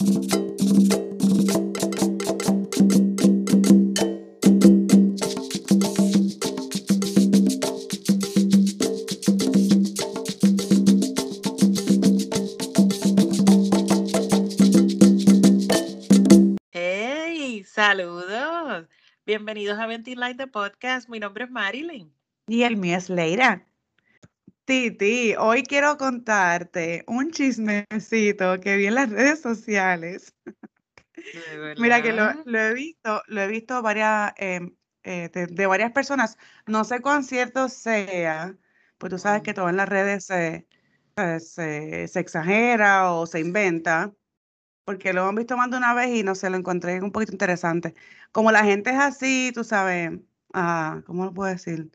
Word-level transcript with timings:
¡Hey! 0.00 0.08
¡Saludos! 17.66 18.88
Bienvenidos 19.26 19.78
a 19.78 19.86
Ventiline 19.86 20.34
de 20.38 20.46
Podcast. 20.46 21.10
Mi 21.10 21.20
nombre 21.20 21.44
es 21.44 21.50
Marilyn. 21.50 22.10
Y 22.46 22.62
el 22.62 22.78
mío 22.78 22.96
es 22.96 23.10
Leira. 23.10 23.66
Titi, 24.70 25.34
hoy 25.36 25.64
quiero 25.64 25.96
contarte 25.96 27.02
un 27.08 27.32
chismecito 27.32 28.60
que 28.60 28.76
vi 28.76 28.86
en 28.86 28.94
las 28.94 29.10
redes 29.10 29.40
sociales. 29.40 30.32
Mira 31.76 32.02
que 32.02 32.12
lo, 32.12 32.24
lo 32.44 32.58
he 32.58 32.74
visto, 32.74 33.22
lo 33.26 33.40
he 33.42 33.46
visto 33.48 33.82
varias, 33.82 34.32
em, 34.36 34.76
eh, 35.02 35.30
de, 35.32 35.46
de 35.46 35.66
varias 35.66 35.92
personas. 35.92 36.38
No 36.66 36.84
sé 36.84 37.00
cuán 37.00 37.24
cierto 37.24 37.68
sea, 37.68 38.56
pues 38.98 39.10
tú 39.10 39.18
sabes 39.18 39.42
que 39.42 39.54
todo 39.54 39.68
en 39.68 39.76
las 39.76 39.88
redes 39.88 40.24
se, 40.26 40.66
se- 41.16 41.40
se- 41.40 42.08
se 42.08 42.20
exagera 42.20 43.12
o 43.12 43.26
se 43.26 43.40
inventa, 43.40 44.14
porque 44.84 45.12
lo 45.14 45.22
hemos 45.22 45.36
visto 45.36 45.56
más 45.56 45.70
de 45.70 45.78
una 45.78 45.94
vez 45.94 46.10
y 46.10 46.22
no 46.24 46.34
sé, 46.36 46.50
lo 46.50 46.56
encontré 46.58 47.00
un 47.02 47.12
poquito 47.12 47.32
interesante. 47.32 47.94
Como 48.32 48.52
la 48.52 48.64
gente 48.64 48.90
es 48.90 48.98
así, 48.98 49.52
tú 49.54 49.64
sabes, 49.64 50.12
ah, 50.54 51.02
¿cómo 51.06 51.26
lo 51.26 51.34
puedo 51.34 51.50
decir? 51.52 51.90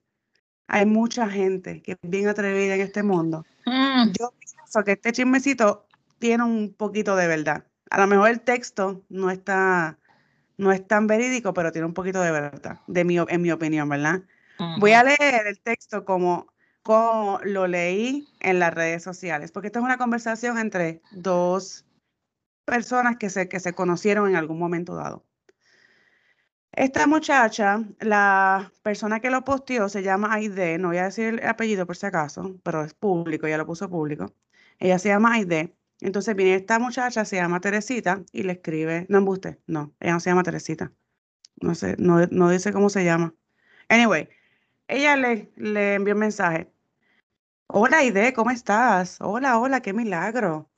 Hay 0.67 0.85
mucha 0.85 1.29
gente 1.29 1.81
que 1.81 1.93
es 1.93 1.97
bien 2.01 2.27
atrevida 2.27 2.75
en 2.75 2.81
este 2.81 3.03
mundo. 3.03 3.45
Mm, 3.65 4.11
Yo 4.19 4.33
pienso 4.39 4.83
que 4.83 4.93
este 4.93 5.11
chismecito 5.11 5.85
tiene 6.19 6.43
un 6.43 6.73
poquito 6.73 7.15
de 7.15 7.27
verdad. 7.27 7.65
A 7.89 7.99
lo 7.99 8.07
mejor 8.07 8.29
el 8.29 8.41
texto 8.41 9.03
no 9.09 9.29
está, 9.29 9.97
no 10.57 10.71
es 10.71 10.85
tan 10.87 11.07
verídico, 11.07 11.53
pero 11.53 11.71
tiene 11.71 11.85
un 11.85 11.93
poquito 11.93 12.21
de 12.21 12.31
verdad, 12.31 12.79
de 12.87 13.03
mi, 13.03 13.17
en 13.17 13.41
mi 13.41 13.51
opinión, 13.51 13.87
¿verdad? 13.89 14.23
Voy 14.79 14.93
a 14.93 15.03
leer 15.03 15.47
el 15.47 15.59
texto 15.59 16.05
como, 16.05 16.47
como 16.81 17.39
lo 17.43 17.67
leí 17.67 18.27
en 18.39 18.59
las 18.59 18.73
redes 18.73 19.03
sociales, 19.03 19.51
porque 19.51 19.67
esta 19.67 19.79
es 19.79 19.85
una 19.85 19.97
conversación 19.97 20.57
entre 20.57 21.01
dos 21.11 21.85
personas 22.65 23.17
que 23.17 23.29
se, 23.29 23.47
que 23.47 23.59
se 23.59 23.73
conocieron 23.73 24.29
en 24.29 24.35
algún 24.35 24.57
momento 24.57 24.95
dado. 24.95 25.23
Esta 26.75 27.07
muchacha, 27.07 27.83
la 28.01 28.71
persona 28.83 29.21
que 29.21 29.29
lo 29.29 29.43
posteó 29.45 29.87
se 29.87 30.03
llama 30.03 30.33
Aide, 30.33 30.77
no 30.77 30.89
voy 30.89 30.97
a 30.97 31.05
decir 31.05 31.25
el 31.25 31.47
apellido 31.47 31.85
por 31.85 31.95
si 31.95 32.05
acaso, 32.05 32.59
pero 32.63 32.83
es 32.83 32.93
público, 32.93 33.47
ya 33.47 33.57
lo 33.57 33.65
puso 33.65 33.89
público. 33.89 34.33
Ella 34.79 34.99
se 34.99 35.07
llama 35.09 35.33
Aide. 35.35 35.73
Entonces 36.01 36.35
viene 36.35 36.55
esta 36.55 36.77
muchacha, 36.79 37.23
se 37.23 37.37
llama 37.37 37.61
Teresita, 37.61 38.23
y 38.33 38.43
le 38.43 38.53
escribe, 38.53 39.05
no 39.09 39.19
embuste, 39.19 39.61
no, 39.67 39.93
ella 40.01 40.13
no 40.13 40.19
se 40.19 40.29
llama 40.29 40.43
Teresita. 40.43 40.91
No 41.61 41.75
sé, 41.75 41.95
no, 41.99 42.25
no 42.27 42.49
dice 42.49 42.73
cómo 42.73 42.89
se 42.89 43.05
llama. 43.05 43.33
Anyway, 43.89 44.29
ella 44.87 45.15
le, 45.17 45.51
le 45.57 45.95
envió 45.95 46.13
un 46.15 46.19
mensaje. 46.21 46.71
Hola 47.67 47.99
Aide, 47.99 48.33
¿cómo 48.33 48.51
estás? 48.51 49.17
Hola, 49.21 49.59
hola, 49.59 49.81
qué 49.81 49.93
milagro. 49.93 50.69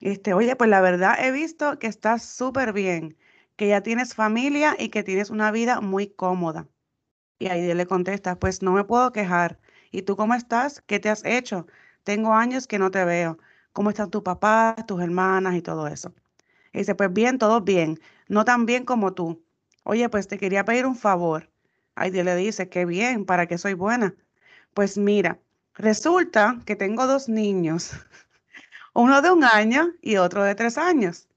Este, 0.00 0.34
oye, 0.34 0.56
pues 0.56 0.70
la 0.70 0.80
verdad 0.80 1.16
he 1.20 1.32
visto 1.32 1.78
que 1.78 1.86
estás 1.86 2.24
súper 2.24 2.72
bien, 2.72 3.16
que 3.56 3.68
ya 3.68 3.82
tienes 3.82 4.14
familia 4.14 4.76
y 4.78 4.90
que 4.90 5.02
tienes 5.02 5.30
una 5.30 5.50
vida 5.50 5.80
muy 5.80 6.08
cómoda. 6.08 6.68
Y 7.38 7.48
ahí 7.48 7.72
le 7.72 7.86
contesta, 7.86 8.38
pues 8.38 8.62
no 8.62 8.72
me 8.72 8.84
puedo 8.84 9.12
quejar. 9.12 9.58
¿Y 9.90 10.02
tú 10.02 10.16
cómo 10.16 10.34
estás? 10.34 10.82
¿Qué 10.86 11.00
te 11.00 11.10
has 11.10 11.24
hecho? 11.24 11.66
Tengo 12.04 12.34
años 12.34 12.66
que 12.66 12.78
no 12.78 12.90
te 12.90 13.04
veo. 13.04 13.38
¿Cómo 13.72 13.90
están 13.90 14.10
tus 14.10 14.22
papás, 14.22 14.86
tus 14.86 15.02
hermanas 15.02 15.54
y 15.54 15.62
todo 15.62 15.86
eso? 15.88 16.14
Y 16.72 16.78
dice, 16.78 16.94
pues 16.94 17.12
bien, 17.12 17.38
todo 17.38 17.60
bien, 17.62 18.00
no 18.28 18.44
tan 18.44 18.66
bien 18.66 18.84
como 18.84 19.14
tú. 19.14 19.42
Oye, 19.84 20.08
pues 20.08 20.28
te 20.28 20.38
quería 20.38 20.64
pedir 20.64 20.86
un 20.86 20.96
favor. 20.96 21.50
Heidi 21.96 22.22
le 22.22 22.36
dice, 22.36 22.68
qué 22.68 22.84
bien, 22.84 23.24
¿para 23.24 23.46
qué 23.46 23.58
soy 23.58 23.74
buena? 23.74 24.14
Pues 24.74 24.98
mira, 24.98 25.40
resulta 25.74 26.60
que 26.66 26.76
tengo 26.76 27.06
dos 27.06 27.28
niños, 27.28 27.92
uno 28.94 29.22
de 29.22 29.30
un 29.30 29.44
año 29.44 29.92
y 30.02 30.16
otro 30.16 30.44
de 30.44 30.54
tres 30.54 30.78
años. 30.78 31.28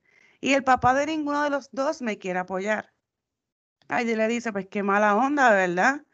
Y 0.42 0.54
el 0.54 0.64
papá 0.64 0.94
de 0.94 1.06
ninguno 1.06 1.44
de 1.44 1.50
los 1.50 1.70
dos 1.72 2.02
me 2.02 2.18
quiere 2.18 2.40
apoyar. 2.40 2.94
Heidi 3.90 4.16
le 4.16 4.28
dice, 4.28 4.52
pues 4.52 4.68
qué 4.68 4.84
mala 4.84 5.16
onda, 5.16 5.52
¿verdad? 5.52 6.06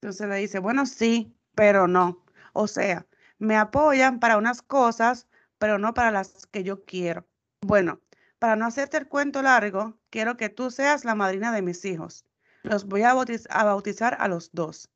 Entonces 0.00 0.28
le 0.28 0.36
dice, 0.36 0.58
bueno, 0.58 0.86
sí, 0.86 1.36
pero 1.54 1.86
no. 1.86 2.24
O 2.52 2.66
sea, 2.66 3.06
me 3.38 3.56
apoyan 3.56 4.20
para 4.20 4.36
unas 4.36 4.62
cosas, 4.62 5.28
pero 5.58 5.78
no 5.78 5.94
para 5.94 6.10
las 6.10 6.46
que 6.48 6.64
yo 6.64 6.84
quiero. 6.84 7.26
Bueno, 7.60 8.00
para 8.38 8.56
no 8.56 8.66
hacerte 8.66 8.96
el 8.96 9.08
cuento 9.08 9.40
largo, 9.42 9.98
quiero 10.10 10.36
que 10.36 10.48
tú 10.48 10.70
seas 10.70 11.04
la 11.04 11.14
madrina 11.14 11.52
de 11.52 11.62
mis 11.62 11.84
hijos. 11.84 12.24
Los 12.62 12.86
voy 12.86 13.02
a 13.02 13.12
a 13.12 13.64
bautizar 13.64 14.16
a 14.20 14.28
los 14.28 14.50
dos. 14.52 14.90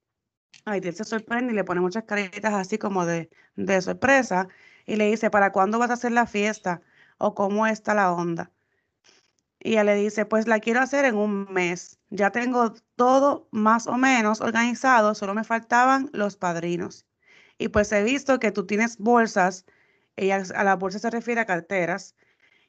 Aidiel 0.65 0.95
se 0.95 1.05
sorprende 1.05 1.53
y 1.53 1.57
le 1.57 1.65
pone 1.65 1.81
muchas 1.81 2.05
caritas 2.05 2.55
así 2.55 2.79
como 2.79 3.07
de, 3.07 3.31
de 3.55 3.81
sorpresa 3.83 4.49
y 4.85 4.97
le 4.97 5.07
dice, 5.07 5.31
¿para 5.31 5.53
cuándo 5.53 5.79
vas 5.79 5.91
a 5.91 5.95
hacer 5.95 6.13
la 6.13 6.27
fiesta? 6.27 6.83
¿O 7.19 7.35
cómo 7.35 7.67
está 7.67 7.95
la 7.95 8.13
onda? 8.13 8.51
Y 9.67 9.73
ella 9.73 9.83
le 9.83 9.97
dice, 9.97 10.27
pues 10.27 10.47
la 10.47 10.61
quiero 10.61 10.81
hacer 10.81 11.05
en 11.07 11.17
un 11.17 11.53
mes. 11.53 11.99
Ya 12.11 12.31
tengo 12.31 12.75
todo 12.95 13.49
más 13.51 13.89
o 13.89 13.97
menos 13.97 14.41
organizado, 14.41 15.17
solo 15.17 15.35
me 15.35 15.43
faltaban 15.43 16.09
los 16.13 16.37
padrinos. 16.37 17.05
Y 17.59 17.67
pues 17.69 17.91
he 17.91 18.05
visto 18.05 18.39
que 18.39 18.53
tú 18.53 18.65
tienes 18.65 18.97
bolsas, 18.97 19.67
ella 20.15 20.45
a 20.55 20.63
las 20.63 20.79
bolsas 20.79 21.03
se 21.03 21.11
refiere 21.11 21.41
a 21.41 21.47
carteras, 21.47 22.15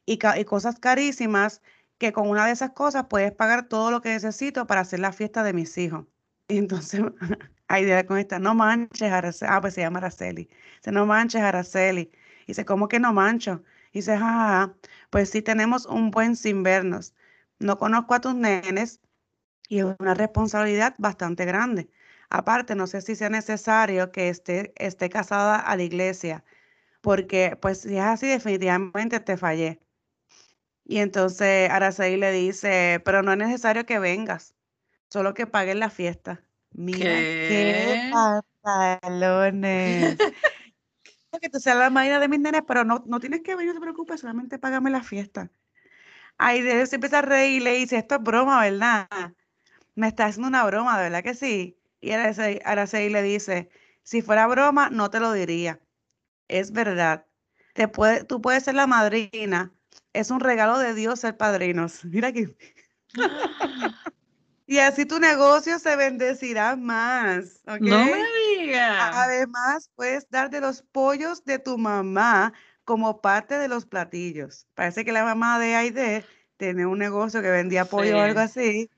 y, 0.08 0.18
cosas 0.46 0.80
carísimas 0.80 1.62
que 2.00 2.14
con 2.14 2.30
una 2.30 2.48
de 2.48 2.54
esas 2.54 2.72
cosas 2.72 3.06
puedes 3.10 3.32
pagar 3.32 3.68
todo 3.68 3.92
lo 3.92 4.02
que 4.02 4.10
necesito 4.10 4.66
para 4.66 4.82
hacer 4.82 5.00
la 5.00 5.14
fiesta 5.14 5.44
de 5.44 5.54
mis 5.54 5.78
hijos. 5.78 6.08
Y 6.48 6.58
entonces, 6.58 7.02
ahí 7.68 7.86
le 7.86 8.06
contesta, 8.08 8.40
no 8.40 8.56
manches, 8.56 9.12
Araceli. 9.12 9.52
Ah, 9.54 9.62
pues 9.62 9.76
se 9.76 9.82
llama 9.82 10.00
Araceli. 10.00 10.50
Dice, 10.78 10.92
no 10.92 11.06
manches, 11.06 11.42
Araceli. 11.42 12.12
Dice, 12.48 12.66
¿cómo 12.66 12.88
que 12.88 13.00
no 13.00 13.14
mancho? 13.14 13.64
Dice, 13.98 14.16
jaja, 14.16 14.76
pues 15.10 15.32
sí 15.32 15.42
tenemos 15.42 15.88
un 15.88 16.12
buen 16.12 16.36
sin 16.36 16.62
vernos. 16.62 17.16
No 17.58 17.80
conozco 17.80 18.14
a 18.14 18.22
tus 18.22 18.36
nenes 18.36 19.02
y 19.70 19.80
es 19.80 19.86
una 20.00 20.14
responsabilidad 20.14 20.96
bastante 21.00 21.46
grande. 21.46 21.90
Aparte, 22.30 22.76
no 22.76 22.88
sé 22.88 23.02
si 23.02 23.16
sea 23.16 23.30
necesario 23.30 24.12
que 24.12 24.30
esté, 24.30 24.74
esté 24.78 25.10
casada 25.10 25.58
a 25.60 25.76
la 25.76 25.84
iglesia, 25.84 26.46
porque 27.02 27.58
pues 27.62 27.82
si 27.82 27.98
es 27.98 28.04
así, 28.04 28.28
definitivamente 28.28 29.20
te 29.22 29.38
fallé. 29.38 29.82
Y 30.86 31.00
entonces 31.00 31.70
Araceli 31.70 32.18
le 32.18 32.32
dice, 32.32 33.02
pero 33.06 33.24
no 33.24 33.32
es 33.32 33.38
necesario 33.40 33.86
que 33.86 34.00
vengas, 34.00 34.56
solo 35.10 35.34
que 35.34 35.48
pagues 35.48 35.76
la 35.76 35.90
fiesta. 35.90 36.44
Mira 36.72 37.26
qué 37.42 37.96
¿Qué? 38.04 38.42
pantalones. 38.64 40.20
Que 41.42 41.50
tú 41.50 41.60
seas 41.60 41.78
la 41.78 41.90
madrina 41.90 42.20
de 42.20 42.28
mis 42.28 42.40
nenes, 42.40 42.62
pero 42.68 42.84
no, 42.84 43.04
no 43.06 43.20
tienes 43.20 43.42
que 43.42 43.56
venir, 43.56 43.74
no 43.74 43.80
te 43.80 43.82
preocupes, 43.82 44.22
solamente 44.22 44.60
págame 44.60 44.90
la 44.90 45.04
fiesta. 45.04 45.52
Ay, 46.38 46.62
de 46.62 46.86
se 46.88 46.96
empieza 46.96 47.20
a 47.20 47.22
reír 47.24 47.62
y 47.62 47.64
le 47.64 47.74
dice, 47.74 47.98
esto 47.98 48.16
es 48.16 48.24
broma, 48.24 48.62
¿verdad? 48.62 49.08
Me 49.96 50.08
está 50.08 50.26
haciendo 50.28 50.48
una 50.50 50.66
broma, 50.66 50.98
¿verdad 51.00 51.24
que 51.24 51.36
sí? 51.36 51.80
Y 52.02 52.12
Araceli, 52.12 53.10
le 53.10 53.24
dice, 53.24 53.70
si 54.04 54.22
fuera 54.22 54.48
broma, 54.48 54.90
no 54.90 55.10
te 55.10 55.20
lo 55.20 55.34
diría. 55.34 55.82
Es 56.48 56.72
verdad. 56.72 57.28
Te 57.74 57.88
puede, 57.88 58.24
tú 58.26 58.42
puedes 58.42 58.64
ser 58.64 58.76
la 58.76 58.88
madrina. 58.88 59.74
Es 60.14 60.32
un 60.32 60.40
regalo 60.42 60.80
de 60.80 60.94
Dios 60.96 61.20
ser 61.22 61.38
padrinos. 61.38 62.06
Mira 62.06 62.34
que... 62.34 62.56
Y 64.68 64.80
así 64.80 65.06
tu 65.08 65.20
negocio 65.20 65.80
se 65.80 65.96
bendecirá 65.96 66.76
más, 66.76 67.62
¿ok? 67.68 67.92
No 67.92 68.08
me 68.10 68.18
digas. 68.58 69.12
Además, 69.12 69.92
puedes 69.96 70.30
dar 70.30 70.50
de 70.50 70.62
los 70.62 70.82
pollos 70.84 71.44
de 71.46 71.60
tu 71.60 71.78
mamá 71.78 72.54
como 72.86 73.22
parte 73.22 73.58
de 73.60 73.68
los 73.70 73.86
platillos. 73.86 74.68
Parece 74.76 75.06
que 75.06 75.12
la 75.14 75.24
mamá 75.26 75.60
de 75.60 75.76
Aide 75.76 76.26
tenía 76.58 76.88
un 76.88 77.00
negocio 77.00 77.42
que 77.42 77.50
vendía 77.52 77.90
pollo 77.90 78.18
o 78.20 78.22
algo 78.22 78.40
Sí. 78.40 78.42
así. 78.42 78.92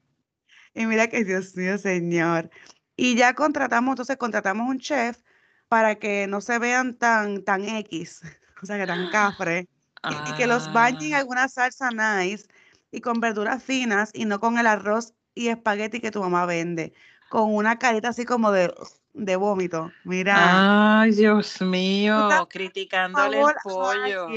Y 0.73 0.85
mira 0.85 1.07
que 1.09 1.23
Dios 1.25 1.55
mío, 1.55 1.77
señor. 1.77 2.49
Y 2.95 3.15
ya 3.15 3.33
contratamos, 3.35 3.93
entonces 3.93 4.17
contratamos 4.17 4.69
un 4.69 4.79
chef 4.79 5.19
para 5.67 5.95
que 5.97 6.27
no 6.27 6.41
se 6.41 6.59
vean 6.59 6.97
tan, 6.97 7.43
tan 7.43 7.63
X, 7.69 8.21
o 8.63 8.65
sea, 8.65 8.77
que 8.77 8.87
tan 8.87 9.07
cafre. 9.07 9.69
Y, 10.07 10.29
y 10.29 10.33
que 10.33 10.47
los 10.47 10.71
bañen 10.71 10.97
en 11.11 11.13
Ah, 11.13 11.19
alguna 11.19 11.47
salsa 11.49 11.91
nice 11.91 12.47
y 12.91 13.01
con 13.01 13.19
verduras 13.21 13.63
finas 13.63 14.11
y 14.13 14.25
no 14.25 14.39
con 14.39 14.57
el 14.57 14.67
arroz 14.67 15.13
y 15.39 15.47
espagueti 15.47 16.01
que 16.01 16.11
tu 16.11 16.21
mamá 16.21 16.45
vende. 16.45 16.93
Con 17.29 17.55
una 17.55 17.79
carita 17.79 18.09
así 18.09 18.25
como 18.25 18.51
de, 18.51 18.73
de 19.13 19.35
vómito. 19.37 19.89
Mira, 20.03 20.99
ay, 21.01 21.11
Dios 21.11 21.61
mío, 21.61 22.27
criticándole 22.49 23.39
el 23.39 23.47
pollo. 23.63 24.27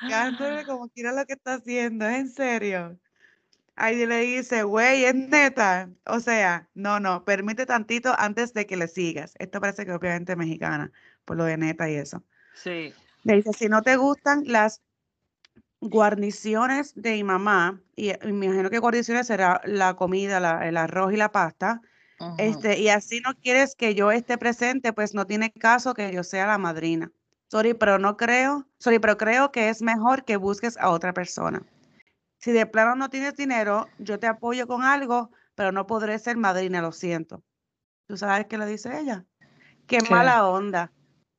como 0.66 0.88
quiera 0.90 1.12
lo 1.12 1.26
que 1.26 1.32
está 1.32 1.54
haciendo, 1.54 2.06
es 2.06 2.18
en 2.18 2.30
serio. 2.30 2.98
Ahí 3.74 4.06
le 4.06 4.20
dice, 4.20 4.62
güey, 4.62 5.04
es 5.04 5.14
neta. 5.14 5.90
O 6.06 6.20
sea, 6.20 6.68
no, 6.74 7.00
no, 7.00 7.24
permite 7.24 7.66
tantito 7.66 8.14
antes 8.16 8.52
de 8.52 8.66
que 8.66 8.76
le 8.76 8.86
sigas. 8.86 9.34
Esto 9.38 9.60
parece 9.60 9.86
que 9.86 9.92
obviamente 9.92 10.32
es 10.32 10.38
mexicana, 10.38 10.92
por 11.24 11.36
lo 11.36 11.44
de 11.44 11.56
neta 11.56 11.90
y 11.90 11.96
eso. 11.96 12.22
Sí. 12.54 12.92
Le 13.24 13.34
dice, 13.34 13.52
si 13.52 13.68
no 13.68 13.82
te 13.82 13.96
gustan 13.96 14.44
las 14.46 14.82
guarniciones 15.80 16.92
de 16.94 17.12
mi 17.12 17.24
mamá, 17.24 17.80
y, 17.96 18.12
me 18.24 18.46
imagino 18.46 18.70
que 18.70 18.78
guarniciones 18.78 19.26
será 19.26 19.60
la 19.64 19.94
comida, 19.94 20.66
el 20.66 20.76
arroz 20.76 21.12
y 21.12 21.16
la 21.16 21.32
pasta. 21.32 21.80
Este, 22.36 22.80
y 22.80 22.88
así 22.88 23.20
no 23.20 23.34
quieres 23.34 23.76
que 23.76 23.94
yo 23.94 24.10
esté 24.10 24.38
presente, 24.38 24.92
pues 24.92 25.14
no 25.14 25.26
tiene 25.26 25.52
caso 25.52 25.94
que 25.94 26.12
yo 26.12 26.24
sea 26.24 26.46
la 26.46 26.58
madrina. 26.58 27.12
Sorry, 27.48 27.74
pero 27.74 27.98
no 27.98 28.16
creo, 28.16 28.66
sorry, 28.78 28.98
pero 28.98 29.16
creo 29.16 29.52
que 29.52 29.68
es 29.68 29.82
mejor 29.82 30.24
que 30.24 30.36
busques 30.36 30.76
a 30.78 30.90
otra 30.90 31.14
persona. 31.14 31.62
Si 32.38 32.52
de 32.52 32.66
plano 32.66 32.94
no 32.96 33.08
tienes 33.08 33.36
dinero, 33.36 33.86
yo 33.98 34.18
te 34.18 34.26
apoyo 34.26 34.66
con 34.66 34.82
algo, 34.82 35.30
pero 35.54 35.72
no 35.72 35.86
podré 35.86 36.18
ser 36.18 36.36
madrina, 36.36 36.82
lo 36.82 36.92
siento. 36.92 37.42
¿Tú 38.06 38.16
sabes 38.16 38.46
qué 38.46 38.58
le 38.58 38.66
dice 38.66 39.00
ella? 39.00 39.24
Qué, 39.86 40.00
mala 40.10 40.46
onda. 40.46 40.92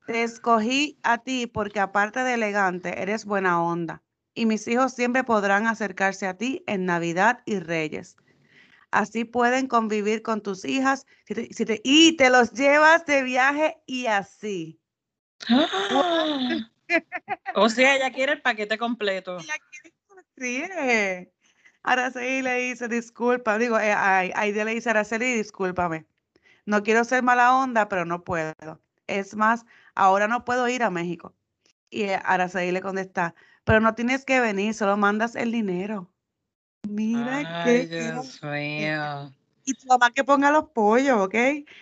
Te 0.05 0.23
escogí 0.23 0.97
a 1.03 1.19
ti 1.19 1.45
porque 1.45 1.79
aparte 1.79 2.23
de 2.23 2.33
elegante, 2.33 3.01
eres 3.01 3.25
buena 3.25 3.61
onda. 3.61 4.01
Y 4.33 4.45
mis 4.45 4.67
hijos 4.67 4.93
siempre 4.93 5.23
podrán 5.23 5.67
acercarse 5.67 6.27
a 6.27 6.37
ti 6.37 6.63
en 6.67 6.85
Navidad 6.85 7.41
y 7.45 7.59
Reyes. 7.59 8.15
Así 8.91 9.23
pueden 9.23 9.67
convivir 9.67 10.21
con 10.21 10.41
tus 10.41 10.65
hijas 10.65 11.05
y 11.83 12.17
te 12.17 12.29
los 12.29 12.51
llevas 12.53 13.05
de 13.05 13.23
viaje 13.23 13.77
y 13.85 14.07
así. 14.07 14.79
o 17.55 17.69
sea, 17.69 17.95
ella 17.95 18.11
quiere 18.11 18.33
el 18.33 18.41
paquete 18.41 18.77
completo. 18.77 19.37
Ella 19.39 19.55
Araceli 21.83 22.41
le 22.41 22.55
dice, 22.55 22.87
disculpa, 22.87 23.57
digo, 23.57 23.79
eh, 23.79 23.93
Aide 23.93 24.65
le 24.65 24.75
dice, 24.75 24.89
Araceli, 24.89 25.33
discúlpame. 25.33 26.05
No 26.65 26.83
quiero 26.83 27.03
ser 27.03 27.23
mala 27.23 27.55
onda, 27.55 27.87
pero 27.89 28.05
no 28.05 28.23
puedo. 28.23 28.81
Es 29.07 29.35
más, 29.35 29.65
ahora 29.95 30.27
no 30.27 30.45
puedo 30.45 30.67
ir 30.67 30.83
a 30.83 30.89
México. 30.89 31.33
Y 31.89 32.03
eh, 32.03 32.19
Araceli 32.23 32.71
le 32.71 32.81
contesta, 32.81 33.33
pero 33.69 33.81
no 33.81 33.93
tienes 33.93 34.25
que 34.25 34.39
venir, 34.39 34.73
solo 34.73 34.97
mandas 34.97 35.35
el 35.35 35.51
dinero. 35.51 36.11
Mira 36.89 37.63
Ay, 37.63 37.85
Dios 37.85 38.41
mío. 38.41 39.31
Y 39.63 39.75
tu 39.75 39.85
mamá 39.85 40.09
que 40.09 40.23
ponga 40.23 40.49
los 40.49 40.71
pollos, 40.71 41.19
¿ok? 41.19 41.35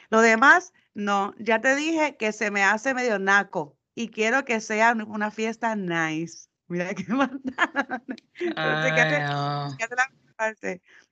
Lo 0.09 0.19
demás, 0.19 0.73
no. 0.93 1.33
Ya 1.39 1.61
te 1.61 1.77
dije 1.77 2.17
que 2.17 2.33
se 2.33 2.51
me 2.51 2.61
hace 2.61 2.93
medio 2.93 3.19
naco 3.19 3.77
y 3.95 4.09
quiero 4.09 4.43
que 4.43 4.59
sea 4.59 4.91
una 4.91 5.31
fiesta 5.31 5.77
nice. 5.77 6.49
Mira 6.67 6.93
qué 6.93 7.05
maldad. 7.07 8.01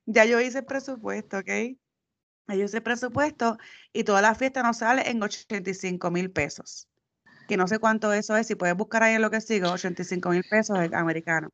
Ya 0.06 0.26
yo 0.26 0.42
hice 0.42 0.58
el 0.58 0.66
presupuesto, 0.66 1.38
¿ok? 1.38 1.48
Ya 2.48 2.56
yo 2.56 2.66
hice 2.66 2.78
el 2.78 2.84
presupuesto 2.84 3.58
y 3.94 4.04
toda 4.04 4.22
la 4.22 4.36
fiesta 4.36 4.62
nos 4.62 4.80
sale 4.80 5.10
en 5.10 5.24
85 5.24 6.12
mil 6.12 6.32
pesos. 6.32 6.90
Que 7.48 7.58
no 7.58 7.68
sé 7.68 7.80
cuánto 7.80 8.12
eso 8.14 8.36
es. 8.38 8.48
Si 8.48 8.56
puedes 8.56 8.76
buscar 8.76 9.04
ahí 9.04 9.16
en 9.16 9.22
lo 9.22 9.32
que 9.32 9.42
sigo, 9.42 9.72
85 9.72 10.30
mil 10.30 10.44
pesos 10.50 10.78
americanos. 10.94 11.52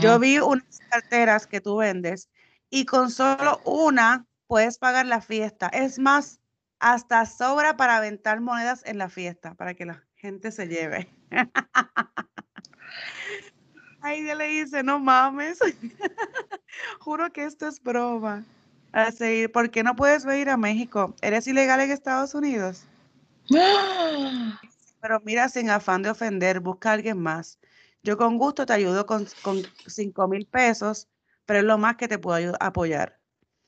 Yo 0.00 0.18
vi 0.18 0.38
unas 0.38 0.80
carteras 0.90 1.46
que 1.46 1.60
tú 1.60 1.76
vendes 1.76 2.28
y 2.68 2.84
con 2.84 3.10
solo 3.10 3.60
una 3.64 4.26
puedes 4.46 4.78
pagar 4.78 5.06
la 5.06 5.20
fiesta. 5.20 5.68
Es 5.68 5.98
más, 5.98 6.40
hasta 6.78 7.24
sobra 7.26 7.76
para 7.76 7.96
aventar 7.96 8.40
monedas 8.40 8.82
en 8.84 8.98
la 8.98 9.08
fiesta, 9.08 9.54
para 9.54 9.74
que 9.74 9.86
la 9.86 10.04
gente 10.16 10.50
se 10.50 10.66
lleve. 10.66 11.08
Ay, 14.00 14.22
le 14.22 14.48
dice, 14.48 14.82
no 14.82 14.98
mames. 14.98 15.58
Juro 17.00 17.32
que 17.32 17.44
esto 17.44 17.66
es 17.66 17.82
broma. 17.82 18.44
Así, 18.92 19.48
¿por 19.48 19.70
qué 19.70 19.82
no 19.82 19.96
puedes 19.96 20.24
venir 20.24 20.50
a 20.50 20.56
México? 20.56 21.14
¿Eres 21.20 21.46
ilegal 21.46 21.80
en 21.80 21.90
Estados 21.90 22.34
Unidos? 22.34 22.84
Pero 25.00 25.20
mira, 25.24 25.48
sin 25.48 25.70
afán 25.70 26.02
de 26.02 26.10
ofender, 26.10 26.60
busca 26.60 26.90
a 26.90 26.92
alguien 26.94 27.18
más. 27.18 27.58
Yo 28.02 28.16
con 28.16 28.38
gusto 28.38 28.66
te 28.66 28.72
ayudo 28.72 29.06
con, 29.06 29.26
con 29.42 29.62
5 29.86 30.28
mil 30.28 30.46
pesos, 30.46 31.08
pero 31.46 31.60
es 31.60 31.64
lo 31.64 31.78
más 31.78 31.96
que 31.96 32.08
te 32.08 32.18
puedo 32.18 32.54
apoyar. 32.60 33.18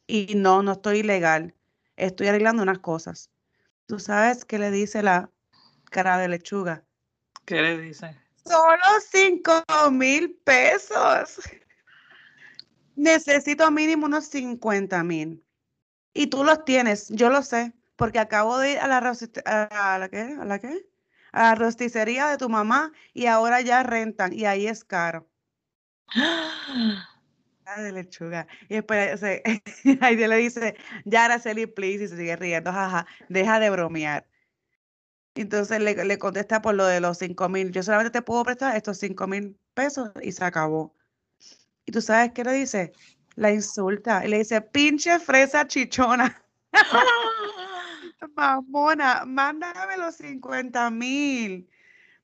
Y 0.07 0.35
no, 0.35 0.63
no 0.63 0.73
estoy 0.73 0.99
ilegal. 0.99 1.55
Estoy 1.97 2.29
arreglando 2.29 2.63
unas 2.63 2.79
cosas. 2.79 3.31
¿Tú 3.87 3.99
sabes 3.99 4.45
qué 4.45 4.59
le 4.59 4.71
dice 4.71 5.03
la 5.03 5.31
cara 5.91 6.19
de 6.19 6.29
lechuga? 6.29 6.85
¿Qué 7.45 7.61
le 7.61 7.79
dice? 7.79 8.17
Solo 8.45 8.83
5 9.11 9.65
mil 9.91 10.35
pesos. 10.45 11.41
Necesito 12.97 13.71
mínimo 13.71 14.07
unos 14.07 14.27
50 14.27 15.03
mil. 15.05 15.45
Y 16.13 16.27
tú 16.27 16.45
los 16.45 16.65
tienes, 16.65 17.09
yo 17.09 17.31
lo 17.31 17.43
sé, 17.43 17.73
porque 17.97 18.19
acabo 18.19 18.59
de 18.59 18.73
ir 18.73 18.79
a 18.79 18.89
la, 18.89 18.99
a 18.99 19.99
la, 19.99 20.09
¿qué? 20.09 20.37
¿A 20.41 20.45
la 20.45 20.59
qué? 20.59 20.90
A 21.33 21.43
la 21.43 21.55
rosticería 21.55 22.29
de 22.29 22.37
tu 22.37 22.49
mamá 22.49 22.93
y 23.13 23.27
ahora 23.27 23.61
ya 23.61 23.83
rentan 23.83 24.33
y 24.33 24.45
ahí 24.47 24.67
es 24.67 24.85
caro. 24.85 25.29
Ah, 27.67 27.83
de 27.83 27.93
lechuga. 27.93 28.49
Y 28.69 28.75
después 28.75 29.23
ahí 30.01 30.17
le 30.17 30.37
dice, 30.37 30.77
ya 31.05 31.27
Araceli, 31.27 31.67
please, 31.67 32.05
y 32.05 32.09
se 32.09 32.17
sigue 32.17 32.37
riendo, 32.37 32.73
jaja, 32.73 33.07
deja 33.29 33.61
de 33.61 33.71
bromear. 33.71 34.27
Entonces 35.35 35.81
le, 35.81 36.05
le, 36.05 36.19
contesta 36.19 36.61
por 36.61 36.75
lo 36.75 36.85
de 36.87 37.01
los 37.01 37.19
cinco 37.19 37.49
mil. 37.49 37.71
Yo 37.71 37.83
solamente 37.83 38.11
te 38.11 38.23
puedo 38.23 38.43
prestar 38.45 38.77
estos 38.77 38.99
cinco 38.99 39.27
mil 39.29 39.57
pesos 39.75 40.11
y 40.23 40.33
se 40.33 40.45
acabó. 40.45 40.95
Y 41.87 41.93
tú 41.93 42.01
sabes 42.01 42.33
qué 42.33 42.45
le 42.45 42.53
dice? 42.53 42.93
La 43.37 43.53
insulta 43.53 44.25
y 44.25 44.29
le 44.29 44.39
dice, 44.39 44.61
pinche 44.61 45.19
fresa 45.21 45.67
chichona. 45.67 46.43
Mamona, 48.29 49.25
mándame 49.27 49.97
los 49.97 50.17
50 50.17 50.91
mil. 50.91 51.69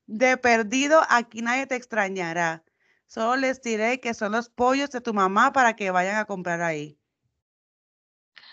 De 0.05 0.37
perdido, 0.37 1.01
aquí 1.09 1.41
nadie 1.41 1.67
te 1.67 1.75
extrañará. 1.75 2.63
Solo 3.07 3.37
les 3.37 3.61
diré 3.61 3.99
que 3.99 4.13
son 4.13 4.33
los 4.33 4.49
pollos 4.49 4.89
de 4.91 5.01
tu 5.01 5.13
mamá 5.13 5.51
para 5.53 5.75
que 5.75 5.91
vayan 5.91 6.17
a 6.17 6.25
comprar 6.25 6.61
ahí. 6.61 6.97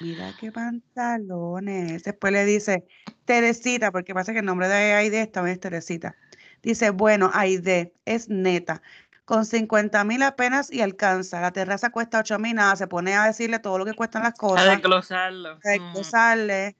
Mira 0.00 0.35
qué 0.41 0.50
pantalones. 0.50 2.02
Después 2.02 2.32
le 2.32 2.44
dice, 2.44 2.87
Teresita, 3.25 3.93
porque 3.93 4.14
pasa 4.14 4.32
que 4.32 4.40
el 4.40 4.44
nombre 4.44 4.69
de 4.69 4.94
Aide 4.94 5.20
esta 5.20 5.49
es 5.49 5.61
Teresita. 5.61 6.17
Dice, 6.62 6.90
bueno, 6.90 7.31
Aide, 7.35 7.94
es 8.05 8.29
neta. 8.29 8.82
Con 9.25 9.47
50 9.47 10.05
mil 10.05 10.23
apenas 10.23 10.73
y 10.73 10.82
alcanza. 10.82 11.40
La 11.40 11.52
terraza 11.52 11.90
cuesta 11.90 12.19
8 12.19 12.38
mil, 12.38 12.56
nada. 12.56 12.76
Se 12.76 12.87
pone 12.87 13.14
a 13.14 13.25
decirle 13.25 13.58
todo 13.58 13.79
lo 13.79 13.85
que 13.85 13.94
cuestan 13.94 14.23
las 14.23 14.35
cosas. 14.35 14.67
A 14.67 14.70
desglosarlo. 14.70 15.58
A 15.64 15.69
desglosarle. 15.69 16.76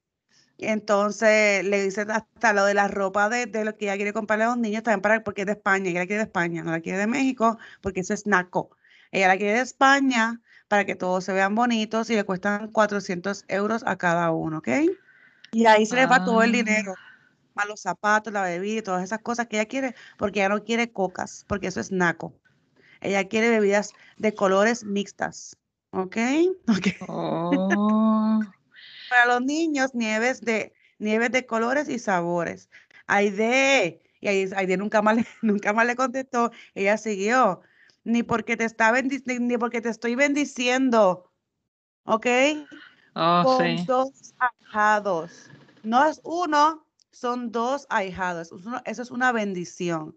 Entonces 0.59 1.65
le 1.65 1.83
dice 1.83 2.03
hasta 2.03 2.53
lo 2.53 2.65
de 2.65 2.75
la 2.75 2.89
ropa 2.89 3.29
de, 3.29 3.47
lo 3.65 3.77
que 3.77 3.87
ella 3.87 3.97
quiere 3.97 4.13
comprarle 4.13 4.45
a 4.45 4.49
los 4.49 4.59
niños 4.59 4.83
también 4.83 5.01
para 5.01 5.25
porque 5.25 5.43
es 5.43 5.47
de 5.47 5.53
España, 5.53 5.91
ella 5.91 6.01
la 6.01 6.07
quiere 6.07 6.19
de 6.19 6.25
España, 6.25 6.63
no 6.63 6.71
la 6.71 6.81
quiere 6.81 6.99
de 6.99 7.07
México 7.07 7.59
porque 7.81 8.01
eso 8.01 8.15
es 8.15 8.27
naco. 8.27 8.71
Ella 9.11 9.29
la 9.29 9.37
quiere 9.37 9.55
de 9.55 9.61
España 9.61 10.41
para 10.69 10.85
que 10.85 10.97
todos 10.97 11.25
se 11.25 11.33
vean 11.33 11.55
bonitos 11.55 12.11
y 12.11 12.15
le 12.15 12.25
cuestan 12.25 12.71
400 12.71 13.45
euros 13.49 13.83
a 13.87 13.97
cada 13.97 14.31
uno, 14.31 14.59
¿ok? 14.59 14.69
Y 15.53 15.67
ahí 15.67 15.87
se 15.87 15.97
le 15.97 16.07
va 16.07 16.25
todo 16.25 16.43
el 16.43 16.51
ah. 16.51 16.53
dinero, 16.53 16.95
a 17.55 17.67
los 17.67 17.81
zapatos, 17.81 18.33
la 18.33 18.43
bebida 18.43 18.79
y 18.81 18.83
todas 18.83 19.05
esas 19.05 19.21
cosas 19.21 19.47
que 19.47 19.57
ella 19.57 19.67
quiere, 19.67 19.95
porque 20.19 20.41
ella 20.41 20.49
no 20.49 20.65
quiere 20.65 20.91
cocas, 20.91 21.45
porque 21.49 21.69
eso 21.69 21.81
es 21.81 21.93
naco. 21.93 22.35
Ella 23.01 23.29
quiere 23.29 23.51
bebidas 23.51 23.93
de 24.17 24.35
colores 24.35 24.85
mixtas, 24.85 25.57
¿ok? 25.91 26.17
okay. 26.69 26.97
Oh 27.07 28.41
para 29.15 29.27
los 29.27 29.43
niños 29.43 29.95
nieves 29.95 30.41
de, 30.41 30.73
nieves 30.99 31.31
de 31.31 31.47
colores 31.47 31.89
y 31.89 32.01
sabores. 32.01 32.69
Aide, 33.07 34.03
y 34.21 34.29
Aide 34.29 34.77
nunca 34.77 35.03
más, 35.03 35.17
le, 35.17 35.27
nunca 35.43 35.73
más 35.73 35.87
le 35.87 35.95
contestó, 35.95 36.51
ella 36.75 36.97
siguió, 36.99 37.61
ni 38.03 38.25
porque 38.25 38.57
te 38.57 38.65
está 38.65 38.93
ni 39.01 39.57
porque 39.57 39.81
te 39.81 39.89
estoy 39.89 40.17
bendiciendo, 40.17 41.31
¿ok? 42.05 42.27
Oh, 43.15 43.43
Con 43.45 43.87
dos 43.87 44.35
ahijados. 44.39 45.49
No 45.85 46.05
es 46.05 46.21
uno, 46.25 46.85
son 47.13 47.53
dos 47.53 47.87
ahijados. 47.91 48.51
Eso 48.85 49.03
es 49.03 49.11
una 49.13 49.31
bendición. 49.31 50.17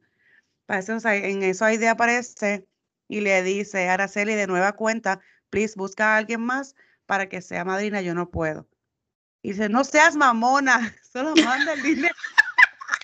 En 0.68 1.44
eso 1.44 1.66
Aide 1.66 1.88
aparece 1.88 2.68
y 3.08 3.22
le 3.22 3.44
dice, 3.44 3.90
Araceli, 3.90 4.34
de 4.34 4.48
nueva 4.48 4.72
cuenta, 4.74 5.22
please, 5.52 5.76
busca 5.78 6.16
a 6.16 6.18
alguien 6.18 6.42
más 6.42 6.76
para 7.06 7.30
que 7.30 7.42
sea 7.42 7.64
madrina, 7.64 8.02
yo 8.02 8.16
no 8.16 8.32
puedo. 8.32 8.68
Y 9.48 9.52
dice, 9.52 9.70
no 9.70 9.86
seas 9.86 10.18
mamona, 10.18 10.94
solo 11.14 11.34
manda 11.42 11.72
el 11.72 11.82
dinero. 11.82 12.14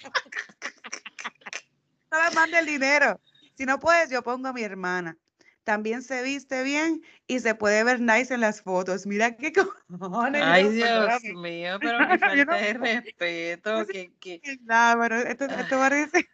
solo 2.12 2.32
manda 2.36 2.60
el 2.60 2.66
dinero. 2.66 3.22
Si 3.54 3.66
no 3.66 3.80
puedes, 3.80 4.10
yo 4.10 4.22
pongo 4.24 4.50
a 4.50 4.54
mi 4.54 4.62
hermana. 4.62 5.18
También 5.64 6.04
se 6.04 6.22
viste 6.22 6.64
bien 6.64 7.02
y 7.28 7.40
se 7.40 7.56
puede 7.56 7.86
ver 7.86 8.02
nice 8.02 8.34
en 8.34 8.42
las 8.42 8.62
fotos. 8.62 9.06
Mira 9.06 9.38
qué 9.38 9.54
cojones. 9.54 10.42
Ay, 10.44 10.68
Dios 10.68 11.24
mío, 11.34 11.78
pero 11.80 12.00
qué 12.10 12.20
falta 12.20 12.58
de 12.58 12.74
respeto. 12.74 13.88
Que, 13.88 14.12
que... 14.20 14.42
Nada, 14.64 15.00
pero 15.00 15.20
esto, 15.20 15.46
esto 15.46 15.78
parece. 15.78 16.28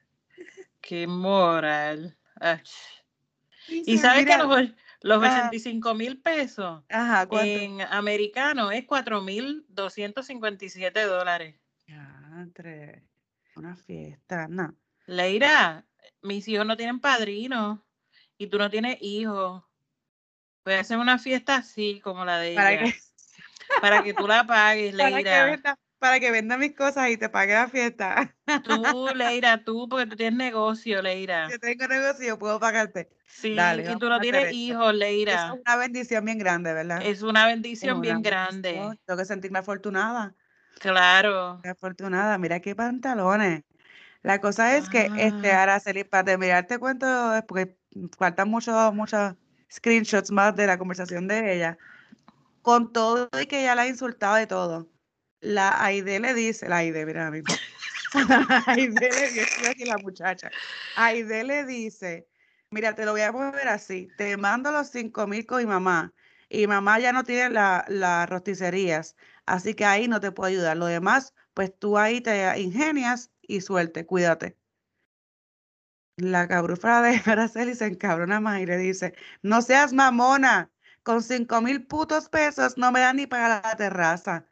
Qué 0.82 1.06
moral. 1.06 2.18
Y 3.68 4.00
sabes 4.00 4.26
que 4.26 4.38
los, 4.38 4.72
los 5.02 5.18
85 5.24 5.94
mil 5.94 6.22
pesos 6.22 6.84
en 6.90 7.82
americano 7.82 8.72
es 8.72 8.86
4 8.86 9.22
mil 9.22 9.66
257 9.70 11.04
dólares. 11.04 11.56
una 13.56 13.76
fiesta, 13.76 14.48
no. 14.48 14.76
Leira, 15.06 15.86
mis 16.22 16.48
hijos 16.48 16.66
no 16.66 16.78
tienen 16.78 17.00
padrino 17.00 17.86
y 18.38 18.48
tú 18.48 18.58
no 18.58 18.70
tienes 18.70 18.98
hijos, 19.02 19.64
puedes 20.64 20.82
hacer 20.82 20.98
una 20.98 21.18
fiesta 21.18 21.58
así 21.58 22.00
como 22.02 22.26
la 22.26 22.40
de 22.40 22.56
Para 22.56 22.74
ella. 22.74 22.84
que, 22.84 23.00
Para 23.82 24.04
que 24.04 24.14
tú 24.14 24.28
la 24.28 24.46
pagues, 24.46 24.96
para 24.98 25.10
Leira. 25.10 25.80
Para 26.00 26.20
que 26.20 26.32
venda 26.32 26.58
mis 26.58 26.74
cosas 26.76 27.10
y 27.10 27.18
te 27.18 27.30
pague 27.30 27.54
la 27.54 27.68
fiesta. 27.68 28.36
Tú, 28.64 29.08
Leira, 29.14 29.64
tú, 29.66 29.88
porque 29.90 30.06
tú 30.08 30.16
tienes 30.16 30.38
negocio, 30.38 31.02
Leira. 31.02 31.50
Yo 31.50 31.60
tengo 31.60 31.88
negocio 31.88 32.26
yo 32.28 32.40
puedo 32.40 32.60
pagarte. 32.60 33.10
Sí, 33.28 33.54
Dale, 33.56 33.92
y 33.92 33.96
tú 33.98 34.10
no 34.10 34.20
tienes 34.20 34.52
hijos, 34.54 34.94
Leira. 34.94 35.54
es 35.54 35.62
una 35.62 35.76
bendición 35.76 36.26
bien 36.26 36.40
grande, 36.40 36.74
¿verdad? 36.74 37.02
Es 37.04 37.22
una 37.22 37.48
Es 37.48 37.54
bendición 37.56 37.98
una 37.98 38.02
bien 38.02 38.16
bendición. 38.22 38.62
grande. 38.62 38.98
Tengo 39.06 39.18
que 39.20 39.26
sentirme 39.26 39.60
afortunada. 39.60 40.34
Claro. 40.80 41.60
Afortunada. 41.64 42.38
Mira 42.38 42.60
qué 42.60 42.76
pantalones. 42.76 43.64
La 44.24 44.42
cosa 44.42 44.76
es 44.78 44.90
que, 44.90 45.10
este, 45.18 45.52
Ah. 45.52 45.64
Araceli, 45.64 46.04
para 46.04 46.24
terminar, 46.26 46.66
te 46.68 46.78
cuento, 46.80 47.06
porque 47.48 47.78
faltan 48.18 48.50
muchos, 48.50 48.94
muchos 48.94 49.36
screenshots 49.72 50.32
más 50.32 50.56
de 50.56 50.68
la 50.68 50.78
conversación 50.78 51.28
de 51.28 51.54
ella. 51.56 51.78
Con 52.62 52.92
todo 52.92 53.30
y 53.42 53.46
que 53.46 53.62
ella 53.62 53.76
la 53.76 53.84
ha 53.84 53.88
insultado 53.88 54.36
de 54.36 54.48
todo. 54.48 54.88
La 55.42 55.84
Aide 55.84 56.20
le 56.20 56.34
dice, 56.34 56.68
la 56.70 56.78
Aide, 56.78 57.06
mira 57.06 57.28
a 57.28 57.32
mí. 57.32 57.42
Aide 58.68 59.12
le 59.14 59.32
dice, 59.32 59.68
aquí 59.70 59.86
la 59.86 59.98
muchacha. 59.98 60.52
Aide 60.96 61.44
le 61.44 61.66
dice, 61.66 62.28
mira, 62.72 62.96
te 62.96 63.06
lo 63.06 63.12
voy 63.14 63.22
a 63.22 63.32
poner 63.32 63.68
así, 63.68 64.14
te 64.18 64.36
mando 64.38 64.72
los 64.72 64.90
cinco 64.90 65.28
mil 65.28 65.46
con 65.46 65.60
mi 65.60 65.66
mamá. 65.66 66.14
Y 66.50 66.68
mamá 66.68 67.00
ya 67.00 67.14
no 67.14 67.24
tiene 67.24 67.50
la- 67.52 67.86
las 67.88 68.28
rosticerías, 68.30 69.16
así 69.46 69.76
que 69.76 69.86
ahí 69.86 70.08
no 70.08 70.20
te 70.20 70.32
puedo 70.32 70.48
ayudar. 70.50 70.78
Lo 70.78 70.88
demás, 70.88 71.34
pues 71.54 71.78
tú 71.78 71.98
ahí 71.98 72.22
te 72.22 72.60
ingenias 72.60 73.32
y 73.42 73.62
suerte, 73.62 74.06
cuídate. 74.06 74.58
La 76.18 76.48
cabrufra 76.48 77.02
de 77.02 77.22
Araceli 77.26 77.74
se 77.76 77.86
encabrona 77.88 78.40
más 78.40 78.60
y 78.60 78.66
le 78.66 78.78
dice, 78.78 79.14
no 79.42 79.62
seas 79.62 79.94
mamona, 79.94 80.72
con 81.04 81.24
cinco 81.24 81.62
mil 81.62 81.86
putos 81.88 82.30
pesos 82.30 82.78
no 82.78 82.92
me 82.92 83.00
dan 83.00 83.16
ni 83.18 83.26
para 83.28 83.62
la 83.62 83.76
terraza. 83.78 84.46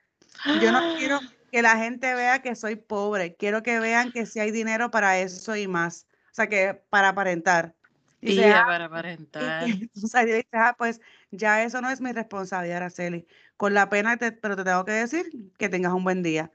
Yo 0.44 0.72
no 0.72 0.80
quiero 0.98 1.20
que 1.52 1.62
la 1.62 1.78
gente 1.78 2.14
vea 2.16 2.42
que 2.42 2.56
soy 2.56 2.76
pobre, 2.76 3.36
quiero 3.36 3.64
que 3.64 3.80
vean 3.80 4.12
que 4.12 4.26
sí 4.26 4.40
hay 4.40 4.52
dinero 4.52 4.92
para 4.92 5.20
eso 5.20 5.56
y 5.56 5.68
más. 5.68 6.08
O 6.32 6.36
sea, 6.36 6.48
que 6.48 6.74
para 6.90 7.10
aparentar. 7.10 7.76
Y 8.22 8.28
Dice, 8.28 8.46
"Ah, 8.54 8.66
para 8.66 8.86
y- 8.86 8.88
aparentar. 8.88 9.68
y- 9.70 9.92
o 10.04 10.08
sea, 10.08 10.22
yo 10.24 10.36
dije, 10.36 10.48
"Ah, 10.54 10.76
pues 10.78 11.02
ya 11.32 11.64
eso 11.64 11.82
no 11.82 11.90
es 11.90 12.02
mi 12.02 12.12
responsabilidad, 12.12 12.78
Araceli. 12.78 13.28
Con 13.58 13.74
la 13.74 13.90
pena, 13.90 14.18
te- 14.18 14.32
pero 14.32 14.56
te 14.56 14.64
tengo 14.64 14.86
que 14.86 14.92
decir 14.94 15.26
que 15.58 15.70
tengas 15.70 15.94
un 15.94 16.04
buen 16.04 16.24
día. 16.24 16.52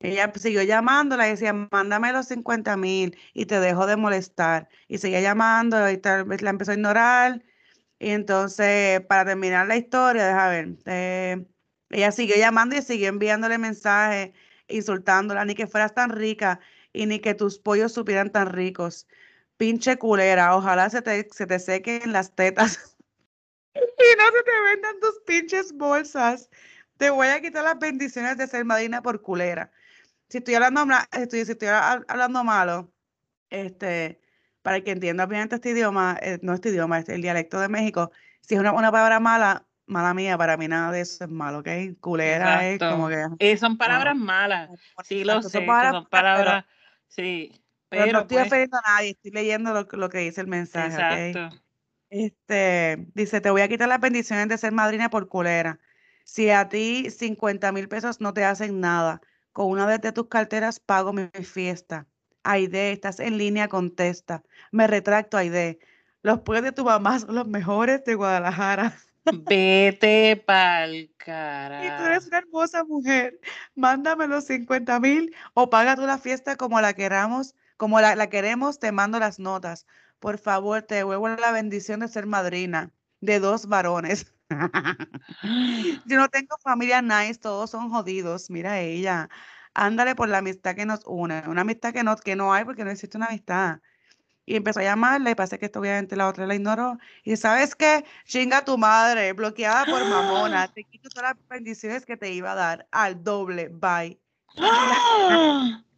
Ella 0.00 0.32
siguió 0.36 0.62
llamándola 0.62 1.26
y 1.28 1.32
decía, 1.32 1.52
mándame 1.52 2.12
los 2.12 2.26
50 2.28 2.76
mil 2.76 3.18
y 3.34 3.46
te 3.46 3.60
dejo 3.60 3.86
de 3.86 3.96
molestar. 3.96 4.68
Y 4.88 4.98
seguía 4.98 5.20
llamando 5.20 5.90
y 5.90 5.98
tal 5.98 6.24
vez 6.24 6.40
la 6.42 6.50
empezó 6.50 6.70
a 6.72 6.74
ignorar. 6.74 7.42
Y 7.98 8.10
entonces, 8.10 9.00
para 9.02 9.24
terminar 9.26 9.66
la 9.68 9.76
historia, 9.76 10.26
deja 10.26 10.48
ver, 10.48 10.76
eh, 10.86 11.46
ella 11.90 12.12
siguió 12.12 12.36
llamando 12.36 12.76
y 12.76 12.82
siguió 12.82 13.08
enviándole 13.08 13.58
mensajes, 13.58 14.32
insultándola, 14.68 15.44
ni 15.44 15.54
que 15.54 15.66
fueras 15.66 15.94
tan 15.94 16.10
rica 16.10 16.60
y 16.92 17.06
ni 17.06 17.20
que 17.20 17.34
tus 17.34 17.58
pollos 17.58 17.92
supieran 17.92 18.30
tan 18.32 18.48
ricos. 18.48 19.06
Pinche 19.56 19.98
culera, 19.98 20.56
ojalá 20.56 20.88
se 20.90 21.02
te, 21.02 21.28
se 21.32 21.46
te 21.46 21.58
sequen 21.58 22.12
las 22.12 22.34
tetas 22.34 22.96
y 23.74 24.16
no 24.18 24.24
se 24.32 24.42
te 24.44 24.60
vendan 24.64 25.00
tus 25.00 25.20
pinches 25.26 25.72
bolsas. 25.72 26.50
Te 26.96 27.10
voy 27.10 27.28
a 27.28 27.40
quitar 27.40 27.64
las 27.64 27.78
bendiciones 27.78 28.36
de 28.38 28.46
ser 28.46 28.64
madrina 28.64 29.02
por 29.02 29.22
culera. 29.22 29.72
Si 30.28 30.38
estoy 30.38 30.54
hablando, 30.56 30.86
estoy, 31.12 31.44
si 31.44 31.52
estoy 31.52 31.68
hab- 31.68 32.04
hablando 32.08 32.44
malo, 32.44 32.92
este, 33.50 34.20
para 34.62 34.82
que 34.82 34.92
entienda 34.92 35.24
obviamente 35.24 35.56
este 35.56 35.70
idioma, 35.70 36.18
eh, 36.22 36.38
no 36.42 36.54
este 36.54 36.70
idioma, 36.70 36.98
este, 37.00 37.14
el 37.16 37.22
dialecto 37.22 37.60
de 37.60 37.68
México, 37.68 38.12
si 38.42 38.54
es 38.56 38.60
una, 38.60 38.72
una 38.72 38.92
palabra 38.92 39.20
mala, 39.20 39.68
mala 39.90 40.14
mía, 40.14 40.38
para 40.38 40.56
mí 40.56 40.68
nada 40.68 40.92
de 40.92 41.00
eso 41.00 41.24
es 41.24 41.30
malo, 41.30 41.58
¿ok? 41.58 41.68
Culera 42.00 42.66
es 42.66 42.78
como 42.78 43.08
que... 43.08 43.26
Eh, 43.38 43.56
son 43.56 43.76
palabras 43.76 44.16
malas. 44.16 44.70
Sí, 45.04 45.24
lo 45.24 45.34
Exacto, 45.34 45.48
sé. 45.48 45.58
son 45.58 45.66
palabras 45.66 46.02
son 46.02 46.08
pero-. 46.10 46.64
Sí. 47.08 47.52
Pero, 47.88 48.12
no 48.12 48.20
estoy 48.20 48.48
pues, 48.48 48.68
a 48.72 48.80
nadie, 48.88 49.10
estoy 49.10 49.32
leyendo 49.32 49.74
lo, 49.74 49.88
que- 49.88 49.96
lo 49.96 50.08
que 50.08 50.18
dice 50.18 50.40
el 50.40 50.46
mensaje, 50.46 50.94
¿ok? 50.94 51.36
exacto. 51.36 51.62
Este, 52.08 53.06
dice, 53.14 53.40
te 53.40 53.50
voy 53.50 53.62
a 53.62 53.68
quitar 53.68 53.88
las 53.88 54.00
bendiciones 54.00 54.48
de 54.48 54.58
ser 54.58 54.72
madrina 54.72 55.10
por 55.10 55.28
culera. 55.28 55.80
Si 56.24 56.50
a 56.50 56.68
ti 56.68 57.10
50 57.10 57.72
mil 57.72 57.88
pesos 57.88 58.20
no 58.20 58.32
te 58.32 58.44
hacen 58.44 58.80
nada, 58.80 59.20
con 59.52 59.66
una 59.70 59.86
de, 59.86 60.12
tus 60.12 60.28
carteras 60.28 60.78
pago 60.78 61.12
mi, 61.12 61.28
mi 61.36 61.44
fiesta. 61.44 62.06
Aide, 62.44 62.92
estás 62.92 63.18
en 63.20 63.38
línea, 63.38 63.68
contesta. 63.68 64.44
Me 64.70 64.86
retracto, 64.86 65.36
Aide. 65.36 65.80
Los 66.22 66.40
pueblos 66.40 66.64
de 66.64 66.72
tu 66.72 66.84
mamá 66.84 67.18
son 67.18 67.34
los 67.34 67.46
mejores 67.48 68.04
de 68.04 68.14
Guadalajara. 68.14 68.96
Vete 69.24 70.42
pa'l 70.46 70.94
Y 70.94 71.10
tú 71.16 72.04
eres 72.04 72.26
una 72.26 72.38
hermosa 72.38 72.84
mujer. 72.84 73.38
Mándame 73.74 74.26
los 74.26 74.44
50 74.44 74.98
mil 75.00 75.34
o 75.54 75.70
paga 75.70 75.96
tú 75.96 76.06
la 76.06 76.18
fiesta 76.18 76.56
como 76.56 76.80
la 76.80 76.94
queramos, 76.94 77.54
como 77.76 78.00
la, 78.00 78.16
la 78.16 78.28
queremos, 78.28 78.78
te 78.78 78.92
mando 78.92 79.18
las 79.18 79.38
notas. 79.38 79.86
Por 80.18 80.38
favor, 80.38 80.82
te 80.82 80.96
devuelvo 80.96 81.28
la 81.28 81.52
bendición 81.52 82.00
de 82.00 82.08
ser 82.08 82.26
madrina 82.26 82.92
de 83.20 83.40
dos 83.40 83.66
varones. 83.66 84.34
Yo 86.06 86.16
no 86.16 86.28
tengo 86.28 86.56
familia 86.62 87.02
nice, 87.02 87.38
todos 87.38 87.70
son 87.70 87.90
jodidos. 87.90 88.50
Mira 88.50 88.80
ella. 88.80 89.28
Ándale 89.74 90.14
por 90.14 90.28
la 90.28 90.38
amistad 90.38 90.74
que 90.74 90.86
nos 90.86 91.02
une. 91.06 91.42
Una 91.46 91.62
amistad 91.62 91.92
que 91.92 92.02
no, 92.02 92.16
que 92.16 92.36
no 92.36 92.52
hay 92.52 92.64
porque 92.64 92.84
no 92.84 92.90
existe 92.90 93.16
una 93.16 93.26
amistad. 93.26 93.80
Y 94.46 94.56
empezó 94.56 94.80
a 94.80 94.84
llamarla 94.84 95.30
y 95.30 95.34
pasa 95.34 95.58
que 95.58 95.66
esto 95.66 95.80
obviamente 95.80 96.16
la 96.16 96.28
otra 96.28 96.46
la 96.46 96.54
ignoró. 96.54 96.98
Y 97.24 97.36
¿sabes 97.36 97.74
qué? 97.74 98.04
Chinga 98.24 98.64
tu 98.64 98.78
madre, 98.78 99.32
bloqueada 99.32 99.84
por 99.84 100.04
mamona. 100.04 100.68
Te 100.74 100.84
quito 100.84 101.08
todas 101.08 101.34
las 101.34 101.48
bendiciones 101.48 102.04
que 102.04 102.16
te 102.16 102.32
iba 102.32 102.52
a 102.52 102.56
dar 102.56 102.88
al 102.90 103.22
doble. 103.22 103.68
Bye. 103.68 104.20
¡Ah! 104.58 105.82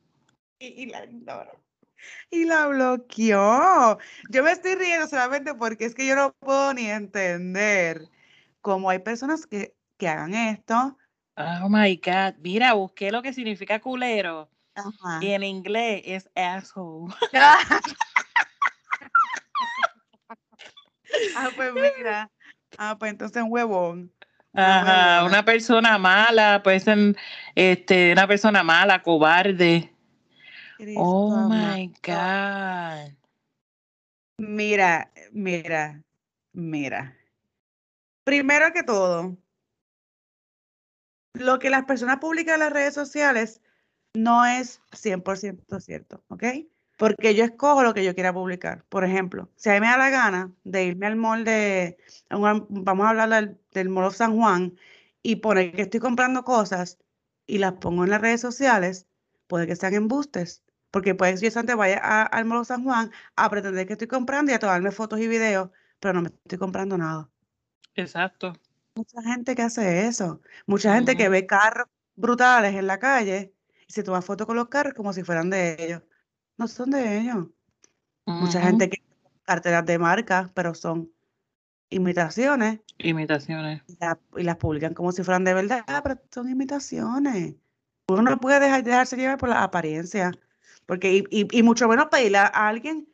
Y, 0.59 0.83
y 0.85 0.87
la 0.87 1.05
ignoró. 1.05 1.61
Y 2.31 2.45
la 2.45 2.69
bloqueó. 2.69 3.99
Yo 4.31 4.43
me 4.45 4.53
estoy 4.53 4.77
riendo 4.77 5.09
solamente 5.09 5.55
porque 5.55 5.87
es 5.87 5.95
que 5.95 6.07
yo 6.07 6.15
no 6.15 6.33
puedo 6.39 6.73
ni 6.73 6.87
entender 6.87 8.09
cómo 8.61 8.89
hay 8.89 9.01
personas 9.01 9.47
que, 9.47 9.75
que 9.97 10.07
hagan 10.07 10.35
esto. 10.35 10.97
Oh 11.37 11.69
my 11.69 11.97
God. 11.97 12.35
Mira, 12.39 12.75
busqué 12.75 13.11
lo 13.11 13.23
que 13.23 13.33
significa 13.33 13.81
culero. 13.81 14.51
Ajá. 14.75 15.19
Y 15.21 15.31
en 15.31 15.43
inglés 15.43 16.03
es 16.05 16.31
asshole. 16.35 17.13
Ah, 21.37 21.51
pues 21.55 21.73
mira. 21.99 22.31
Ah, 22.79 22.97
pues 22.99 23.13
entonces 23.13 23.43
un 23.43 23.53
huevón. 23.53 24.13
Ajá, 24.55 25.25
una 25.25 25.45
persona 25.45 25.97
mala, 25.97 26.63
puede 26.63 26.81
ser 26.81 27.17
este, 27.55 28.13
una 28.13 28.27
persona 28.27 28.63
mala, 28.63 29.03
cobarde. 29.03 29.91
Cristo 30.77 31.01
Oh 31.03 31.49
my 31.49 31.87
God. 32.03 33.17
Mira, 34.39 35.11
mira, 35.33 36.03
mira. 36.53 37.17
Primero 38.25 38.73
que 38.73 38.83
todo, 38.83 39.37
lo 41.35 41.59
que 41.59 41.71
las 41.71 41.85
personas 41.85 42.19
publican 42.19 42.55
en 42.55 42.61
las 42.61 42.73
redes 42.73 42.95
sociales 42.95 43.61
no 44.15 44.45
es 44.45 44.81
100% 44.93 45.81
cierto, 45.81 46.23
¿ok? 46.29 46.45
Porque 46.97 47.35
yo 47.35 47.45
escojo 47.45 47.83
lo 47.83 47.95
que 47.95 48.05
yo 48.05 48.15
quiera 48.15 48.33
publicar. 48.33 48.85
Por 48.89 49.05
ejemplo, 49.05 49.51
si 49.57 49.71
a 49.71 49.75
mí 49.75 49.81
me 49.81 49.87
da 49.89 49.97
la 49.99 50.11
gana 50.11 50.53
de 50.65 50.85
irme 50.85 51.07
al 51.07 51.17
mall 51.17 51.45
de, 51.45 51.99
vamos 52.31 53.07
a 53.07 53.11
hablar 53.11 53.29
del, 53.31 53.59
del 53.73 53.89
Mall 53.89 54.05
of 54.05 54.17
San 54.17 54.37
Juan 54.37 54.77
y 55.23 55.37
poner 55.37 55.73
que 55.73 55.83
estoy 55.83 56.01
comprando 56.01 56.45
cosas 56.45 56.99
y 57.47 57.59
las 57.59 57.75
pongo 57.75 58.05
en 58.05 58.11
las 58.11 58.21
redes 58.21 58.41
sociales, 58.41 59.07
puede 59.47 59.67
que 59.67 59.77
sean 59.77 59.95
embustes. 59.95 60.63
Porque 60.91 61.15
puede 61.15 61.35
que 61.39 61.51
yo 61.51 61.59
antes 61.61 61.77
vaya 61.77 61.99
a- 62.03 62.23
al 62.25 62.45
Mall 62.45 62.59
of 62.59 62.69
San 62.69 62.85
Juan 62.85 63.11
a 63.37 63.51
pretender 63.51 63.87
que 63.87 63.95
estoy 63.95 64.09
comprando 64.09 64.53
y 64.53 64.55
a 64.55 64.59
tomarme 64.59 64.91
fotos 64.93 65.21
y 65.21 65.27
videos, 65.29 65.71
pero 66.01 66.15
no 66.15 66.23
me 66.23 66.29
estoy 66.29 66.59
comprando 66.59 66.99
nada. 66.99 67.31
Exacto. 67.95 68.53
Mucha 68.95 69.23
gente 69.23 69.55
que 69.55 69.63
hace 69.63 70.07
eso. 70.07 70.41
Mucha 70.67 70.95
gente 70.95 71.17
que 71.17 71.29
ve 71.29 71.47
carros 71.47 71.87
brutales 72.15 72.75
en 72.75 72.87
la 72.87 72.99
calle 72.99 73.55
y 73.87 73.93
se 73.93 74.03
toma 74.03 74.23
fotos 74.23 74.47
con 74.47 74.57
los 74.57 74.69
carros 74.69 74.95
como 74.95 75.13
si 75.13 75.23
fueran 75.25 75.51
de 75.51 75.77
ellos. 75.79 76.03
No 76.57 76.69
son 76.69 76.91
de 76.91 77.19
ellos. 77.19 77.47
Mucha 78.27 78.61
gente 78.63 78.89
que 78.89 79.03
carteras 79.45 79.85
de 79.85 79.99
marca, 79.99 80.51
pero 80.55 80.75
son 80.75 81.11
imitaciones 81.91 82.81
Imitaciones. 82.99 83.83
y, 83.89 83.97
la- 84.01 84.19
y 84.37 84.43
las 84.45 84.57
publican 84.57 84.95
como 84.95 85.13
si 85.13 85.23
fueran 85.23 85.45
de 85.45 85.55
verdad, 85.55 85.85
pero 86.03 86.21
son 86.31 86.49
imitaciones. 86.49 87.55
Uno 88.09 88.23
no 88.23 88.39
puede 88.39 88.61
dejar, 88.61 88.83
dejarse 88.85 89.17
llevar 89.17 89.39
por 89.39 89.49
la 89.49 89.63
apariencia, 89.63 90.31
porque 90.87 91.13
y, 91.13 91.25
y- 91.31 91.59
y 91.59 91.63
mucho 91.63 91.89
menos 91.89 92.07
pedirle 92.07 92.39
a 92.39 92.47
alguien 92.47 93.09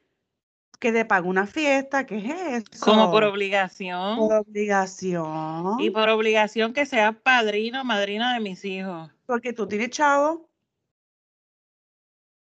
que 0.78 0.92
te 0.92 1.04
pague 1.04 1.26
una 1.26 1.46
fiesta, 1.46 2.06
¿qué 2.06 2.18
es 2.18 2.64
eso? 2.70 2.84
Como 2.84 3.10
por 3.10 3.24
obligación. 3.24 4.16
Por 4.18 4.32
obligación. 4.32 5.80
Y 5.80 5.90
por 5.90 6.08
obligación 6.08 6.72
que 6.72 6.86
seas 6.86 7.16
padrino 7.16 7.84
madrina 7.84 8.34
de 8.34 8.40
mis 8.40 8.64
hijos. 8.64 9.10
Porque 9.26 9.52
tú 9.52 9.66
tienes 9.66 9.90
chavo. 9.90 10.47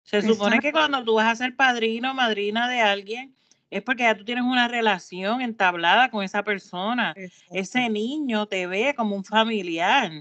Se 0.03 0.21
supone 0.21 0.59
que 0.59 0.71
cuando 0.71 1.03
tú 1.03 1.15
vas 1.15 1.31
a 1.31 1.35
ser 1.35 1.55
padrino 1.55 2.11
o 2.11 2.13
madrina 2.13 2.67
de 2.67 2.81
alguien, 2.81 3.35
es 3.69 3.81
porque 3.81 4.03
ya 4.03 4.15
tú 4.15 4.23
tienes 4.23 4.43
una 4.43 4.67
relación 4.67 5.41
entablada 5.41 6.11
con 6.11 6.23
esa 6.23 6.43
persona. 6.43 7.15
Ese 7.49 7.89
niño 7.89 8.45
te 8.45 8.67
ve 8.67 8.93
como 8.95 9.15
un 9.15 9.23
familiar. 9.23 10.11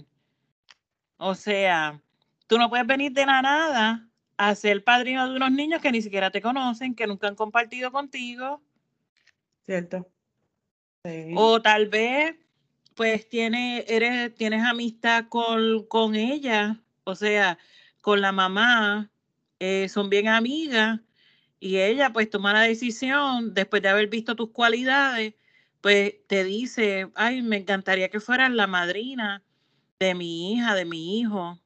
O 1.19 1.35
sea, 1.35 2.01
tú 2.47 2.59
no 2.59 2.71
puedes 2.71 2.87
venir 2.87 3.13
de 3.13 3.27
la 3.27 3.43
nada 3.43 4.09
a 4.39 4.55
ser 4.55 4.83
padrino 4.83 5.29
de 5.29 5.37
unos 5.37 5.53
niños 5.53 5.83
que 5.83 5.93
ni 5.93 6.01
siquiera 6.03 6.31
te 6.31 6.41
conocen, 6.41 6.95
que 6.95 7.07
nunca 7.07 7.29
han 7.29 7.37
compartido 7.37 7.93
contigo. 7.93 8.63
Cierto. 9.65 10.09
O 11.37 11.61
tal 11.61 11.89
vez, 11.89 12.35
pues, 12.95 13.29
tiene, 13.29 13.85
eres, 13.87 14.35
tienes 14.35 14.65
amistad 14.65 15.27
con, 15.29 15.87
con 15.87 16.15
ella, 16.15 16.81
o 17.05 17.15
sea, 17.15 17.59
con 18.01 18.21
la 18.21 18.33
mamá, 18.33 19.12
eh, 19.63 19.89
son 19.89 20.11
bien 20.11 20.27
amigas, 20.27 20.99
y 21.61 21.79
ella 21.79 22.13
pues 22.13 22.29
toma 22.29 22.53
la 22.53 22.63
decisión, 22.63 23.55
después 23.55 23.81
de 23.81 23.91
haber 23.91 24.09
visto 24.09 24.35
tus 24.35 24.51
cualidades, 24.51 25.35
pues 25.81 26.15
te 26.27 26.43
dice, 26.43 27.13
ay, 27.15 27.43
me 27.43 27.59
encantaría 27.59 28.09
que 28.09 28.19
fueras 28.19 28.51
la 28.51 28.67
madrina 28.67 29.45
de 30.01 30.17
mi 30.17 30.53
hija, 30.53 30.75
de 30.75 30.85
mi 30.85 31.21
hijo. 31.21 31.61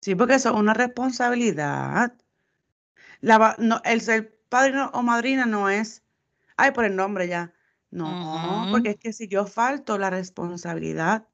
Sí, 0.00 0.16
porque 0.16 0.34
eso 0.34 0.48
es 0.50 0.56
una 0.56 0.74
responsabilidad. 0.74 2.14
La, 3.20 3.54
no, 3.60 3.80
el 3.84 4.00
ser 4.00 4.36
padrino 4.48 4.90
o 4.92 5.02
madrina 5.04 5.46
no 5.46 5.70
es, 5.70 6.02
ay, 6.56 6.72
por 6.72 6.84
el 6.84 6.96
nombre 6.96 7.28
ya. 7.28 7.54
No, 7.92 8.66
porque 8.72 8.90
es 8.90 8.96
que 8.96 9.12
si 9.12 9.28
yo 9.28 9.46
falto 9.46 9.98
la 9.98 10.10
responsabilidad 10.10 11.28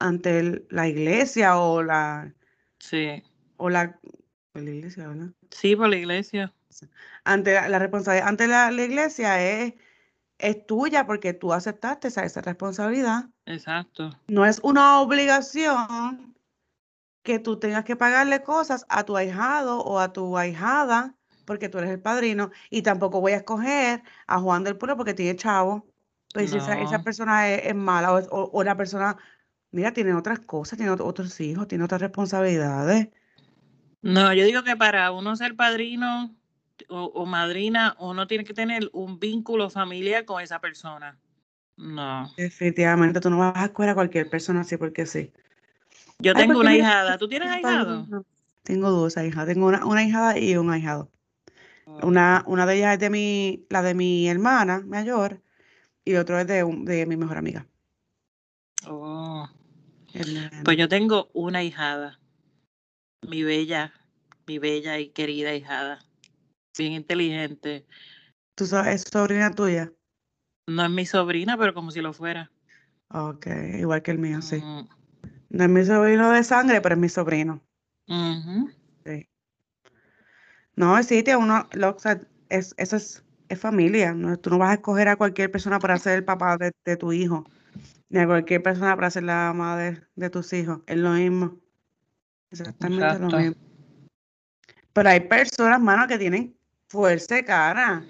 ante 0.00 0.66
la 0.70 0.88
iglesia 0.88 1.56
o 1.56 1.84
la... 1.84 2.34
Sí. 2.80 3.22
O 3.58 3.70
la... 3.70 4.00
Por 4.52 4.62
la 4.62 4.70
iglesia, 4.70 5.08
¿verdad? 5.08 5.28
Sí, 5.50 5.76
por 5.76 5.88
la 5.88 5.96
iglesia 5.96 6.52
ante 7.24 7.54
la, 7.54 7.78
responsabilidad 7.78 8.28
ante 8.28 8.46
la, 8.46 8.72
iglesia 8.72 9.42
es, 9.42 9.74
es 10.38 10.66
tuya 10.66 11.06
porque 11.06 11.32
tú 11.32 11.52
aceptaste 11.52 12.08
esa, 12.08 12.24
esa 12.24 12.40
responsabilidad. 12.40 13.26
Exacto. 13.46 14.10
No 14.28 14.46
es 14.46 14.60
una 14.62 15.00
obligación 15.00 16.34
que 17.22 17.38
tú 17.38 17.58
tengas 17.58 17.84
que 17.84 17.96
pagarle 17.96 18.42
cosas 18.42 18.86
a 18.88 19.04
tu 19.04 19.16
ahijado 19.16 19.80
o 19.80 19.98
a 19.98 20.12
tu 20.12 20.38
ahijada 20.38 21.14
porque 21.44 21.68
tú 21.68 21.78
eres 21.78 21.90
el 21.90 22.00
padrino 22.00 22.50
y 22.70 22.82
tampoco 22.82 23.20
voy 23.20 23.32
a 23.32 23.38
escoger 23.38 24.02
a 24.26 24.38
Juan 24.38 24.64
del 24.64 24.76
Pueblo 24.76 24.96
porque 24.96 25.14
tiene 25.14 25.36
chavo. 25.36 25.86
Pues 26.32 26.50
si 26.50 26.58
esa, 26.58 27.02
persona 27.02 27.50
es, 27.50 27.74
mala 27.74 28.14
o, 28.14 28.50
o, 28.52 28.62
la 28.62 28.76
persona, 28.76 29.16
mira, 29.72 29.92
tiene 29.92 30.14
otras 30.14 30.38
cosas, 30.38 30.76
tiene 30.78 30.92
otros 30.92 31.40
hijos, 31.40 31.66
tiene 31.66 31.82
otras 31.82 32.00
responsabilidades. 32.00 33.08
No, 34.02 34.32
yo 34.32 34.44
digo 34.44 34.62
que 34.62 34.76
para 34.76 35.12
uno 35.12 35.36
ser 35.36 35.56
padrino 35.56 36.34
o, 36.88 37.26
madrina, 37.26 37.94
uno 37.98 38.26
tiene 38.26 38.44
que 38.44 38.54
tener 38.54 38.88
un 38.92 39.18
vínculo 39.20 39.68
familiar 39.68 40.24
con 40.24 40.42
esa 40.42 40.60
persona. 40.60 41.18
No. 41.76 42.32
Definitivamente, 42.36 43.20
tú 43.20 43.30
no 43.30 43.38
vas 43.38 43.56
a 43.56 43.66
escoger 43.66 43.90
a 43.90 43.94
cualquier 43.94 44.28
persona 44.30 44.62
así 44.62 44.76
porque 44.76 45.06
sí. 45.06 45.32
Yo 46.18 46.34
tengo 46.34 46.60
una 46.60 46.76
hijada. 46.76 47.18
¿Tú 47.18 47.28
tienes 47.28 47.50
ahijado? 47.50 48.06
Tengo 48.62 48.90
dos 48.90 49.16
hijas. 49.16 49.46
Tengo 49.46 49.66
una, 49.66 49.84
una 49.84 50.02
hijada 50.02 50.38
y 50.38 50.56
un 50.56 50.70
ahijado. 50.70 51.10
Oh. 51.86 52.06
Una, 52.06 52.44
una 52.46 52.66
de 52.66 52.76
ellas 52.76 52.94
es 52.94 53.00
de 53.00 53.10
mi, 53.10 53.66
la 53.68 53.82
de 53.82 53.94
mi 53.94 54.28
hermana 54.28 54.82
mayor 54.86 55.42
y 56.04 56.14
otro 56.14 56.38
es 56.38 56.46
de, 56.46 56.64
de 56.84 57.06
mi 57.06 57.16
mejor 57.16 57.38
amiga. 57.38 57.66
Oh. 58.86 59.48
Pues 60.64 60.76
yo 60.76 60.88
tengo 60.88 61.30
una 61.32 61.62
hijada. 61.62 62.19
Mi 63.22 63.42
bella, 63.42 63.92
mi 64.46 64.58
bella 64.58 64.98
y 64.98 65.10
querida 65.10 65.54
hijada 65.54 66.00
bien 66.80 66.92
inteligente. 66.92 67.86
¿Tú 68.54 68.66
sabes, 68.66 69.04
es 69.04 69.10
sobrina 69.10 69.50
tuya? 69.50 69.92
No 70.66 70.84
es 70.84 70.90
mi 70.90 71.06
sobrina, 71.06 71.56
pero 71.58 71.74
como 71.74 71.90
si 71.90 72.00
lo 72.00 72.12
fuera. 72.12 72.50
Ok, 73.08 73.46
igual 73.78 74.02
que 74.02 74.12
el 74.12 74.18
mío, 74.18 74.40
sí. 74.40 74.62
No 75.48 75.64
es 75.64 75.70
mi 75.70 75.84
sobrino 75.84 76.30
de 76.30 76.44
sangre, 76.44 76.80
pero 76.80 76.94
es 76.94 77.00
mi 77.00 77.08
sobrino. 77.08 77.62
Sí. 79.04 79.28
No, 80.76 81.02
sí, 81.02 81.24
uno, 81.38 81.68
lo, 81.72 81.96
es, 82.48 82.74
eso 82.78 82.96
es, 82.96 83.24
es 83.48 83.60
familia. 83.60 84.14
No, 84.14 84.38
tú 84.38 84.50
no 84.50 84.58
vas 84.58 84.70
a 84.70 84.74
escoger 84.74 85.08
a 85.08 85.16
cualquier 85.16 85.50
persona 85.50 85.78
para 85.78 85.98
ser 85.98 86.18
el 86.18 86.24
papá 86.24 86.56
de, 86.56 86.96
tu 86.96 87.12
hijo, 87.12 87.44
ni 88.08 88.20
a 88.20 88.26
cualquier 88.26 88.62
persona 88.62 88.94
para 88.94 89.10
ser 89.10 89.24
la 89.24 89.52
mamá 89.52 89.76
de, 89.76 90.30
tus 90.30 90.52
hijos. 90.52 90.80
Es 90.86 90.96
lo 90.96 91.10
mismo. 91.10 91.58
Exactamente 92.50 93.18
lo 93.18 93.30
mismo. 93.30 93.54
Pero 94.92 95.08
hay 95.08 95.20
personas, 95.20 95.80
mano, 95.80 96.06
que 96.06 96.18
tienen 96.18 96.56
fuerza 96.88 97.36
de 97.36 97.44
cara. 97.44 98.04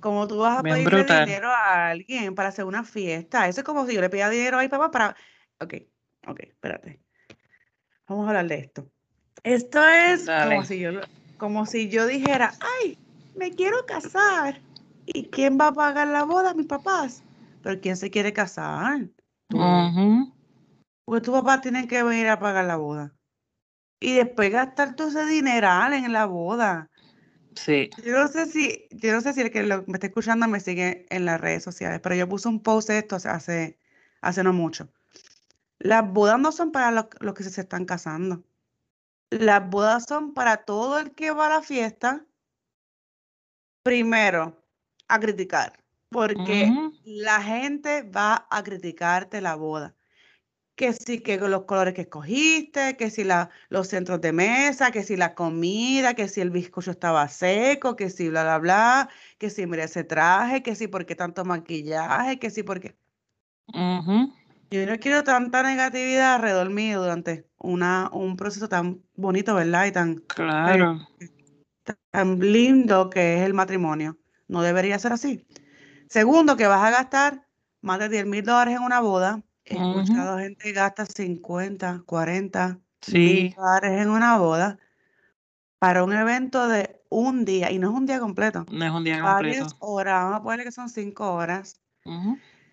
Como 0.00 0.26
tú 0.26 0.38
vas 0.38 0.58
a 0.58 0.62
pedirle 0.62 1.04
dinero 1.04 1.48
a 1.48 1.88
alguien 1.90 2.34
para 2.34 2.48
hacer 2.48 2.64
una 2.64 2.84
fiesta. 2.84 3.48
Eso 3.48 3.60
es 3.60 3.64
como 3.64 3.86
si 3.86 3.94
yo 3.94 4.00
le 4.00 4.10
pidiera 4.10 4.28
dinero 4.28 4.58
a 4.58 4.62
mi 4.62 4.68
papá 4.68 4.90
para. 4.90 5.16
Ok, 5.60 5.74
ok, 6.26 6.40
espérate. 6.40 7.00
Vamos 8.08 8.26
a 8.26 8.28
hablar 8.28 8.48
de 8.48 8.56
esto. 8.56 8.90
Esto 9.42 9.86
es 9.86 10.28
como 10.28 10.64
si, 10.64 10.78
yo, 10.78 10.90
como 11.38 11.66
si 11.66 11.88
yo 11.88 12.06
dijera, 12.06 12.52
ay, 12.60 12.98
me 13.34 13.50
quiero 13.50 13.86
casar. 13.86 14.60
¿Y 15.06 15.28
quién 15.28 15.58
va 15.58 15.68
a 15.68 15.72
pagar 15.72 16.08
la 16.08 16.24
boda? 16.24 16.54
Mis 16.54 16.66
papás. 16.66 17.22
Pero 17.62 17.80
¿quién 17.80 17.96
se 17.96 18.10
quiere 18.10 18.32
casar? 18.32 19.08
Porque 21.04 21.24
tu 21.24 21.32
papá 21.32 21.60
tiene 21.60 21.86
que 21.86 22.02
venir 22.02 22.28
a 22.28 22.38
pagar 22.38 22.64
la 22.64 22.76
boda. 22.76 23.13
Y 24.04 24.12
después 24.12 24.50
gastar 24.52 24.96
todo 24.96 25.08
ese 25.08 25.24
dineral 25.24 25.94
en 25.94 26.12
la 26.12 26.26
boda. 26.26 26.90
Sí. 27.54 27.88
Yo 28.04 28.12
no 28.12 28.28
sé 28.28 28.44
si, 28.44 28.86
yo 28.90 29.14
no 29.14 29.22
sé 29.22 29.32
si 29.32 29.40
el 29.40 29.50
que 29.50 29.62
me 29.62 29.94
está 29.94 30.08
escuchando 30.08 30.46
me 30.46 30.60
sigue 30.60 31.06
en 31.08 31.24
las 31.24 31.40
redes 31.40 31.62
sociales, 31.62 32.00
pero 32.02 32.14
yo 32.14 32.28
puse 32.28 32.48
un 32.48 32.62
post 32.62 32.88
de 32.88 32.98
esto 32.98 33.16
hace, 33.16 33.78
hace 34.20 34.44
no 34.44 34.52
mucho. 34.52 34.90
Las 35.78 36.06
bodas 36.12 36.38
no 36.38 36.52
son 36.52 36.70
para 36.70 36.90
los, 36.90 37.34
que 37.34 37.44
se 37.44 37.62
están 37.62 37.86
casando. 37.86 38.44
Las 39.30 39.70
bodas 39.70 40.04
son 40.06 40.34
para 40.34 40.58
todo 40.58 40.98
el 40.98 41.12
que 41.12 41.30
va 41.30 41.46
a 41.46 41.60
la 41.60 41.62
fiesta, 41.62 42.26
primero, 43.84 44.62
a 45.08 45.18
criticar, 45.18 45.82
porque 46.10 46.70
la 47.04 47.40
gente 47.40 48.02
va 48.02 48.46
a 48.50 48.62
criticarte 48.62 49.40
la 49.40 49.54
boda 49.54 49.94
que 50.76 50.92
sí, 50.92 51.20
que 51.20 51.38
los 51.38 51.64
colores 51.64 51.94
que 51.94 52.02
escogiste, 52.02 52.96
que 52.96 53.10
si 53.10 53.24
la, 53.24 53.50
los 53.68 53.88
centros 53.88 54.20
de 54.20 54.32
mesa, 54.32 54.90
que 54.90 55.02
si 55.02 55.16
la 55.16 55.34
comida, 55.34 56.14
que 56.14 56.28
si 56.28 56.40
el 56.40 56.50
bizcocho 56.50 56.90
estaba 56.90 57.28
seco, 57.28 57.96
que 57.96 58.10
si 58.10 58.28
bla, 58.28 58.42
bla, 58.42 58.58
bla, 58.58 59.08
que 59.38 59.50
si 59.50 59.66
mira 59.66 59.84
ese 59.84 60.04
traje, 60.04 60.62
que 60.62 60.74
si 60.74 60.88
por 60.88 61.06
qué 61.06 61.14
tanto 61.14 61.44
maquillaje, 61.44 62.38
que 62.38 62.50
si 62.50 62.62
por 62.62 62.80
qué. 62.80 62.96
Yo 64.70 64.86
no 64.86 64.98
quiero 64.98 65.22
tanta 65.22 65.62
negatividad 65.62 66.34
alrededor 66.34 66.70
mío 66.70 67.00
durante 67.00 67.46
una, 67.58 68.10
un 68.12 68.36
proceso 68.36 68.68
tan 68.68 69.02
bonito, 69.14 69.54
¿verdad? 69.54 69.86
Y 69.86 69.92
tan, 69.92 70.16
claro. 70.16 70.98
tan 72.10 72.40
lindo 72.40 73.10
que 73.10 73.36
es 73.36 73.42
el 73.42 73.54
matrimonio. 73.54 74.18
No 74.48 74.62
debería 74.62 74.98
ser 74.98 75.12
así. 75.12 75.46
Segundo, 76.08 76.56
que 76.56 76.66
vas 76.66 76.82
a 76.84 76.90
gastar 76.90 77.46
más 77.80 77.98
de 78.00 78.08
10 78.08 78.26
mil 78.26 78.44
dólares 78.44 78.76
en 78.76 78.82
una 78.82 79.00
boda 79.00 79.42
He 79.66 79.74
escuchado 79.74 80.38
gente 80.38 80.64
que 80.64 80.72
gasta 80.72 81.06
50, 81.06 82.02
40 82.06 82.80
mil 83.12 83.54
dólares 83.54 84.02
en 84.02 84.10
una 84.10 84.38
boda 84.38 84.78
para 85.78 86.04
un 86.04 86.12
evento 86.12 86.68
de 86.68 87.00
un 87.10 87.44
día, 87.44 87.70
y 87.70 87.78
no 87.78 87.90
es 87.90 87.96
un 87.96 88.06
día 88.06 88.18
completo, 88.18 88.64
No 88.70 88.84
es 88.84 88.90
un 88.90 89.04
día 89.04 89.22
varias 89.22 89.76
horas, 89.80 90.24
vamos 90.24 90.40
a 90.40 90.42
ponerle 90.42 90.64
que 90.64 90.72
son 90.72 90.88
cinco 90.88 91.32
horas, 91.34 91.80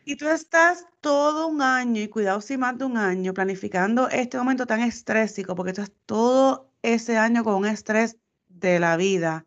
y 0.06 0.15
tú 0.15 0.27
estás 0.27 0.88
todo 0.99 1.47
un 1.47 1.62
año, 1.62 2.01
y 2.01 2.08
cuidado 2.08 2.41
si 2.41 2.58
más 2.58 2.77
de 2.77 2.86
un 2.86 2.97
año, 2.97 3.34
planificando 3.34 4.10
este 4.10 4.38
momento 4.38 4.65
tan 4.65 4.82
estrésico, 4.82 5.56
porque 5.56 5.71
estás 5.71 5.91
todo 6.06 6.71
ese 6.82 7.17
año 7.17 7.43
con 7.43 7.56
un 7.56 7.65
estrés 7.67 8.17
de 8.47 8.80
la 8.80 8.97
vida, 8.97 9.45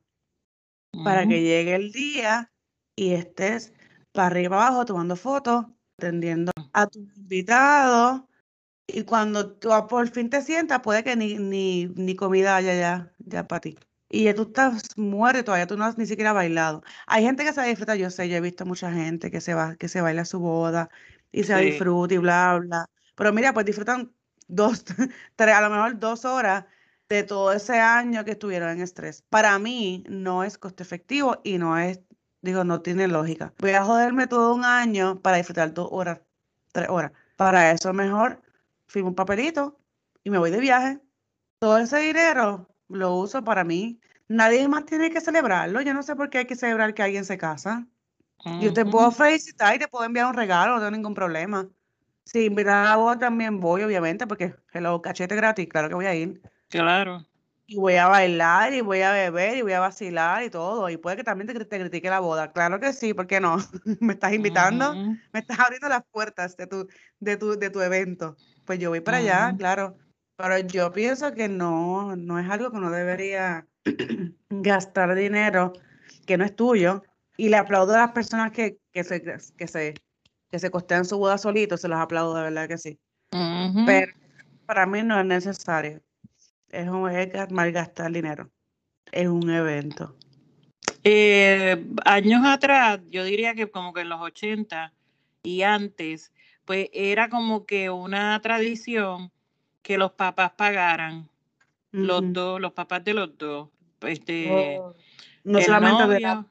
para 1.02 1.26
que 1.26 1.42
llegue 1.42 1.74
el 1.74 1.90
día 1.90 2.52
y 2.96 3.14
estés 3.14 3.72
para 4.12 4.28
arriba 4.28 4.56
abajo 4.56 4.84
tomando 4.84 5.16
fotos, 5.16 5.66
atendiendo 5.98 6.52
a 6.72 6.86
tus 6.86 7.16
invitados 7.16 8.22
y 8.86 9.04
cuando 9.04 9.52
tú 9.52 9.70
por 9.88 10.08
fin 10.10 10.28
te 10.30 10.42
sientas, 10.42 10.80
puede 10.80 11.04
que 11.04 11.16
ni, 11.16 11.36
ni, 11.36 11.86
ni 11.86 12.14
comida 12.16 12.56
haya 12.56 12.74
ya, 12.74 13.12
ya 13.18 13.46
para 13.46 13.60
ti. 13.60 13.78
Y 14.10 14.32
tú 14.34 14.42
estás 14.42 14.96
muerto 14.96 15.44
todavía, 15.44 15.66
tú 15.66 15.76
no 15.76 15.84
has 15.84 15.98
ni 15.98 16.06
siquiera 16.06 16.32
bailado. 16.32 16.82
Hay 17.06 17.24
gente 17.24 17.44
que 17.44 17.52
se 17.52 17.62
disfruta, 17.62 17.96
yo 17.96 18.10
sé, 18.10 18.28
yo 18.28 18.36
he 18.36 18.40
visto 18.40 18.66
mucha 18.66 18.92
gente 18.92 19.30
que 19.30 19.40
se 19.40 19.54
va, 19.54 19.76
que 19.76 19.88
se 19.88 20.00
baila 20.00 20.24
su 20.24 20.38
boda 20.38 20.90
y 21.32 21.44
se 21.44 21.56
disfruta 21.56 22.14
y 22.14 22.18
bla, 22.18 22.58
bla. 22.60 22.86
Pero 23.16 23.32
mira, 23.32 23.52
pues 23.54 23.66
disfrutan 23.66 24.12
dos, 24.46 24.84
tres, 25.36 25.54
a 25.54 25.60
lo 25.62 25.70
mejor 25.70 25.98
dos 25.98 26.24
horas 26.24 26.66
de 27.08 27.22
todo 27.24 27.52
ese 27.52 27.78
año 27.80 28.24
que 28.24 28.32
estuvieron 28.32 28.70
en 28.70 28.82
estrés. 28.82 29.22
Para 29.22 29.58
mí 29.58 30.04
no 30.08 30.44
es 30.44 30.58
costo 30.58 30.82
efectivo 30.82 31.40
y 31.42 31.58
no 31.58 31.78
es 31.78 32.00
Digo, 32.44 32.62
no 32.62 32.82
tiene 32.82 33.08
lógica. 33.08 33.54
Voy 33.58 33.70
a 33.70 33.82
joderme 33.84 34.26
todo 34.26 34.54
un 34.54 34.66
año 34.66 35.18
para 35.22 35.38
disfrutar 35.38 35.72
dos 35.72 35.88
horas, 35.90 36.20
tres 36.72 36.90
horas. 36.90 37.12
Para 37.36 37.70
eso 37.70 37.90
mejor 37.94 38.42
firmo 38.86 39.08
un 39.08 39.14
papelito 39.14 39.78
y 40.24 40.28
me 40.28 40.36
voy 40.36 40.50
de 40.50 40.60
viaje. 40.60 41.00
Todo 41.58 41.78
ese 41.78 42.00
dinero 42.00 42.68
lo 42.88 43.14
uso 43.14 43.42
para 43.42 43.64
mí. 43.64 43.98
Nadie 44.28 44.68
más 44.68 44.84
tiene 44.84 45.08
que 45.08 45.22
celebrarlo. 45.22 45.80
Yo 45.80 45.94
no 45.94 46.02
sé 46.02 46.16
por 46.16 46.28
qué 46.28 46.36
hay 46.36 46.44
que 46.44 46.54
celebrar 46.54 46.92
que 46.92 47.02
alguien 47.02 47.24
se 47.24 47.38
casa. 47.38 47.86
Yo 48.60 48.74
te 48.74 48.84
puedo 48.84 49.10
felicitar 49.10 49.76
y 49.76 49.78
te 49.78 49.88
puedo 49.88 50.04
enviar 50.04 50.26
un 50.26 50.34
regalo, 50.34 50.74
no 50.74 50.80
tengo 50.80 50.90
ningún 50.90 51.14
problema. 51.14 51.66
Si 52.26 52.44
invitas 52.44 52.90
a 52.90 52.96
vos 52.96 53.18
también 53.18 53.58
voy, 53.58 53.84
obviamente, 53.84 54.26
porque 54.26 54.54
hello, 54.70 55.00
cachete 55.00 55.34
gratis, 55.34 55.66
claro 55.66 55.88
que 55.88 55.94
voy 55.94 56.04
a 56.04 56.14
ir. 56.14 56.42
Claro. 56.68 57.24
Y 57.66 57.76
voy 57.76 57.94
a 57.94 58.08
bailar 58.08 58.74
y 58.74 58.82
voy 58.82 59.00
a 59.00 59.12
beber 59.12 59.56
y 59.56 59.62
voy 59.62 59.72
a 59.72 59.80
vacilar 59.80 60.42
y 60.44 60.50
todo. 60.50 60.90
Y 60.90 60.98
puede 60.98 61.16
que 61.16 61.24
también 61.24 61.46
te, 61.46 61.64
te 61.64 61.80
critique 61.80 62.10
la 62.10 62.20
boda. 62.20 62.52
Claro 62.52 62.78
que 62.78 62.92
sí, 62.92 63.14
¿por 63.14 63.26
qué 63.26 63.40
no? 63.40 63.56
me 64.00 64.12
estás 64.12 64.34
invitando, 64.34 64.94
me 64.94 65.40
estás 65.40 65.58
abriendo 65.58 65.88
las 65.88 66.04
puertas 66.10 66.56
de 66.56 66.66
tu, 66.66 66.86
de 67.20 67.36
tu, 67.36 67.58
de 67.58 67.70
tu 67.70 67.80
evento. 67.80 68.36
Pues 68.66 68.78
yo 68.78 68.90
voy 68.90 69.00
para 69.00 69.18
allá, 69.18 69.54
claro. 69.56 69.96
Pero 70.36 70.58
yo 70.58 70.92
pienso 70.92 71.32
que 71.32 71.48
no, 71.48 72.16
no 72.16 72.38
es 72.38 72.50
algo 72.50 72.70
que 72.70 72.76
uno 72.76 72.90
debería 72.90 73.66
gastar 74.50 75.14
dinero 75.14 75.72
que 76.26 76.36
no 76.36 76.44
es 76.44 76.54
tuyo. 76.54 77.02
Y 77.36 77.48
le 77.48 77.56
aplaudo 77.56 77.94
a 77.94 77.98
las 77.98 78.12
personas 78.12 78.52
que, 78.52 78.78
que, 78.92 79.04
se, 79.04 79.22
que, 79.22 79.66
se, 79.66 79.94
que 80.50 80.58
se 80.58 80.70
costean 80.70 81.04
su 81.04 81.18
boda 81.18 81.38
solitos, 81.38 81.80
se 81.80 81.88
los 81.88 81.98
aplaudo 81.98 82.34
de 82.34 82.42
verdad 82.42 82.68
que 82.68 82.78
sí. 82.78 83.00
Pero 83.86 84.12
para 84.66 84.86
mí 84.86 85.02
no 85.02 85.18
es 85.18 85.26
necesario 85.26 86.00
es 86.74 86.88
un 86.88 87.10
es 87.10 87.50
malgastar 87.50 88.10
dinero. 88.12 88.50
Es 89.12 89.28
un 89.28 89.48
evento. 89.50 90.16
Eh, 91.04 91.86
años 92.04 92.44
atrás, 92.44 93.00
yo 93.10 93.24
diría 93.24 93.54
que 93.54 93.70
como 93.70 93.92
que 93.92 94.00
en 94.00 94.08
los 94.08 94.20
80 94.20 94.92
y 95.42 95.62
antes, 95.62 96.32
pues 96.64 96.88
era 96.92 97.28
como 97.28 97.66
que 97.66 97.90
una 97.90 98.40
tradición 98.40 99.30
que 99.82 99.98
los 99.98 100.12
papás 100.12 100.52
pagaran, 100.56 101.28
los 101.90 102.32
dos, 102.32 102.60
los 102.60 102.72
papás 102.72 103.04
de 103.04 103.14
los 103.14 103.36
dos. 103.36 103.68
Este, 104.00 104.50
oh, 104.50 104.94
no 105.44 105.60
solamente 105.60 106.06
de 106.08 106.20
la... 106.20 106.46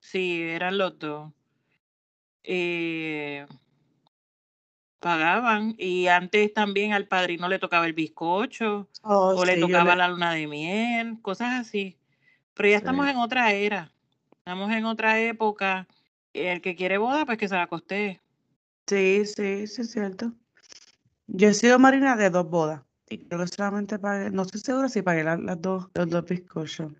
Sí, 0.00 0.42
eran 0.42 0.78
los 0.78 0.98
dos. 0.98 1.30
Eh, 2.42 3.46
pagaban 5.00 5.74
y 5.78 6.08
antes 6.08 6.52
también 6.52 6.92
al 6.92 7.06
padrino 7.06 7.48
le 7.48 7.58
tocaba 7.58 7.86
el 7.86 7.92
bizcocho 7.92 8.88
oh, 9.02 9.34
o 9.36 9.44
le 9.44 9.58
tocaba 9.58 9.96
la 9.96 10.08
luna 10.08 10.32
de 10.32 10.46
miel, 10.46 11.20
cosas 11.22 11.60
así. 11.60 11.96
Pero 12.54 12.70
ya 12.70 12.76
estamos 12.76 13.08
en 13.08 13.16
otra 13.16 13.52
era, 13.52 13.92
estamos 14.38 14.70
en 14.72 14.84
otra 14.84 15.20
época. 15.20 15.86
El 16.32 16.60
que 16.60 16.76
quiere 16.76 16.98
boda, 16.98 17.24
pues 17.24 17.38
que 17.38 17.48
se 17.48 17.54
la 17.54 17.66
costee. 17.66 18.20
Sí, 18.86 19.24
sí, 19.24 19.66
sí 19.66 19.82
es 19.82 19.90
cierto. 19.90 20.32
Yo 21.26 21.48
he 21.48 21.54
sido 21.54 21.78
marina 21.78 22.16
de 22.16 22.30
dos 22.30 22.48
bodas 22.48 22.82
y 23.08 23.18
creo 23.18 23.40
que 23.40 23.46
solamente 23.48 23.98
pagué, 23.98 24.30
no 24.30 24.42
estoy 24.42 24.60
segura 24.60 24.88
si 24.88 25.02
pagué 25.02 25.24
las, 25.24 25.60
dos, 25.60 25.88
los 25.94 26.10
dos 26.10 26.24
bizcochos. 26.24 26.92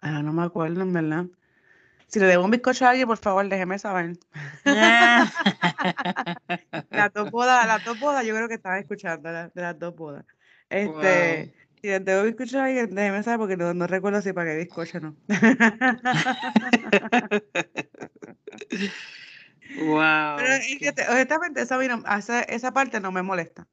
Ah, 0.00 0.22
no 0.22 0.32
me 0.32 0.42
acuerdo, 0.42 0.82
en 0.82 0.92
verdad. 0.92 1.26
Si 2.12 2.20
le 2.20 2.26
debo 2.26 2.44
un 2.44 2.50
bizcocho 2.50 2.84
a 2.84 2.90
alguien, 2.90 3.08
por 3.08 3.16
favor, 3.16 3.48
déjeme 3.48 3.78
saber. 3.78 4.18
las 6.90 7.10
dos 7.14 7.30
bodas, 7.30 7.66
las 7.66 7.82
dos 7.86 7.98
bodas, 7.98 8.26
yo 8.26 8.34
creo 8.34 8.48
que 8.48 8.56
estaba 8.56 8.78
escuchando 8.78 9.32
de 9.32 9.50
las 9.54 9.78
dos 9.78 9.96
bodas. 9.96 10.26
Este, 10.68 11.54
si 11.80 11.86
le 11.86 12.00
debo 12.00 12.24
bizcocho 12.24 12.60
a 12.60 12.66
alguien, 12.66 12.94
déjeme 12.94 13.22
saber 13.22 13.38
porque 13.38 13.56
no, 13.56 13.72
no 13.72 13.86
recuerdo 13.86 14.20
si 14.20 14.34
pagué 14.34 14.56
bizcocho 14.56 14.98
o 14.98 15.00
no. 15.00 15.16
wow. 19.86 20.36
Pero 20.36 20.50
honestamente, 21.12 21.62
esa, 21.62 22.42
esa 22.42 22.74
parte 22.74 23.00
no 23.00 23.10
me 23.10 23.22
molesta. 23.22 23.66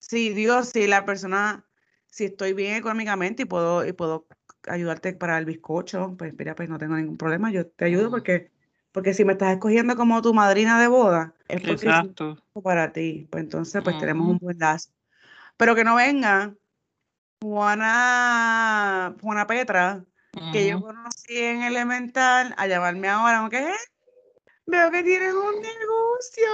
Sí, 0.00 0.30
digo, 0.30 0.64
si 0.64 0.88
la 0.88 1.04
persona, 1.04 1.64
si 2.08 2.24
estoy 2.24 2.54
bien 2.54 2.74
económicamente 2.74 3.44
y 3.44 3.46
puedo, 3.46 3.86
y 3.86 3.92
puedo 3.92 4.26
ayudarte 4.68 5.12
para 5.12 5.38
el 5.38 5.44
bizcocho, 5.44 6.14
pues 6.16 6.34
mira, 6.36 6.54
pues 6.54 6.68
no 6.68 6.78
tengo 6.78 6.96
ningún 6.96 7.16
problema, 7.16 7.50
yo 7.50 7.66
te 7.66 7.84
ayudo 7.84 8.10
porque, 8.10 8.50
porque 8.92 9.14
si 9.14 9.24
me 9.24 9.32
estás 9.32 9.52
escogiendo 9.52 9.96
como 9.96 10.22
tu 10.22 10.34
madrina 10.34 10.80
de 10.80 10.88
boda, 10.88 11.34
es 11.48 11.60
porque 11.60 11.88
Exacto. 11.88 12.38
es 12.54 12.62
para 12.62 12.92
ti, 12.92 13.26
pues 13.30 13.44
entonces 13.44 13.82
pues 13.82 13.98
tenemos 13.98 14.26
un 14.26 14.38
buen 14.38 14.58
lazo. 14.58 14.90
Pero 15.56 15.74
que 15.74 15.84
no 15.84 15.96
venga 15.96 16.54
Juana, 17.42 19.16
Juana 19.20 19.46
Petra, 19.46 20.04
que 20.52 20.68
yo 20.68 20.80
conocí 20.80 21.36
en 21.36 21.62
Elemental, 21.62 22.54
a 22.56 22.66
llamarme 22.66 23.08
ahora, 23.08 23.38
aunque 23.38 23.72
veo 24.66 24.90
que 24.90 25.02
tienes 25.02 25.34
un 25.34 25.60
negocio. 25.60 26.48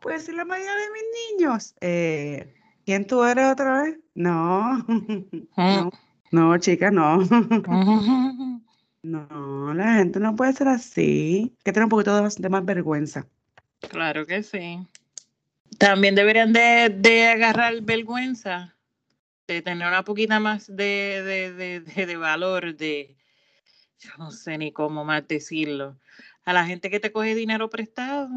Puedes 0.00 0.24
ser 0.24 0.36
la 0.36 0.44
mayoría 0.44 0.74
de 0.74 0.90
mis 0.90 1.02
niños. 1.38 1.74
Eh, 1.80 2.57
¿Quién 2.88 3.06
tú 3.06 3.22
eres 3.22 3.52
otra 3.52 3.82
vez? 3.82 3.98
No. 4.14 4.78
no, 5.58 5.90
no, 6.30 6.56
chica, 6.56 6.90
no. 6.90 7.18
no, 9.02 9.74
la 9.74 9.94
gente 9.96 10.18
no 10.18 10.34
puede 10.34 10.54
ser 10.54 10.68
así. 10.68 11.54
Que 11.62 11.72
tener 11.74 11.84
un 11.84 11.90
poquito 11.90 12.16
de 12.16 12.48
más, 12.48 12.64
vergüenza. 12.64 13.26
Claro 13.90 14.24
que 14.24 14.42
sí. 14.42 14.78
También 15.76 16.14
deberían 16.14 16.54
de, 16.54 17.26
agarrar 17.26 17.78
vergüenza, 17.82 18.74
de 19.46 19.60
tener 19.60 19.86
una 19.86 20.02
poquita 20.02 20.40
más 20.40 20.74
de, 20.74 21.52
de, 21.52 21.80
de, 21.80 22.16
valor, 22.16 22.74
de, 22.74 23.18
yo 23.98 24.12
no 24.16 24.30
sé 24.30 24.56
ni 24.56 24.72
cómo 24.72 25.04
más 25.04 25.28
decirlo, 25.28 25.98
a 26.46 26.54
la 26.54 26.64
gente 26.64 26.88
que 26.88 27.00
te 27.00 27.12
coge 27.12 27.34
dinero 27.34 27.68
prestado 27.68 28.30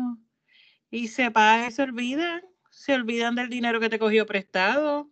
y 0.89 1.07
se 1.07 1.31
paga 1.31 1.69
y 1.69 1.71
se 1.71 1.83
olvidan 1.83 2.50
se 2.71 2.95
olvidan 2.95 3.35
del 3.35 3.49
dinero 3.49 3.79
que 3.79 3.89
te 3.89 3.99
cogió 3.99 4.25
prestado 4.25 5.07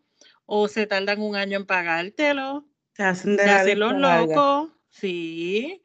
o 0.46 0.68
se 0.68 0.88
tardan 0.88 1.22
un 1.22 1.36
año 1.36 1.58
en 1.58 1.68
pagártelo. 1.68 2.66
Se 2.96 3.04
hacen 3.04 3.38
de 3.38 3.76
los 3.76 3.94
locos. 3.94 4.72
Sí. 4.90 5.84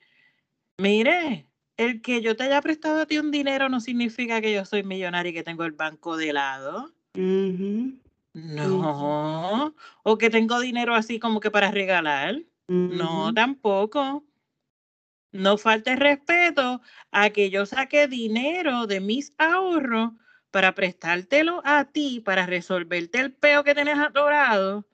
Mire, 0.79 1.47
el 1.77 2.01
que 2.01 2.23
yo 2.23 2.35
te 2.37 2.45
haya 2.45 2.63
prestado 2.63 3.03
a 3.03 3.07
ti 3.07 3.19
un 3.19 3.31
dinero 3.31 3.69
no 3.69 3.81
significa 3.81 4.41
que 4.41 4.55
yo 4.55 4.65
soy 4.65 4.83
millonario 4.83 5.31
y 5.31 5.35
que 5.35 5.43
tengo 5.43 5.65
el 5.65 5.73
banco 5.73 6.17
de 6.17 6.33
lado. 6.33 6.95
No. 8.33 9.75
O 10.03 10.19
que 10.19 10.31
tengo 10.31 10.61
dinero 10.61 10.95
así 10.95 11.19
como 11.19 11.41
que 11.41 11.51
para 11.51 11.71
regalar. 11.71 12.41
No, 12.67 13.35
tampoco. 13.35 14.25
No 15.33 15.59
falte 15.59 15.97
respeto 15.97 16.81
a 17.11 17.31
que 17.31 17.51
yo 17.51 17.67
saque 17.67 18.09
dinero 18.09 18.87
de 18.87 19.01
mis 19.01 19.35
ahorros 19.37 20.13
para 20.55 20.73
prestártelo 20.73 21.61
a 21.65 21.87
ti, 21.87 22.23
para 22.25 22.47
resolverte 22.47 23.19
el 23.19 23.33
peo 23.33 23.65
que 23.65 23.75
tienes 23.75 23.99
atorado, 23.99 24.87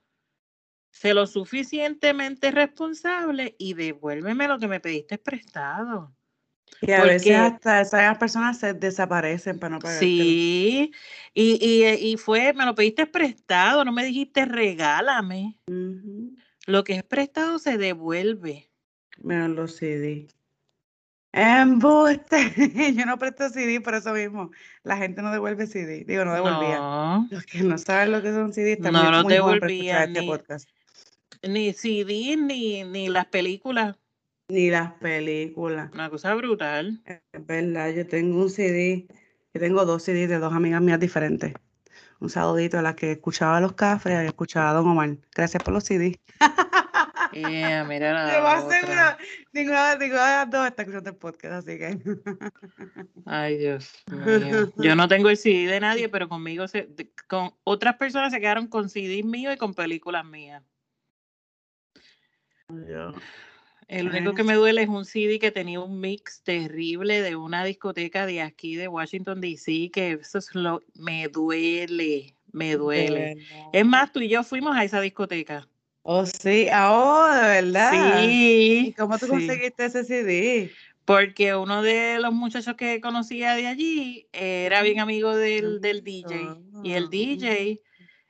sé 0.89 1.13
lo 1.13 1.27
suficientemente 1.27 2.49
responsable 2.49 3.55
y 3.59 3.75
devuélveme 3.75 4.47
lo 4.47 4.57
que 4.57 4.67
me 4.67 4.79
pediste 4.79 5.19
prestado. 5.19 6.15
Y 6.81 6.93
a 6.93 7.03
veces 7.03 7.37
hasta 7.37 7.81
esas 7.81 8.17
personas 8.17 8.57
se 8.57 8.73
desaparecen 8.73 9.59
para 9.59 9.75
no 9.75 9.79
pagar. 9.79 9.99
Sí, 9.99 10.91
y, 11.35 11.85
y, 12.01 12.17
fue, 12.17 12.53
me 12.53 12.65
lo 12.65 12.73
pediste 12.73 13.05
prestado, 13.05 13.85
no 13.85 13.91
me 13.91 14.03
dijiste 14.03 14.45
regálame. 14.45 15.59
Lo 16.65 16.83
que 16.83 16.93
es 16.93 17.03
prestado 17.03 17.59
se 17.59 17.77
devuelve. 17.77 18.71
Me 19.19 19.47
lo 19.47 19.67
CD. 19.67 20.27
Embuste. 21.33 22.53
Yo 22.95 23.05
no 23.05 23.17
presto 23.17 23.49
CD 23.49 23.79
por 23.79 23.95
eso 23.95 24.13
mismo. 24.13 24.51
La 24.83 24.97
gente 24.97 25.21
no 25.21 25.31
devuelve 25.31 25.67
CD. 25.67 26.03
Digo, 26.05 26.25
no 26.25 26.33
devolvía. 26.33 26.77
No. 26.77 27.27
Los 27.31 27.45
que 27.45 27.63
no 27.63 27.77
saben 27.77 28.11
lo 28.11 28.21
que 28.21 28.31
son 28.31 28.53
CD 28.53 28.73
están 28.73 28.93
no, 28.93 29.09
no 29.11 29.23
devolvía 29.23 30.03
este 30.03 30.21
ni, 31.43 31.73
CD 31.73 32.37
ni, 32.37 32.83
ni 32.83 33.09
las 33.09 33.25
películas. 33.25 33.95
Ni 34.49 34.69
las 34.69 34.93
películas. 34.93 35.91
Una 35.93 36.09
cosa 36.09 36.35
brutal. 36.35 37.01
Es 37.05 37.45
verdad, 37.45 37.89
yo 37.93 38.05
tengo 38.07 38.41
un 38.41 38.49
CD. 38.49 39.07
Yo 39.53 39.59
tengo 39.59 39.85
dos 39.85 40.03
CDs 40.03 40.29
de 40.29 40.39
dos 40.39 40.53
amigas 40.53 40.81
mías 40.81 40.99
diferentes. 40.99 41.53
Un 42.19 42.29
saludito 42.29 42.77
a 42.77 42.81
las 42.81 42.95
que 42.95 43.13
escuchaba 43.13 43.59
los 43.59 43.73
cafés 43.73 44.23
y 44.23 44.27
escuchaba 44.27 44.69
a 44.69 44.73
Don 44.73 44.87
Omar. 44.87 45.17
Gracias 45.33 45.63
por 45.63 45.73
los 45.73 45.85
CDs. 45.85 46.17
Yeah, 47.33 47.83
mira 47.85 48.13
la 48.13 48.33
Yo 48.33 48.69
ninguna, 48.69 49.17
ninguna, 49.53 49.95
de 49.95 50.09
las 50.09 50.49
dos 50.49 50.67
está 50.67 50.81
escuchando 50.81 51.09
el 51.09 51.15
podcast, 51.15 51.53
así 51.53 51.77
que. 51.77 51.97
Ay, 53.25 53.57
Dios 53.57 54.03
mío. 54.09 54.73
Yo 54.77 54.95
no 54.95 55.07
tengo 55.07 55.29
el 55.29 55.37
CD 55.37 55.67
de 55.67 55.79
nadie, 55.79 56.09
pero 56.09 56.27
conmigo, 56.27 56.67
se, 56.67 56.89
con 57.27 57.53
otras 57.63 57.95
personas 57.97 58.31
se 58.31 58.39
quedaron 58.39 58.67
con 58.67 58.89
CDs 58.89 59.23
míos 59.23 59.53
y 59.53 59.57
con 59.57 59.73
películas 59.73 60.25
mías. 60.25 60.63
El 63.87 64.07
único 64.07 64.33
que 64.33 64.43
me 64.43 64.53
duele 64.53 64.83
es 64.83 64.89
un 64.89 65.03
CD 65.03 65.37
que 65.37 65.51
tenía 65.51 65.81
un 65.81 65.99
mix 65.99 66.41
terrible 66.43 67.21
de 67.21 67.35
una 67.35 67.65
discoteca 67.65 68.25
de 68.25 68.41
aquí 68.41 68.75
de 68.75 68.87
Washington 68.87 69.41
DC, 69.41 69.91
que 69.91 70.13
eso 70.13 70.37
es 70.37 70.55
lo 70.55 70.81
me 70.93 71.27
duele, 71.27 72.37
me 72.53 72.77
duele. 72.77 73.35
Es 73.73 73.85
más, 73.85 74.13
tú 74.13 74.21
y 74.21 74.29
yo 74.29 74.43
fuimos 74.43 74.77
a 74.77 74.85
esa 74.85 75.01
discoteca. 75.01 75.67
Oh, 76.03 76.25
sí, 76.25 76.67
oh, 76.73 77.27
de 77.31 77.41
verdad. 77.41 77.91
Sí. 78.23 78.87
¿Y 78.87 78.93
cómo 78.93 79.17
tú 79.19 79.27
conseguiste 79.27 79.85
ese 79.85 80.03
CD? 80.03 80.71
Porque 81.05 81.55
uno 81.55 81.81
de 81.83 82.19
los 82.19 82.33
muchachos 82.33 82.75
que 82.75 83.01
conocía 83.01 83.53
de 83.55 83.67
allí 83.67 84.27
era 84.33 84.81
bien 84.81 84.99
amigo 84.99 85.35
del, 85.35 85.79
del 85.81 86.03
DJ. 86.03 86.57
Y 86.83 86.93
el 86.93 87.09
DJ 87.09 87.79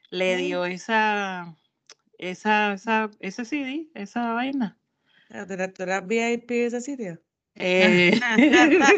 le 0.09 0.37
dio 0.37 0.65
esa, 0.65 1.55
esa, 2.17 2.73
esa, 2.73 3.09
ese 3.19 3.45
CD, 3.45 3.87
esa 3.93 4.33
vaina. 4.33 4.77
¿Tú 5.29 5.83
eras 5.83 6.05
VIP 6.07 6.49
de 6.49 6.65
ese 6.65 6.81
sitio? 6.81 7.21
Eh. 7.55 8.19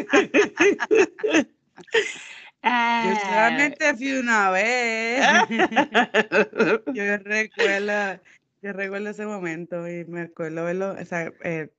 Yo 2.64 2.70
Ah. 2.70 3.20
solamente 3.22 3.94
fui 3.94 4.12
una 4.12 4.50
vez. 4.50 5.20
yo 6.94 7.18
recuerdo, 7.18 8.20
yo 8.64 8.72
recuerdo 8.72 9.10
ese 9.10 9.26
momento 9.26 9.86
y 9.86 10.06
me 10.06 10.22
acuerdo 10.22 10.64
verlo, 10.64 10.96
o 10.98 11.04
sea, 11.04 11.30
eh, 11.44 11.70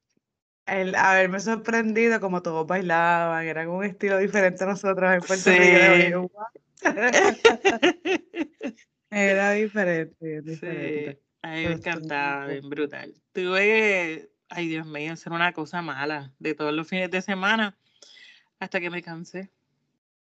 el 0.67 0.93
haberme 0.93 1.39
sorprendido 1.39 2.19
como 2.19 2.43
todos 2.43 2.67
bailaban, 2.67 3.43
era 3.47 3.67
un 3.67 3.83
estilo 3.83 4.19
diferente 4.19 4.63
a 4.63 4.67
nosotros 4.67 5.11
en 5.11 5.19
Puerto 5.21 5.49
Rico. 5.49 6.29
Era 9.09 9.51
diferente, 9.53 10.15
bien 10.19 10.43
Sí, 10.45 10.51
diferente. 10.51 11.21
a 11.41 11.47
mí 11.49 11.65
me 11.65 11.71
encantaba, 11.71 12.45
bien 12.47 12.69
brutal. 12.69 13.15
Tuve, 13.33 14.29
ay 14.49 14.67
Dios 14.67 14.85
mío, 14.85 15.13
hacer 15.13 15.33
una 15.33 15.53
cosa 15.53 15.81
mala 15.81 16.33
de 16.37 16.53
todos 16.53 16.71
los 16.71 16.87
fines 16.87 17.09
de 17.09 17.23
semana 17.23 17.75
hasta 18.59 18.79
que 18.79 18.91
me 18.91 19.01
cansé. 19.01 19.49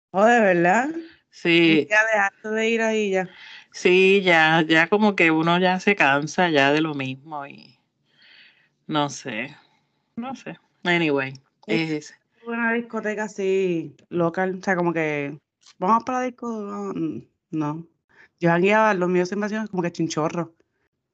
Oh, 0.10 0.26
de 0.26 0.40
verdad. 0.40 0.90
Sí, 1.30 1.88
Ya 1.88 2.00
dejaste 2.12 2.50
de 2.50 2.70
ir 2.70 2.82
ahí 2.82 3.12
ya. 3.12 3.30
Sí, 3.72 4.22
ya, 4.22 4.62
ya 4.62 4.88
como 4.88 5.16
que 5.16 5.32
uno 5.32 5.60
ya 5.60 5.80
se 5.80 5.96
cansa 5.96 6.50
ya 6.50 6.72
de 6.72 6.82
lo 6.82 6.94
mismo 6.94 7.46
y 7.46 7.78
no 8.88 9.10
sé, 9.10 9.56
no 10.16 10.36
sé. 10.36 10.58
Anyway, 10.84 11.34
es, 11.68 12.14
Una 12.46 12.74
discoteca 12.74 13.24
así 13.24 13.96
local, 14.10 14.60
o 14.60 14.64
sea, 14.64 14.76
como 14.76 14.94
que 14.94 15.38
vamos 15.78 16.04
para 16.06 16.20
la 16.20 16.26
disco, 16.26 16.94
no. 17.52 17.88
Yo 18.40 18.50
jangueaba, 18.50 18.94
los 18.94 19.10
míos 19.10 19.28
siempre 19.28 19.48
hacían 19.48 19.68
como 19.68 19.84
que 19.84 19.92
chinchorro. 19.92 20.54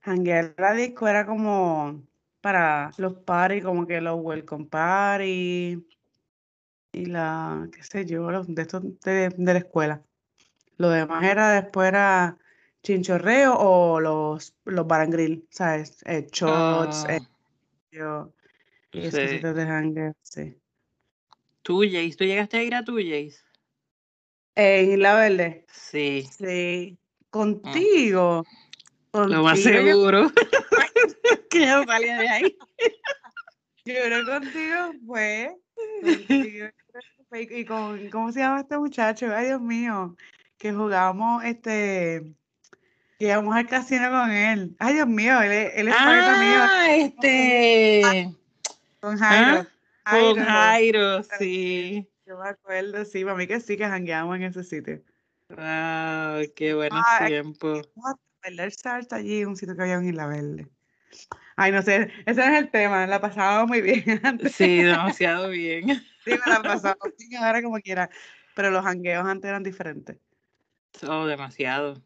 Janguear 0.02 0.54
la 0.58 0.74
disco 0.74 1.08
era 1.08 1.26
como 1.26 2.04
para 2.42 2.92
los 2.98 3.13
parties, 3.13 3.63
como 3.63 3.88
que 3.88 4.02
los 4.02 4.20
welcome 4.22 4.66
party 4.66 5.88
y 6.92 7.06
la, 7.06 7.68
qué 7.72 7.84
sé 7.84 8.06
yo, 8.06 8.30
los 8.30 8.54
de 8.54 8.62
estos 8.62 8.84
de, 9.02 9.30
de 9.30 9.54
la 9.54 9.60
escuela. 9.60 10.04
Lo 10.78 10.89
demás 10.89 11.24
era 11.24 11.52
después 11.52 11.88
era 11.88 12.38
chinchorreo 12.84 13.56
o 13.58 14.00
los, 14.00 14.54
los 14.65 14.86
bar 14.86 15.02
and 15.02 15.13
grill, 15.13 15.48
¿sabes? 15.50 16.04
Eh, 16.06 16.28
shots, 16.32 17.06
ah, 17.08 17.15
eh, 17.15 17.22
yo, 17.91 18.34
y 18.91 19.00
esos 19.00 19.22
sí. 19.22 19.28
sitios 19.30 19.56
de 19.56 19.65
jangueo, 19.65 20.13
sí. 20.22 20.58
Tú, 21.62 21.82
Jace, 21.84 22.15
¿tú 22.17 22.26
llegaste 22.26 22.58
a 22.58 22.63
ir 22.63 22.76
a 22.76 22.84
tu 22.84 22.98
Jace? 22.98 23.38
En 24.56 24.91
Isla 24.91 25.15
Verde. 25.15 25.65
Sí, 25.72 26.28
Sí, 26.38 26.98
contigo. 27.30 28.43
lo 29.13 29.43
más 29.43 29.60
seguro 29.62 30.30
que 31.50 31.65
yo 31.65 31.84
salía 31.86 32.17
de 32.17 32.30
ahí. 32.30 32.58
yo 33.86 33.93
creo 33.96 34.26
contigo 34.26 34.93
fue. 35.08 35.56
contigo 36.02 36.67
y 37.32 37.65
con, 37.65 38.10
¿cómo 38.10 38.32
se 38.32 38.39
llama 38.41 38.62
este 38.62 38.78
muchacho? 38.78 39.34
Ay, 39.34 39.48
Dios 39.48 39.62
mío. 39.62 40.15
Que 40.58 40.72
jugamos, 40.72 41.43
este, 41.43 42.36
que 43.24 43.30
íbamos 43.30 43.56
al 43.56 43.68
casino 43.68 44.10
con 44.12 44.32
él. 44.32 44.76
Ay, 44.80 44.96
Dios 44.96 45.08
mío, 45.08 45.42
él, 45.42 45.52
es- 45.54 45.72
él 45.76 45.88
es 45.88 45.96
pana 45.96 46.36
mío. 46.38 46.60
Ah, 46.62 46.96
este, 46.98 48.36
Con 49.00 49.18
Jairo. 49.18 49.66
ah, 50.04 50.12
con 50.20 50.36
Jairo. 50.40 50.44
Jairo, 50.44 51.24
sí. 51.40 52.10
Yo 52.26 52.38
me 52.38 52.50
acuerdo, 52.50 53.06
sí, 53.06 53.24
para 53.24 53.38
mí 53.38 53.48
que 53.48 53.62
sí 53.62 53.78
que 53.78 53.88
jangueamos 53.88 54.36
en 54.36 54.44
ese 54.44 54.66
sitio. 54.66 55.02
Wow, 55.48 56.52
qué 56.54 56.74
buenos 56.76 57.06
Ay, 57.18 57.30
tiempos. 57.30 57.90
Bailar 58.44 58.72
salsa 58.74 59.16
allí 59.16 59.46
un 59.46 59.56
sitio 59.56 59.74
que 59.78 59.84
había 59.84 59.96
en 59.96 60.10
Isla 60.10 60.28
Verde. 60.28 60.68
Ay, 61.56 61.72
no 61.72 61.82
sé, 61.82 62.12
ese 62.26 62.46
no 62.46 62.54
es 62.54 62.60
el 62.60 62.72
tema, 62.72 63.08
la 63.08 63.22
pasábamos 63.22 63.70
muy 63.70 63.80
bien 63.80 64.04
antes. 64.24 64.54
Sí, 64.54 64.84
demasiado 64.84 65.48
bien. 65.50 65.88
Sí, 66.26 66.32
me 66.32 66.38
la 66.40 66.62
pasaba 66.62 66.98
bien 67.18 67.42
ahora 67.42 67.62
como 67.64 67.78
quiera. 67.80 68.10
Pero 68.54 68.70
los 68.70 68.84
jangueos 68.84 69.26
antes 69.26 69.48
eran 69.48 69.64
diferentes. 69.64 70.18
Oh, 71.08 71.26
demasiado. 71.26 72.04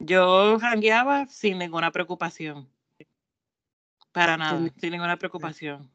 Yo 0.00 0.58
jangueaba 0.58 1.26
sin 1.26 1.58
ninguna 1.58 1.90
preocupación. 1.92 2.66
Para 4.12 4.36
nada, 4.36 4.58
Sin- 4.58 4.80
sin 4.80 4.90
ninguna 4.92 5.16
preocupación. 5.16 5.90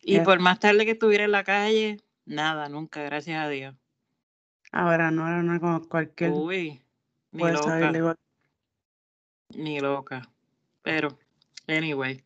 Y 0.00 0.20
por 0.20 0.38
más 0.38 0.60
tarde 0.60 0.84
que 0.84 0.92
estuviera 0.92 1.24
en 1.24 1.32
la 1.32 1.42
calle, 1.44 1.98
nada, 2.24 2.68
nunca, 2.68 3.02
gracias 3.02 3.44
a 3.44 3.48
Dios. 3.48 3.74
Ahora 4.72 5.10
no, 5.10 5.26
ahora 5.26 5.42
no 5.42 5.60
como 5.60 5.88
cualquier 5.88 6.30
Uy, 6.32 6.80
ni 7.32 7.50
loca, 7.50 7.90
igual. 7.92 8.16
ni 9.54 9.80
loca. 9.80 10.28
Pero, 10.82 11.18
anyway. 11.66 12.22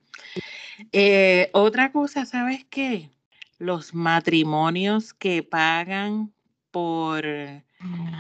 Eh, 0.93 1.49
otra 1.53 1.93
cosa, 1.93 2.27
¿sabes 2.27 2.65
qué? 2.67 3.11
Los 3.59 3.95
matrimonios 3.95 5.15
que 5.15 5.43
pagan 5.43 6.33
por 6.71 7.25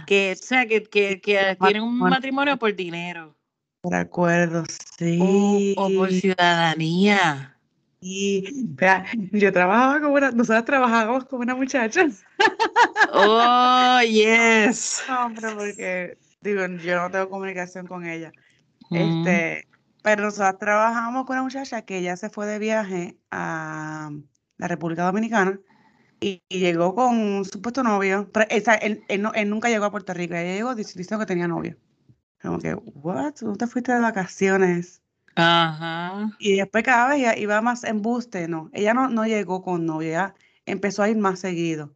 que, 0.07 0.33
o 0.33 0.43
sea, 0.43 0.67
que, 0.67 0.83
que, 0.83 1.21
que 1.21 1.57
tienen 1.61 1.83
un 1.83 1.99
Matrimonio. 1.99 2.59
por 2.59 2.75
dinero 2.75 3.37
Por 3.81 3.95
acuerdo, 3.95 4.65
sí. 4.99 5.75
o 5.77 5.91
por 5.91 6.11
ciudadanía. 6.13 7.57
Y, 8.03 8.65
vea, 8.69 9.05
yo 9.33 9.53
trabajaba 9.53 10.01
con 10.01 10.13
una, 10.13 10.31
nosotros 10.31 10.65
trabajábamos 10.65 11.27
con 11.27 11.41
una 11.41 11.55
muchacha. 11.55 12.07
Oh, 13.13 14.01
yes. 14.03 15.03
No, 15.09 15.27
hombre, 15.27 15.49
porque 15.55 16.19
digo, 16.41 16.67
yo 16.67 16.97
no 16.97 17.11
tengo 17.11 17.29
comunicación 17.29 17.87
con 17.87 18.07
ella. 18.07 18.31
Mm, 18.91 18.97
Este, 18.97 19.69
pero 20.03 20.25
nosotros 20.25 20.59
trabajamos 20.59 21.27
con 21.27 21.35
una 21.37 21.43
muchacha 21.43 21.83
que 21.83 21.99
ella 21.99 22.17
se 22.17 22.31
fue 22.31 22.47
de 22.47 22.59
viaje 22.59 23.17
a 23.31 24.11
la 24.59 24.69
República 24.69 25.05
Dominicana 25.05 25.59
y, 26.21 26.43
y 26.49 26.59
llegó 26.61 26.95
con 26.95 27.19
un 27.19 27.45
supuesto 27.45 27.83
novio. 27.83 28.31
Pero, 28.33 28.47
o 28.57 28.61
sea, 28.61 28.75
él, 28.75 29.05
él 29.09 29.23
no- 29.23 29.33
él 29.35 29.49
nunca 29.51 29.69
llegó 29.69 29.87
a 29.87 29.91
Puerto 29.91 30.15
Rico, 30.15 30.35
ella 30.35 30.55
llegó 30.55 30.73
dic- 30.75 30.95
diciendo 30.95 31.19
que 31.21 31.27
tenía 31.27 31.49
novio. 31.49 31.77
Como 32.43 32.59
que, 32.61 32.75
¿what? 32.75 33.35
¿Tú 33.35 33.55
te 33.57 33.67
fuiste 33.67 33.93
de 33.93 34.01
vacaciones? 34.01 35.03
Ajá. 35.37 36.31
Y 36.39 36.57
después 36.57 36.85
cada 36.85 37.09
vez 37.09 37.19
ella 37.21 37.37
iba 37.39 37.61
más 37.61 37.85
embuste, 37.85 38.49
no. 38.49 38.71
Ella 38.73 38.95
no, 38.95 39.09
no 39.09 39.27
llegó 39.27 39.63
con 39.63 39.87
novio, 39.87 40.09
ella 40.11 40.35
empezó 40.67 41.03
a 41.03 41.09
ir 41.11 41.19
más 41.19 41.41
seguido. 41.41 41.95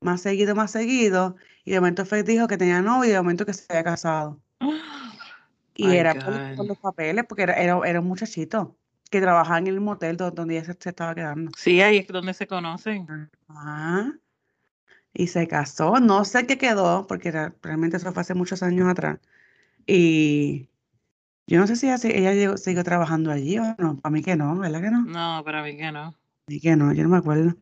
Más 0.00 0.22
seguido, 0.22 0.54
más 0.54 0.72
seguido. 0.72 1.36
Y 1.64 1.72
de 1.72 1.80
momento 1.80 2.06
fue, 2.06 2.22
dijo 2.24 2.48
que 2.48 2.58
tenía 2.58 2.82
novio 2.82 3.10
y 3.10 3.12
de 3.14 3.18
momento 3.22 3.46
que 3.46 3.54
se 3.54 3.66
había 3.70 3.84
casado. 3.84 4.42
Y 5.76 5.94
era 5.94 6.14
por, 6.18 6.42
los 6.66 6.78
papeles, 6.78 7.24
porque 7.28 7.42
era, 7.44 7.54
era, 7.54 7.80
era 7.86 8.00
un 8.00 8.06
muchachito 8.06 8.78
que 9.14 9.20
trabajaba 9.20 9.58
en 9.58 9.68
el 9.68 9.80
motel 9.80 10.16
do- 10.16 10.32
donde 10.32 10.56
ella 10.56 10.64
se, 10.64 10.76
se 10.78 10.88
estaba 10.90 11.14
quedando. 11.14 11.52
Sí, 11.56 11.80
ahí 11.80 11.98
es 11.98 12.08
donde 12.08 12.34
se 12.34 12.46
conocen. 12.48 13.30
Ajá. 13.48 14.12
Y 15.12 15.28
se 15.28 15.46
casó, 15.46 16.00
no 16.00 16.24
sé 16.24 16.46
qué 16.46 16.58
quedó, 16.58 17.06
porque 17.06 17.28
era- 17.28 17.54
realmente 17.62 17.96
eso 17.98 18.12
fue 18.12 18.22
hace 18.22 18.34
muchos 18.34 18.62
años 18.64 18.88
atrás. 18.88 19.20
Y 19.86 20.68
yo 21.46 21.60
no 21.60 21.66
sé 21.68 21.76
si 21.76 21.88
ella, 21.88 22.32
ella 22.32 22.56
siguió 22.56 22.82
trabajando 22.82 23.30
allí 23.30 23.56
o 23.58 23.76
no. 23.78 24.00
Para 24.00 24.12
mí 24.12 24.22
que 24.22 24.34
no, 24.34 24.58
¿verdad 24.58 24.80
que 24.80 24.90
no? 24.90 25.02
No, 25.02 25.44
para 25.44 25.62
mí 25.62 25.76
que 25.76 25.92
no. 25.92 26.14
Y 26.48 26.60
que 26.60 26.74
no, 26.74 26.92
yo 26.92 27.04
no 27.04 27.10
me 27.10 27.18
acuerdo. 27.18 27.54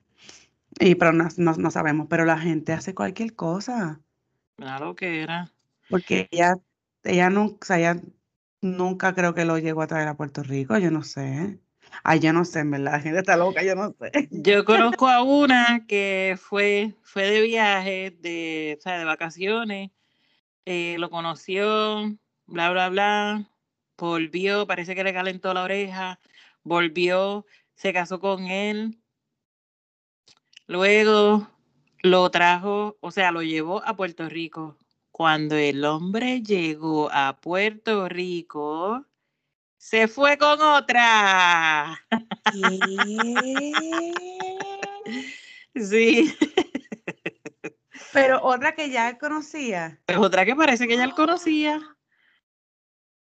Y 0.81 0.95
pero 0.95 1.13
no, 1.13 1.29
no, 1.37 1.53
no 1.53 1.71
sabemos, 1.71 2.07
pero 2.09 2.25
la 2.25 2.39
gente 2.39 2.73
hace 2.73 2.95
cualquier 2.95 3.35
cosa. 3.35 4.01
Lo 4.57 4.95
que 4.97 5.23
era. 5.23 5.53
Porque 5.91 6.29
ella, 6.31 6.57
ella 7.05 7.29
nunca, 7.29 7.59
o 7.61 7.65
sea, 7.67 7.79
ella 7.79 8.01
nunca 8.63 9.15
creo 9.15 9.35
que 9.35 9.45
lo 9.45 9.59
llegó 9.59 9.83
a 9.83 9.87
traer 9.87 10.09
a 10.09 10.17
Puerto 10.17 10.43
Rico, 10.43 10.79
yo 10.79 10.91
no 10.91 11.03
sé. 11.03 11.61
Ay, 12.05 12.21
yo 12.21 12.33
no 12.33 12.45
sé, 12.45 12.61
en 12.61 12.71
verdad, 12.71 12.93
la 12.93 13.01
gente 13.01 13.19
está 13.19 13.37
loca, 13.37 13.63
yo 13.63 13.75
no 13.75 13.95
sé. 14.01 14.29
Yo 14.31 14.65
conozco 14.65 15.09
a 15.09 15.23
una 15.23 15.85
que 15.87 16.39
fue, 16.41 16.95
fue 17.03 17.25
de 17.25 17.43
viaje, 17.43 18.17
de, 18.21 18.77
o 18.79 18.83
sea, 18.83 18.99
de 18.99 19.05
vacaciones, 19.05 19.91
eh, 20.65 20.97
lo 20.99 21.11
conoció, 21.11 22.17
bla, 22.47 22.71
bla, 22.71 22.89
bla, 22.89 23.51
volvió, 23.99 24.67
parece 24.67 24.95
que 24.95 25.05
le 25.05 25.13
calentó 25.13 25.53
la 25.53 25.65
oreja, 25.65 26.19
volvió, 26.63 27.45
se 27.75 27.93
casó 27.93 28.21
con 28.21 28.47
él, 28.47 28.99
luego 30.67 31.49
lo 32.03 32.31
trajo, 32.31 32.97
o 33.01 33.11
sea, 33.11 33.33
lo 33.33 33.43
llevó 33.43 33.85
a 33.85 33.97
Puerto 33.97 34.29
Rico. 34.29 34.77
Cuando 35.23 35.55
el 35.55 35.85
hombre 35.85 36.43
llegó 36.43 37.09
a 37.13 37.41
Puerto 37.41 38.09
Rico, 38.09 39.07
se 39.79 40.09
fue 40.09 40.37
con 40.37 40.61
otra. 40.61 41.97
Sí. 45.77 46.35
Pero 48.13 48.43
otra 48.43 48.75
que 48.75 48.91
ya 48.91 49.11
él 49.11 49.19
conocía. 49.19 50.01
Es 50.09 50.17
otra 50.17 50.45
que 50.45 50.57
parece 50.57 50.89
que 50.89 50.97
ya 50.97 51.05
él 51.05 51.15
conocía. 51.15 51.81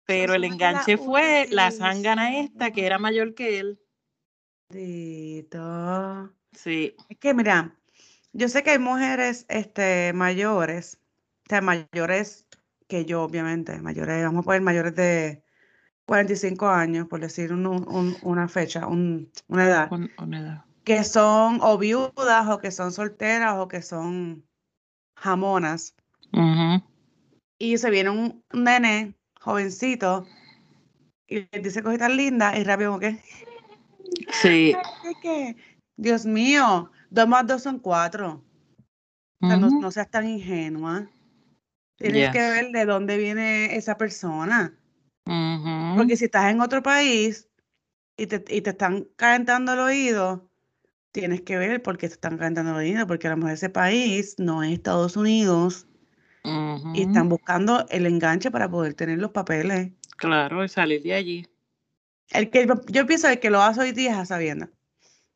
Pero 0.06 0.32
el 0.32 0.44
enganche 0.44 0.96
fue 0.96 1.48
la 1.50 1.70
zángana 1.70 2.40
esta, 2.40 2.70
que 2.70 2.86
era 2.86 2.98
mayor 2.98 3.34
que 3.34 3.58
él. 3.58 3.78
Sí. 4.70 5.46
Es 7.10 7.18
que 7.18 7.34
mira, 7.34 7.76
yo 8.32 8.48
sé 8.48 8.62
que 8.62 8.70
hay 8.70 8.78
mujeres 8.78 9.44
este, 9.48 10.12
mayores, 10.14 10.99
sea, 11.50 11.60
mayores 11.60 12.46
que 12.88 13.04
yo, 13.04 13.22
obviamente, 13.22 13.80
mayores, 13.80 14.24
vamos 14.24 14.42
a 14.42 14.44
poner 14.44 14.62
mayores 14.62 14.94
de 14.94 15.42
45 16.06 16.68
años, 16.68 17.06
por 17.06 17.20
decir 17.20 17.52
una 17.52 18.48
fecha, 18.48 18.86
una 18.86 19.28
edad. 19.64 19.90
Que 20.82 21.04
son 21.04 21.60
o 21.62 21.78
viudas 21.78 22.48
o 22.48 22.58
que 22.58 22.70
son 22.72 22.92
solteras 22.92 23.54
o 23.58 23.68
que 23.68 23.80
son 23.80 24.44
jamonas. 25.16 25.94
Y 27.58 27.78
se 27.78 27.90
viene 27.90 28.10
un 28.10 28.44
nene 28.52 29.14
jovencito 29.40 30.26
y 31.28 31.48
le 31.52 31.60
dice 31.62 31.82
cositas 31.82 32.10
lindas 32.10 32.58
y 32.58 32.64
rápido 32.64 32.90
como 32.90 33.00
que... 33.00 33.22
Sí. 34.32 34.74
Dios 35.96 36.26
mío, 36.26 36.90
dos 37.10 37.28
más 37.28 37.46
dos 37.46 37.62
son 37.62 37.78
cuatro. 37.78 38.42
no, 39.40 39.90
seas 39.92 40.10
tan 40.10 40.26
ingenua. 40.26 41.08
Tienes 42.00 42.30
que 42.30 42.38
ver 42.38 42.70
de 42.72 42.86
dónde 42.86 43.18
viene 43.18 43.76
esa 43.76 43.98
persona. 43.98 44.74
Porque 45.96 46.16
si 46.16 46.24
estás 46.24 46.50
en 46.50 46.60
otro 46.60 46.82
país 46.82 47.48
y 48.16 48.26
te, 48.26 48.42
y 48.48 48.62
te 48.62 48.70
están 48.70 49.06
calentando 49.16 49.74
el 49.74 49.80
oído, 49.80 50.50
tienes 51.12 51.42
que 51.42 51.58
ver 51.58 51.82
por 51.82 51.98
qué 51.98 52.08
te 52.08 52.14
están 52.14 52.38
calentando 52.38 52.72
el 52.72 52.78
oído, 52.78 53.06
porque 53.06 53.26
a 53.26 53.30
lo 53.30 53.36
mejor 53.36 53.52
ese 53.52 53.68
país 53.68 54.36
no 54.38 54.62
es 54.62 54.72
Estados 54.72 55.16
Unidos 55.16 55.86
y 56.94 57.02
están 57.02 57.28
buscando 57.28 57.86
el 57.90 58.06
enganche 58.06 58.50
para 58.50 58.70
poder 58.70 58.94
tener 58.94 59.18
los 59.18 59.30
papeles. 59.30 59.92
Claro, 60.16 60.64
y 60.64 60.68
salir 60.68 61.02
de 61.02 61.14
allí. 61.14 61.46
El 62.30 62.48
que, 62.48 62.66
yo 62.86 63.06
pienso 63.06 63.26
que 63.26 63.34
el 63.34 63.40
que 63.40 63.50
lo 63.50 63.60
hace 63.60 63.82
hoy 63.82 63.92
día 63.92 64.12
es 64.12 64.18
a 64.18 64.26
sabienda, 64.26 64.70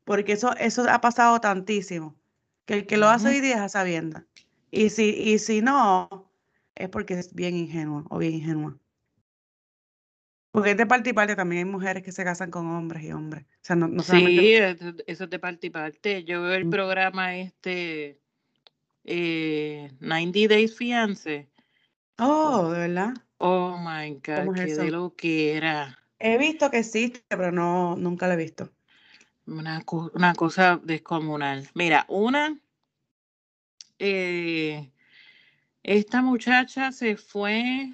porque 0.05 0.33
eso, 0.33 0.57
eso 0.57 0.89
ha 0.89 1.01
pasado 1.03 1.41
tantísimo, 1.41 2.17
que 2.65 2.75
el 2.75 2.87
que 2.87 2.97
lo 2.97 3.09
hace 3.09 3.29
hoy 3.29 3.41
día 3.41 3.57
es 3.57 3.61
a 3.61 3.69
sabienda. 3.69 4.27
Y 4.71 4.89
si, 4.89 5.11
y 5.11 5.39
si 5.39 5.61
no, 5.61 6.24
es 6.75 6.89
porque 6.89 7.15
es 7.15 7.35
bien 7.35 7.57
ingenuo 7.57 8.05
o 8.11 8.19
bien 8.19 8.35
ingenua. 8.35 8.79
Porque 10.51 10.71
es 10.71 10.77
de 10.77 10.87
parte 10.87 11.11
y 11.11 11.13
parte, 11.13 11.35
también 11.35 11.67
hay 11.67 11.73
mujeres 11.73 12.05
que 12.05 12.13
se 12.13 12.23
casan 12.23 12.51
con 12.51 12.71
hombres 12.71 13.03
y 13.03 13.11
hombres. 13.11 13.45
O 13.45 13.59
sea, 13.61 13.75
no, 13.75 13.89
no 13.89 14.05
sí, 14.05 14.53
eso 14.55 14.95
es 15.07 15.31
de 15.31 15.39
parte 15.41 15.67
y 15.67 15.71
parte. 15.71 16.23
Yo 16.23 16.43
veo 16.43 16.55
el 16.55 16.67
mm. 16.67 16.71
programa 16.71 17.37
este 17.37 18.21
eh, 19.03 19.91
90 19.99 20.49
Days 20.49 20.77
Fiance. 20.77 21.49
Oh, 22.19 22.71
¿de 22.71 22.79
verdad? 22.79 23.15
Oh 23.39 23.77
my 23.79 24.13
God, 24.13 24.55
qué 24.55 24.77
de 24.77 24.91
lo 24.93 25.15
que 25.17 25.57
era. 25.57 25.99
He 26.21 26.39
visto 26.39 26.71
que 26.71 26.79
existe, 26.79 27.25
pero 27.29 27.51
no, 27.51 27.97
nunca 27.97 28.29
lo 28.29 28.35
he 28.35 28.37
visto. 28.37 28.71
Una, 29.47 29.83
una 30.15 30.35
cosa 30.35 30.81
descomunal. 30.85 31.69
Mira, 31.75 32.07
una, 32.09 32.59
eh, 33.99 34.93
esta 35.85 36.23
muchacha 36.23 36.93
se 36.93 37.17
fue 37.17 37.93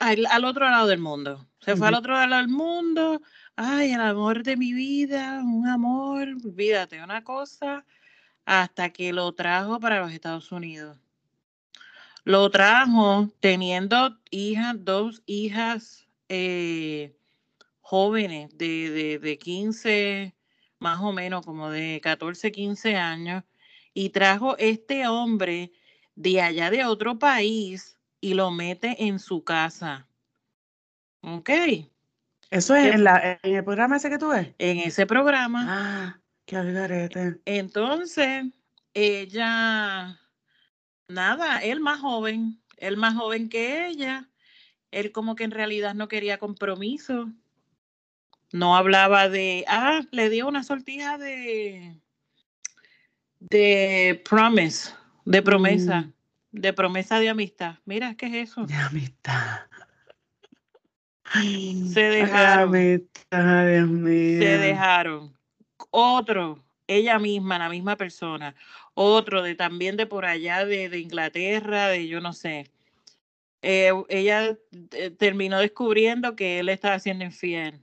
al 0.00 0.44
otro 0.44 0.68
lado 0.68 0.88
del 0.88 0.98
mundo. 0.98 1.46
Se 1.60 1.76
fue 1.76 1.86
al 1.88 1.94
otro 1.94 2.14
lado 2.14 2.36
del 2.36 2.48
mundo. 2.48 3.22
Ay, 3.54 3.92
el 3.92 4.00
amor 4.00 4.42
de 4.42 4.56
mi 4.56 4.72
vida, 4.72 5.40
un 5.40 5.68
amor, 5.68 6.26
olvídate, 6.44 7.02
una 7.02 7.22
cosa, 7.22 7.86
hasta 8.44 8.90
que 8.90 9.12
lo 9.12 9.32
trajo 9.32 9.78
para 9.78 10.00
los 10.00 10.12
Estados 10.12 10.50
Unidos. 10.50 10.98
Lo 12.24 12.50
trajo 12.50 13.30
teniendo 13.38 14.18
hijas, 14.30 14.74
dos 14.80 15.22
hijas 15.26 16.08
eh, 16.28 17.16
jóvenes 17.80 18.58
de, 18.58 18.90
de, 18.90 19.18
de 19.20 19.38
15, 19.38 20.34
más 20.80 21.00
o 21.00 21.12
menos 21.12 21.46
como 21.46 21.70
de 21.70 22.00
14, 22.02 22.50
15 22.50 22.96
años, 22.96 23.44
y 23.94 24.10
trajo 24.10 24.56
este 24.58 25.06
hombre 25.06 25.72
de 26.20 26.42
allá 26.42 26.70
de 26.70 26.84
otro 26.84 27.18
país 27.18 27.96
y 28.20 28.34
lo 28.34 28.50
mete 28.50 29.06
en 29.06 29.18
su 29.18 29.42
casa. 29.42 30.06
Ok. 31.22 31.48
Eso 32.50 32.74
es 32.74 32.94
en, 32.94 33.04
la, 33.04 33.38
en 33.42 33.54
el 33.54 33.64
programa 33.64 33.96
ese 33.96 34.10
que 34.10 34.18
tú 34.18 34.28
ves. 34.28 34.48
En 34.58 34.80
ese 34.80 35.06
programa. 35.06 35.64
Ah, 35.66 36.20
qué 36.44 36.56
algarete. 36.56 37.40
Entonces, 37.46 38.44
ella, 38.92 40.20
nada, 41.08 41.58
él 41.60 41.80
más 41.80 42.00
joven, 42.00 42.60
él 42.76 42.98
más 42.98 43.14
joven 43.14 43.48
que 43.48 43.86
ella, 43.86 44.28
él 44.90 45.12
como 45.12 45.36
que 45.36 45.44
en 45.44 45.52
realidad 45.52 45.94
no 45.94 46.08
quería 46.08 46.38
compromiso. 46.38 47.30
No 48.52 48.76
hablaba 48.76 49.30
de, 49.30 49.64
ah, 49.68 50.02
le 50.10 50.28
dio 50.28 50.48
una 50.48 50.64
sortija 50.64 51.16
de, 51.16 51.96
de 53.38 54.22
promise, 54.28 54.92
de 55.24 55.42
promesa, 55.42 56.00
mm. 56.00 56.12
de 56.52 56.72
promesa 56.72 57.18
de 57.18 57.28
amistad. 57.28 57.76
Mira, 57.84 58.14
¿qué 58.14 58.26
es 58.26 58.50
eso? 58.50 58.66
De 58.66 58.74
amistad. 58.74 59.60
Se 61.32 62.00
dejaron. 62.00 62.72
Se 62.72 64.58
dejaron. 64.58 65.32
Otro, 65.90 66.62
ella 66.86 67.18
misma, 67.18 67.58
la 67.58 67.68
misma 67.68 67.96
persona. 67.96 68.54
Otro 68.94 69.42
de 69.42 69.54
también 69.54 69.96
de 69.96 70.06
por 70.06 70.24
allá, 70.24 70.64
de, 70.64 70.98
Inglaterra, 70.98 71.88
de 71.88 72.08
yo 72.08 72.20
no 72.20 72.32
sé. 72.32 72.70
Eh, 73.62 73.92
ella 74.08 74.56
eh, 74.92 75.10
terminó 75.10 75.58
descubriendo 75.58 76.34
que 76.34 76.58
él 76.58 76.68
estaba 76.68 76.94
haciendo 76.94 77.24
infiel. 77.24 77.80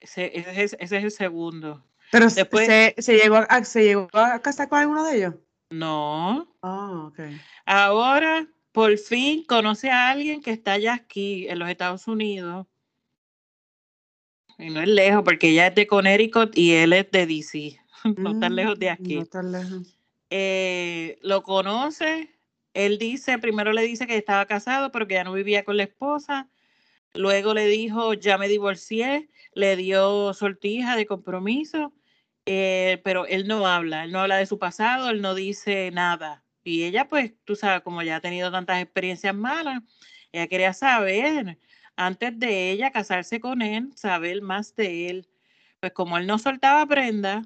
Ese, 0.00 0.32
ese, 0.34 0.76
es 0.80 0.92
el 0.92 1.10
segundo. 1.10 1.84
Pero 2.10 2.28
Después, 2.28 2.66
¿se, 2.66 2.94
se, 2.98 3.16
llegó 3.16 3.36
a, 3.36 3.64
¿se 3.64 3.84
llegó 3.84 4.08
a 4.12 4.40
casar 4.40 4.68
con 4.68 4.78
alguno 4.78 5.04
de 5.04 5.16
ellos? 5.16 5.34
No. 5.70 6.48
Oh, 6.60 7.12
Ahora 7.64 8.46
por 8.72 8.96
fin 8.98 9.42
conoce 9.44 9.90
a 9.90 10.10
alguien 10.10 10.42
que 10.42 10.50
está 10.50 10.76
ya 10.78 10.94
aquí 10.94 11.48
en 11.48 11.58
los 11.58 11.68
Estados 11.68 12.06
Unidos. 12.06 12.66
Y 14.58 14.70
no 14.70 14.80
es 14.80 14.88
lejos, 14.88 15.22
porque 15.24 15.48
ella 15.48 15.68
es 15.68 15.74
de 15.74 15.86
Connecticut 15.86 16.56
y 16.56 16.72
él 16.72 16.92
es 16.92 17.10
de 17.10 17.26
DC. 17.26 17.80
no 18.16 18.38
tan 18.38 18.54
lejos 18.54 18.78
de 18.78 18.90
mm, 18.90 18.92
aquí. 18.92 19.14
No 19.16 19.26
tan 19.26 19.52
lejos. 19.52 19.98
Eh, 20.30 21.18
lo 21.22 21.42
conoce. 21.42 22.34
Él 22.74 22.98
dice, 22.98 23.38
primero 23.38 23.72
le 23.72 23.82
dice 23.82 24.06
que 24.06 24.16
estaba 24.16 24.44
casado, 24.46 24.92
pero 24.92 25.06
que 25.06 25.14
ya 25.14 25.24
no 25.24 25.32
vivía 25.32 25.64
con 25.64 25.76
la 25.76 25.84
esposa. 25.84 26.48
Luego 27.14 27.54
le 27.54 27.66
dijo, 27.66 28.14
ya 28.14 28.38
me 28.38 28.48
divorcié. 28.48 29.28
Le 29.54 29.76
dio 29.76 30.34
sortija 30.34 30.96
de 30.96 31.06
compromiso. 31.06 31.92
Eh, 32.46 33.00
pero 33.04 33.26
él 33.26 33.46
no 33.46 33.66
habla. 33.66 34.04
Él 34.04 34.12
no 34.12 34.20
habla 34.20 34.36
de 34.36 34.46
su 34.46 34.58
pasado. 34.58 35.10
Él 35.10 35.20
no 35.20 35.34
dice 35.34 35.90
nada. 35.92 36.44
Y 36.64 36.84
ella, 36.84 37.08
pues, 37.08 37.32
tú 37.44 37.54
sabes, 37.54 37.82
como 37.82 38.02
ya 38.02 38.16
ha 38.16 38.20
tenido 38.20 38.50
tantas 38.50 38.82
experiencias 38.82 39.34
malas, 39.34 39.82
ella 40.32 40.48
quería 40.48 40.72
saber, 40.72 41.58
antes 41.96 42.38
de 42.38 42.70
ella 42.72 42.90
casarse 42.90 43.40
con 43.40 43.62
él, 43.62 43.90
saber 43.94 44.42
más 44.42 44.74
de 44.74 45.10
él. 45.10 45.28
Pues 45.80 45.92
como 45.92 46.18
él 46.18 46.26
no 46.26 46.38
soltaba 46.38 46.84
prenda, 46.86 47.42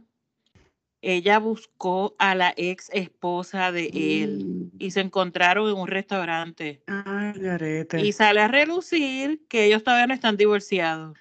ella 1.03 1.39
buscó 1.39 2.15
a 2.19 2.35
la 2.35 2.53
ex 2.57 2.91
esposa 2.93 3.73
de 3.73 3.91
él 3.93 4.45
mm. 4.45 4.77
y 4.79 4.91
se 4.91 5.01
encontraron 5.01 5.69
en 5.69 5.77
un 5.77 5.89
restaurante. 5.89 6.83
Ay, 6.87 7.33
y 7.99 8.13
sale 8.13 8.41
a 8.41 8.49
relucir 8.49 9.47
que 9.49 9.67
ellos 9.67 9.83
todavía 9.83 10.07
no 10.07 10.15
están 10.15 10.37
divorciados. 10.37 11.19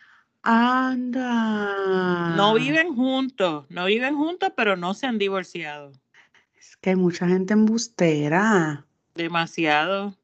Anda. 0.52 2.36
No 2.36 2.56
viven 2.56 2.96
juntos, 2.96 3.66
no 3.70 3.86
viven 3.86 4.16
juntos, 4.16 4.52
pero 4.56 4.76
no 4.76 4.94
se 4.94 5.08
han 5.08 5.18
divorciado 5.18 5.92
que 6.82 6.92
hay 6.92 6.96
mucha 6.96 7.28
gente 7.28 7.54
embustera. 7.54 8.86
Demasiado. 9.16 10.16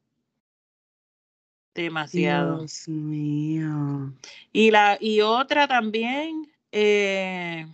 Demasiado. 1.74 2.60
Dios 2.60 2.88
mío. 2.88 4.12
Y 4.52 4.70
la, 4.70 4.96
y 4.98 5.20
otra 5.20 5.68
también 5.68 6.50
eh, 6.72 7.66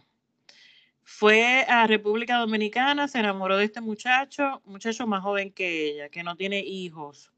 fue 1.05 1.65
a 1.69 1.87
República 1.87 2.39
Dominicana, 2.39 3.07
se 3.07 3.21
enamoró 3.21 3.57
de 3.57 3.67
este 3.67 3.81
muchacho, 3.81 4.61
muchacho 4.65 5.07
más 5.07 5.23
joven 5.23 5.53
que 5.53 5.91
ella, 5.91 6.09
que 6.09 6.25
no 6.25 6.35
tiene 6.37 6.59
hijos. 6.59 7.31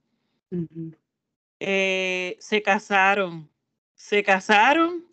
Eh, 1.61 2.37
se 2.41 2.63
casaron. 2.63 3.51
Se 3.95 4.23
casaron. 4.23 5.05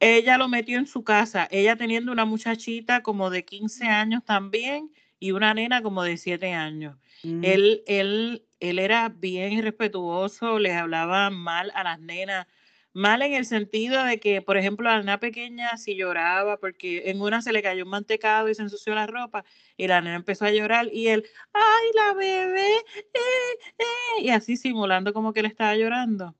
Ella 0.00 0.38
lo 0.38 0.48
metió 0.48 0.78
en 0.78 0.86
su 0.86 1.02
casa, 1.02 1.48
ella 1.50 1.76
teniendo 1.76 2.12
una 2.12 2.24
muchachita 2.24 3.02
como 3.02 3.30
de 3.30 3.44
15 3.44 3.86
años 3.86 4.24
también 4.24 4.92
y 5.18 5.32
una 5.32 5.54
nena 5.54 5.82
como 5.82 6.04
de 6.04 6.16
siete 6.16 6.52
años. 6.52 6.96
Mm. 7.24 7.44
Él, 7.44 7.82
él, 7.86 8.46
él 8.60 8.78
era 8.78 9.08
bien 9.08 9.52
irrespetuoso, 9.52 10.58
les 10.60 10.74
hablaba 10.74 11.30
mal 11.30 11.72
a 11.74 11.82
las 11.82 11.98
nenas, 11.98 12.46
mal 12.92 13.22
en 13.22 13.34
el 13.34 13.44
sentido 13.44 14.04
de 14.04 14.20
que, 14.20 14.40
por 14.40 14.56
ejemplo, 14.56 14.88
a 14.88 14.92
la 14.94 14.98
nena 15.00 15.18
pequeña 15.18 15.76
si 15.76 15.96
lloraba 15.96 16.58
porque 16.58 17.10
en 17.10 17.20
una 17.20 17.42
se 17.42 17.52
le 17.52 17.62
cayó 17.62 17.82
un 17.84 17.90
mantecado 17.90 18.48
y 18.48 18.54
se 18.54 18.62
ensució 18.62 18.94
la 18.94 19.08
ropa 19.08 19.44
y 19.76 19.88
la 19.88 20.00
nena 20.00 20.14
empezó 20.16 20.44
a 20.44 20.52
llorar 20.52 20.88
y 20.92 21.08
él, 21.08 21.24
ay, 21.52 21.86
la 21.96 22.14
bebé, 22.14 22.76
eh, 22.76 23.74
eh", 23.78 24.22
y 24.22 24.30
así 24.30 24.56
simulando 24.56 25.12
como 25.12 25.32
que 25.32 25.42
le 25.42 25.48
estaba 25.48 25.74
llorando. 25.76 26.36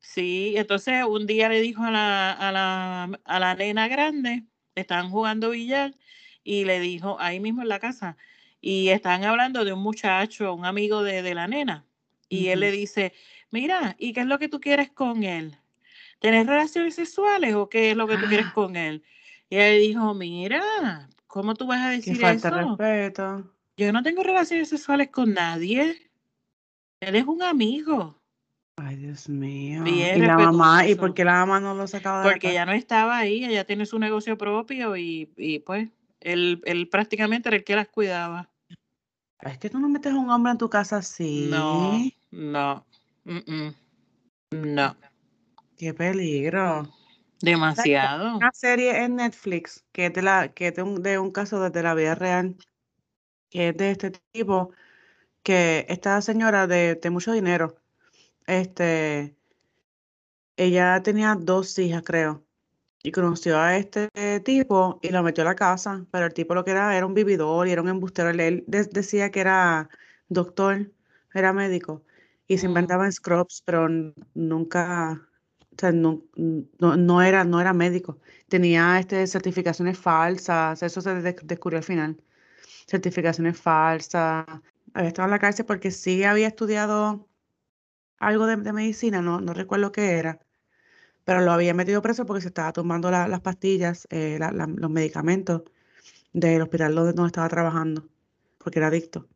Sí, 0.00 0.54
entonces 0.56 1.04
un 1.04 1.26
día 1.26 1.48
le 1.48 1.60
dijo 1.60 1.84
a 1.84 1.90
la, 1.90 2.32
a 2.32 2.50
la, 2.52 3.20
a 3.24 3.38
la 3.38 3.54
nena 3.54 3.86
grande, 3.86 4.44
estaban 4.74 5.10
jugando 5.10 5.50
billar, 5.50 5.94
y 6.42 6.64
le 6.64 6.80
dijo 6.80 7.16
ahí 7.20 7.38
mismo 7.38 7.62
en 7.62 7.68
la 7.68 7.78
casa, 7.78 8.16
y 8.60 8.88
están 8.88 9.24
hablando 9.24 9.64
de 9.64 9.72
un 9.72 9.82
muchacho, 9.82 10.54
un 10.54 10.64
amigo 10.64 11.02
de, 11.02 11.34
la 11.34 11.46
nena, 11.46 11.86
y 12.28 12.48
él 12.48 12.60
le 12.60 12.70
dice, 12.70 13.12
mira, 13.50 13.96
¿y 13.98 14.12
qué 14.12 14.20
es 14.20 14.26
lo 14.26 14.38
que 14.38 14.48
tú 14.48 14.60
quieres 14.60 14.90
con 14.90 15.24
él? 15.24 15.56
¿Tener 16.18 16.46
relaciones 16.46 16.94
sexuales 16.94 17.54
o 17.54 17.68
qué 17.68 17.90
es 17.90 17.96
lo 17.96 18.06
que 18.06 18.16
tú 18.16 18.26
quieres 18.26 18.46
con 18.52 18.76
él? 18.76 19.02
Y 19.48 19.56
él 19.56 19.80
dijo, 19.80 20.14
mira, 20.14 21.08
¿cómo 21.26 21.54
tú 21.54 21.66
vas 21.66 21.80
a 21.80 21.90
decir 21.90 22.16
Qué 22.16 22.20
falta 22.20 22.48
eso? 22.48 22.56
de 22.56 22.62
respeto. 22.62 23.56
Yo 23.76 23.92
no 23.92 24.02
tengo 24.02 24.22
relaciones 24.22 24.68
sexuales 24.68 25.08
con 25.10 25.32
nadie. 25.32 26.10
Él 27.00 27.16
es 27.16 27.24
un 27.24 27.42
amigo. 27.42 28.19
Ay, 28.82 28.96
Dios 28.96 29.28
mío. 29.28 29.82
Bien 29.84 30.24
y 30.24 30.26
la 30.26 30.38
mamá, 30.38 30.86
¿y 30.86 30.94
por 30.94 31.12
qué 31.14 31.24
la 31.24 31.44
mamá 31.44 31.60
no 31.60 31.74
lo 31.74 31.86
sacaba 31.86 32.20
de 32.20 32.26
la 32.26 32.32
Porque 32.32 32.40
casa? 32.46 32.52
ella 32.52 32.66
no 32.66 32.72
estaba 32.72 33.18
ahí, 33.18 33.44
ella 33.44 33.64
tiene 33.64 33.84
su 33.86 33.98
negocio 33.98 34.38
propio 34.38 34.96
y, 34.96 35.30
y 35.36 35.58
pues 35.60 35.90
él, 36.20 36.60
él 36.64 36.88
prácticamente 36.88 37.48
era 37.48 37.56
el 37.56 37.64
que 37.64 37.76
las 37.76 37.88
cuidaba. 37.88 38.48
Es 39.42 39.58
que 39.58 39.70
tú 39.70 39.78
no 39.78 39.88
metes 39.88 40.12
a 40.12 40.16
un 40.16 40.30
hombre 40.30 40.52
en 40.52 40.58
tu 40.58 40.68
casa 40.68 40.98
así. 40.98 41.48
No, 41.50 42.04
no, 42.30 42.86
mm, 43.24 43.52
mm, 43.52 43.74
no, 44.74 44.96
Qué 45.76 45.94
peligro. 45.94 46.88
demasiado. 47.40 48.36
Una 48.36 48.52
serie 48.52 49.02
en 49.02 49.16
Netflix 49.16 49.84
que 49.92 50.06
es 50.06 50.12
de, 50.12 50.22
la, 50.22 50.52
que 50.52 50.68
es 50.68 50.74
de, 50.74 50.82
un, 50.82 51.02
de 51.02 51.18
un 51.18 51.30
caso 51.30 51.60
desde 51.62 51.82
la 51.82 51.94
vida 51.94 52.14
real, 52.14 52.56
que 53.50 53.70
es 53.70 53.76
de 53.76 53.90
este 53.92 54.12
tipo, 54.32 54.72
que 55.42 55.86
esta 55.88 56.20
señora 56.20 56.66
de, 56.66 56.96
de 56.96 57.10
mucho 57.10 57.32
dinero, 57.32 57.79
este, 58.46 59.36
ella 60.56 61.02
tenía 61.02 61.34
dos 61.34 61.78
hijas, 61.78 62.02
creo, 62.04 62.44
y 63.02 63.12
conoció 63.12 63.58
a 63.58 63.76
este 63.78 64.10
tipo 64.44 65.00
y 65.02 65.10
lo 65.10 65.22
metió 65.24 65.42
a 65.44 65.46
la 65.46 65.56
casa, 65.56 66.06
pero 66.12 66.26
el 66.26 66.34
tipo 66.34 66.54
lo 66.54 66.64
que 66.64 66.72
era 66.72 66.96
era 66.96 67.06
un 67.06 67.14
vividor 67.14 67.68
y 67.68 67.72
era 67.72 67.82
un 67.82 67.90
embustero. 67.90 68.30
Él, 68.30 68.40
él 68.40 68.64
de- 68.68 68.84
decía 68.86 69.30
que 69.32 69.40
era 69.42 69.90
doctor, 70.28 70.92
era 71.34 71.52
médico, 71.54 72.04
y 72.48 72.58
se 72.58 72.68
Mm. 72.68 72.70
inventaba 72.70 73.12
scrubs, 73.12 73.62
pero 73.66 73.88
nunca, 74.34 75.28
o 75.72 75.76
sea, 75.78 75.92
no, 75.92 76.24
no, 76.80 76.96
no 76.98 77.22
era, 77.22 77.44
no 77.44 77.60
era 77.60 77.74
médico. 77.74 78.20
Tenía 78.48 78.98
este, 79.00 79.26
certificaciones 79.28 79.98
falsas, 79.98 80.82
eso 80.82 81.00
se 81.02 81.14
de- 81.22 81.36
descubrió 81.44 81.78
al 81.78 81.84
final. 81.84 82.22
Certificaciones 82.86 83.58
falsas. 83.58 84.46
Había 84.94 85.08
estado 85.08 85.26
en 85.28 85.30
la 85.32 85.38
cárcel 85.38 85.66
porque 85.66 85.90
sí 85.90 86.24
había 86.24 86.48
estudiado 86.48 87.28
algo 88.20 88.46
de, 88.46 88.56
de 88.58 88.72
medicina, 88.74 89.22
no, 89.22 89.40
no 89.42 89.54
recuerdo 89.54 89.92
qué 89.92 90.12
era, 90.18 90.40
pero 91.24 91.40
lo 91.42 91.52
había 91.52 91.74
metido 91.74 92.02
preso 92.02 92.26
porque 92.26 92.42
se 92.42 92.48
estaba 92.48 92.72
tomando 92.72 93.10
la- 93.10 93.28
las 93.28 93.40
pastillas, 93.42 94.06
eh, 94.10 94.38
la- 94.40 94.52
la- 94.52 94.66
los 94.68 94.90
medicamentos 94.90 95.62
del 96.34 96.62
hospital 96.62 96.94
donde, 96.96 97.12
donde 97.14 97.28
estaba 97.28 97.48
trabajando, 97.50 98.08
porque 98.58 98.78
era 98.80 98.88
adicto. 98.88 99.28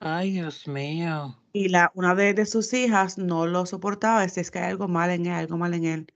Ay, 0.00 0.30
Dios 0.32 0.66
mío. 0.68 1.36
Y 1.52 1.68
la, 1.68 1.90
una 1.94 2.14
de, 2.14 2.34
de 2.34 2.46
sus 2.46 2.72
hijas 2.74 3.18
no 3.18 3.46
lo 3.46 3.64
soportaba, 3.66 4.20
decía, 4.22 4.42
es 4.42 4.50
que 4.50 4.58
hay 4.58 4.70
algo 4.70 4.88
mal 4.88 5.10
en 5.10 5.26
él, 5.26 5.32
algo 5.32 5.56
mal 5.56 5.74
en 5.74 5.84
él. 5.84 6.06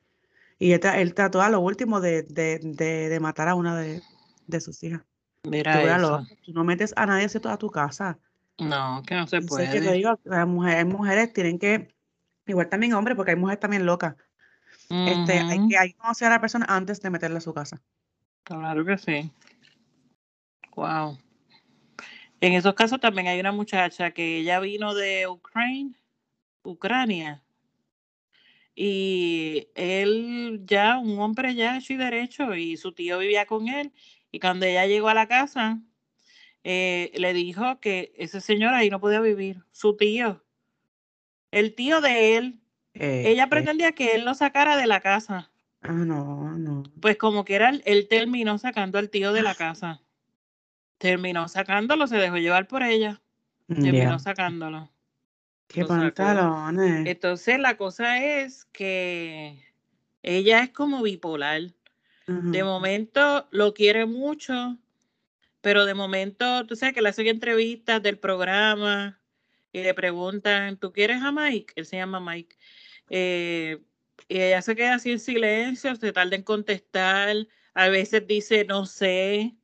Y 0.58 0.72
él, 0.72 0.80
él 0.96 1.14
trató 1.14 1.42
a 1.42 1.50
lo 1.50 1.60
último 1.60 2.00
de, 2.00 2.24
de, 2.24 2.60
de, 2.62 3.08
de 3.10 3.20
matar 3.20 3.48
a 3.48 3.54
una 3.56 3.78
de, 3.80 4.04
de 4.46 4.60
sus 4.62 4.82
hijas. 4.84 5.02
Mira 5.44 5.82
Tú, 5.88 5.88
eso. 5.88 6.24
tú 6.42 6.52
no 6.54 6.64
metes 6.64 6.94
a 6.96 7.06
nadie 7.06 7.28
a 7.44 7.58
tu 7.58 7.70
casa. 7.70 8.20
No, 8.60 9.02
que 9.06 9.14
no 9.14 9.26
se 9.26 9.40
Yo 9.40 9.48
sé 9.48 9.68
que 9.68 9.80
te 9.80 9.80
puede. 9.80 9.92
digo, 9.92 10.20
las 10.24 10.46
mujeres, 10.46 10.86
mujeres 10.86 11.32
tienen 11.32 11.58
que, 11.58 11.88
igual 12.46 12.68
también 12.68 12.92
hombres, 12.94 13.16
porque 13.16 13.32
hay 13.32 13.36
mujeres 13.36 13.60
también 13.60 13.86
locas. 13.86 14.16
Este, 14.88 15.40
hay 15.48 15.58
Ujú, 15.58 15.68
que, 15.68 15.78
hay 15.78 15.92
que 15.92 15.98
conocer 15.98 16.28
a 16.28 16.30
la 16.30 16.40
persona 16.40 16.66
antes 16.68 17.00
de 17.00 17.10
meterla 17.10 17.38
a 17.38 17.40
su 17.40 17.54
casa. 17.54 17.80
Claro 18.44 18.84
que 18.84 18.98
sí. 18.98 19.30
Wow. 20.76 21.18
En 22.40 22.54
esos 22.54 22.74
casos 22.74 23.00
también 23.00 23.28
hay 23.28 23.38
una 23.38 23.52
muchacha 23.52 24.12
que 24.12 24.38
ella 24.38 24.60
vino 24.60 24.94
de 24.94 25.26
Ucrania, 25.28 25.94
Ucrania, 26.62 27.42
y 28.74 29.68
él 29.74 30.62
ya, 30.64 30.98
un 30.98 31.18
hombre 31.18 31.54
ya 31.54 31.76
hecho 31.76 31.92
y 31.92 31.96
derecho, 31.96 32.54
y 32.54 32.76
su 32.76 32.92
tío 32.92 33.18
vivía 33.18 33.44
con 33.44 33.68
él, 33.68 33.92
y 34.30 34.40
cuando 34.40 34.64
ella 34.64 34.86
llegó 34.86 35.08
a 35.08 35.14
la 35.14 35.28
casa, 35.28 35.82
eh, 36.64 37.12
le 37.14 37.32
dijo 37.32 37.80
que 37.80 38.12
ese 38.16 38.40
señor 38.40 38.74
ahí 38.74 38.90
no 38.90 39.00
podía 39.00 39.20
vivir, 39.20 39.64
su 39.72 39.96
tío, 39.96 40.44
el 41.50 41.74
tío 41.74 42.00
de 42.00 42.36
él, 42.36 42.60
Eh, 42.94 43.30
ella 43.30 43.44
eh, 43.44 43.48
pretendía 43.48 43.92
que 43.92 44.14
él 44.14 44.24
lo 44.24 44.34
sacara 44.34 44.76
de 44.76 44.86
la 44.86 45.00
casa, 45.00 45.50
ah, 45.82 45.92
no, 45.92 46.56
no. 46.58 46.82
pues 47.00 47.16
como 47.16 47.44
que 47.44 47.54
era, 47.54 47.70
él- 47.70 48.08
terminó 48.08 48.58
sacando 48.58 48.98
al 48.98 49.10
tío 49.10 49.32
de 49.32 49.42
la 49.42 49.54
casa, 49.54 50.02
terminó 50.98 51.48
sacándolo, 51.48 52.06
se 52.06 52.16
dejó 52.16 52.36
llevar 52.36 52.66
por 52.68 52.82
ella, 52.82 53.22
terminó 53.66 54.18
sacándolo. 54.18 54.90
qué 55.68 55.84
pantalones. 55.84 57.06
Entonces 57.06 57.58
la 57.60 57.76
cosa 57.76 58.22
es 58.24 58.64
que 58.66 59.64
ella 60.22 60.62
es 60.64 60.70
como 60.70 61.02
bipolar. 61.02 61.62
De 62.26 62.62
momento 62.64 63.48
lo 63.50 63.72
quiere 63.74 64.06
mucho, 64.06 64.76
pero 65.60 65.84
de 65.84 65.94
momento, 65.94 66.66
tú 66.66 66.76
sabes 66.76 66.94
que 66.94 67.02
le 67.02 67.10
hacen 67.10 67.26
entrevistas 67.26 68.02
del 68.02 68.18
programa 68.18 69.20
y 69.72 69.82
le 69.82 69.94
preguntan, 69.94 70.76
¿tú 70.78 70.92
quieres 70.92 71.22
a 71.22 71.32
Mike? 71.32 71.74
Él 71.76 71.86
se 71.86 71.96
llama 71.96 72.20
Mike. 72.20 72.56
Eh, 73.10 73.78
y 74.28 74.40
ella 74.40 74.62
se 74.62 74.76
queda 74.76 74.94
así 74.94 75.12
en 75.12 75.20
silencio, 75.20 75.94
se 75.96 76.12
tarda 76.12 76.36
en 76.36 76.42
contestar, 76.42 77.34
a 77.74 77.88
veces 77.88 78.26
dice, 78.26 78.64
no 78.64 78.86
sé, 78.86 79.54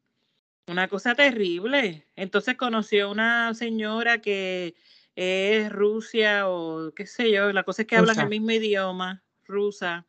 una 0.67 0.89
cosa 0.89 1.15
terrible. 1.15 2.07
Entonces 2.17 2.57
conoció 2.57 3.11
una 3.11 3.55
señora 3.55 4.21
que 4.21 4.75
es 5.15 5.71
Rusia 5.73 6.49
o 6.49 6.93
qué 6.95 7.07
sé 7.07 7.31
yo, 7.31 7.53
la 7.53 7.63
cosa 7.63 7.83
es 7.83 7.89
que 7.89 7.97
hablan 7.97 8.19
el 8.21 8.29
mismo 8.29 8.51
idioma, 8.51 9.25
rusa. 9.45 10.07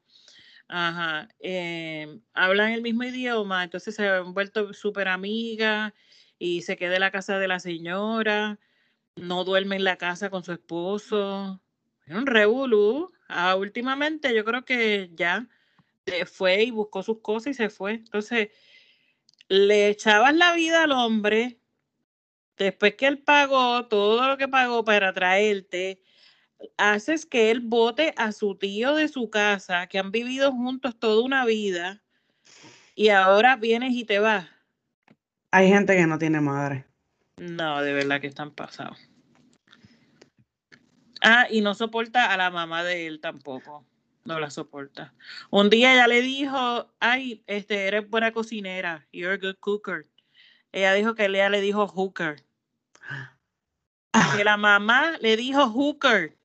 Ajá, 0.69 1.29
eh, 1.39 2.19
hablan 2.33 2.71
el 2.71 2.81
mismo 2.81 3.03
idioma, 3.03 3.63
entonces 3.63 3.95
se 3.95 4.07
han 4.07 4.33
vuelto 4.33 4.73
súper 4.73 5.07
amigas 5.07 5.93
y 6.37 6.61
se 6.63 6.75
queda 6.75 6.95
en 6.95 7.01
la 7.01 7.11
casa 7.11 7.39
de 7.39 7.47
la 7.47 7.59
señora, 7.59 8.59
no 9.15 9.45
duerme 9.45 9.77
en 9.77 9.85
la 9.85 9.97
casa 9.97 10.29
con 10.29 10.43
su 10.43 10.53
esposo. 10.53 11.61
Es 12.05 12.15
un 12.15 12.27
revolú. 12.27 13.11
Ah, 13.29 13.55
últimamente 13.55 14.35
yo 14.35 14.45
creo 14.45 14.65
que 14.65 15.09
ya 15.13 15.47
fue 16.25 16.63
y 16.63 16.71
buscó 16.71 17.03
sus 17.03 17.21
cosas 17.21 17.51
y 17.51 17.53
se 17.55 17.69
fue. 17.69 17.93
Entonces, 17.93 18.49
le 19.49 19.89
echabas 19.89 20.35
la 20.35 20.53
vida 20.53 20.83
al 20.83 20.91
hombre, 20.91 21.59
después 22.57 22.95
que 22.95 23.07
él 23.07 23.19
pagó 23.23 23.87
todo 23.87 24.27
lo 24.27 24.37
que 24.37 24.47
pagó 24.47 24.83
para 24.83 25.13
traerte, 25.13 26.01
haces 26.77 27.25
que 27.25 27.51
él 27.51 27.61
vote 27.61 28.13
a 28.17 28.31
su 28.31 28.55
tío 28.55 28.95
de 28.95 29.07
su 29.07 29.29
casa, 29.29 29.87
que 29.87 29.99
han 29.99 30.11
vivido 30.11 30.51
juntos 30.51 30.97
toda 30.97 31.23
una 31.23 31.45
vida, 31.45 32.01
y 32.95 33.09
ahora 33.09 33.55
vienes 33.55 33.93
y 33.93 34.05
te 34.05 34.19
vas. 34.19 34.47
Hay 35.51 35.69
gente 35.69 35.95
que 35.95 36.07
no 36.07 36.17
tiene 36.17 36.41
madre. 36.41 36.85
No, 37.37 37.81
de 37.81 37.93
verdad 37.93 38.19
que 38.19 38.27
están 38.27 38.51
pasados. 38.51 38.97
Ah, 41.21 41.47
y 41.49 41.61
no 41.61 41.73
soporta 41.73 42.33
a 42.33 42.37
la 42.37 42.49
mamá 42.49 42.83
de 42.83 43.07
él 43.07 43.19
tampoco. 43.19 43.85
No 44.25 44.39
la 44.39 44.49
soporta. 44.49 45.13
Un 45.49 45.69
día 45.69 45.93
ella 45.93 46.07
le 46.07 46.21
dijo, 46.21 46.91
ay, 46.99 47.43
este, 47.47 47.87
eres 47.87 48.09
buena 48.09 48.31
cocinera. 48.31 49.07
You're 49.11 49.35
a 49.35 49.37
good 49.37 49.57
cooker. 49.59 50.05
Ella 50.71 50.93
dijo 50.93 51.15
que 51.15 51.25
ella 51.25 51.49
le 51.49 51.61
dijo 51.61 51.87
hooker. 51.87 52.43
Que 54.35 54.43
la 54.43 54.57
mamá 54.57 55.17
le 55.21 55.37
dijo 55.37 55.69
hooker. 55.69 56.35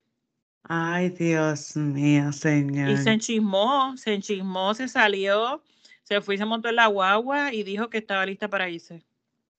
Ay, 0.63 1.09
Dios 1.09 1.75
mío, 1.75 2.31
Y 2.31 2.33
se 2.33 2.39
señor. 2.39 3.13
enchismó, 3.13 3.95
se 3.97 4.13
enchismó, 4.13 4.73
se 4.73 4.87
salió, 4.87 5.61
se 6.03 6.21
fue 6.21 6.35
y 6.35 6.37
se 6.37 6.45
montó 6.45 6.69
en 6.69 6.75
la 6.77 6.87
guagua 6.87 7.53
y 7.53 7.63
dijo 7.63 7.89
que 7.89 7.97
estaba 7.97 8.25
lista 8.25 8.49
para 8.49 8.69
irse 8.69 9.03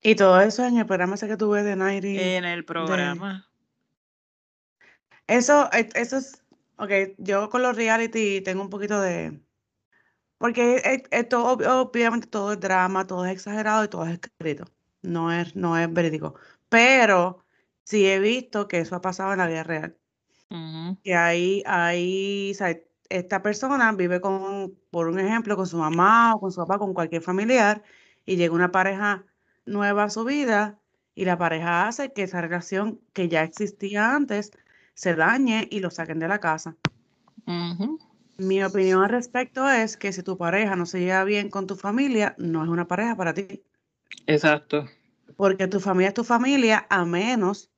Y 0.03 0.15
todo 0.15 0.41
eso 0.41 0.65
en 0.65 0.79
el 0.79 0.87
programa 0.87 1.15
ese 1.15 1.27
que 1.29 1.37
tuve 1.37 1.63
de 1.63 1.77
Nairi. 1.77 2.19
en 2.19 2.45
el 2.45 2.65
programa. 2.65 3.49
Eso, 5.27 5.69
e- 5.73 5.89
eso 5.95 6.17
es, 6.19 6.43
ok, 6.79 6.91
yo 7.19 7.49
con 7.51 7.63
los 7.63 7.77
reality 7.77 8.41
tengo 8.43 8.63
un 8.63 8.71
poquito 8.71 9.01
de, 9.01 9.41
porque 10.39 10.77
e- 10.79 11.05
esto 11.11 11.45
ob- 11.57 11.67
obviamente 11.67 12.27
todo 12.29 12.53
es 12.53 12.61
drama, 12.61 13.07
todo 13.07 13.25
es 13.27 13.33
exagerado 13.33 13.85
y 13.85 13.89
todo 13.89 14.07
es 14.07 14.13
escrito, 14.21 14.65
no 15.03 15.33
es, 15.33 15.57
no 15.57 15.77
es 15.79 15.93
verídico, 15.93 16.35
pero 16.69 17.45
sí 17.85 18.07
he 18.07 18.19
visto 18.21 18.69
que 18.69 18.81
eso 18.81 18.97
ha 18.97 19.01
pasado 19.01 19.33
en 19.33 19.39
la 19.39 19.47
vida 19.49 19.63
real, 19.65 19.99
Ujú. 20.55 20.97
que 21.03 21.15
ahí, 21.15 21.63
ahí, 21.67 22.53
o 22.53 22.55
sea, 22.55 22.79
esta 23.09 23.43
persona 23.43 23.93
vive 23.93 24.21
con, 24.21 24.75
por 24.91 25.09
un 25.09 25.19
ejemplo, 25.19 25.57
con 25.57 25.67
su 25.67 25.77
mamá 25.77 26.35
o 26.35 26.41
con 26.41 26.53
su 26.53 26.61
papá, 26.61 26.79
con 26.79 26.95
cualquier 26.95 27.23
familiar, 27.23 27.83
y 28.25 28.37
llega 28.37 28.55
una 28.55 28.71
pareja 28.71 29.25
nueva 29.67 30.05
a 30.05 30.11
su 30.11 30.25
vida 30.25 30.79
y 31.15 31.25
la 31.25 31.37
pareja 31.37 31.89
hace 31.89 32.13
que 32.13 32.23
esa 32.23 32.41
relación 32.41 33.01
que 33.13 33.29
ya 33.29 33.43
existía 33.43 34.15
antes 34.15 34.53
se 34.95 35.15
dañe 35.15 35.69
y 35.71 35.81
lo 35.81 35.91
saquen 35.91 36.19
de 36.19 36.29
la 36.29 36.39
casa. 36.39 36.77
Mi 38.39 38.65
opinión 38.65 39.03
al 39.03 39.11
respecto 39.11 39.69
es 39.69 39.97
que 39.97 40.13
si 40.13 40.23
tu 40.23 40.37
pareja 40.37 40.77
no 40.77 40.87
se 40.87 41.01
lleva 41.01 41.25
bien 41.25 41.51
con 41.51 41.67
tu 41.67 41.77
familia, 41.77 42.35
no 42.39 42.63
es 42.63 42.69
una 42.69 42.87
pareja 42.87 43.17
para 43.17 43.35
ti, 43.35 43.63
Exacto. 44.27 44.87
porque 45.37 45.67
tu 45.69 45.81
familia 45.81 46.09
es 46.09 46.15
tu 46.15 46.25
familia 46.25 46.87
a 46.89 47.05
menos 47.05 47.71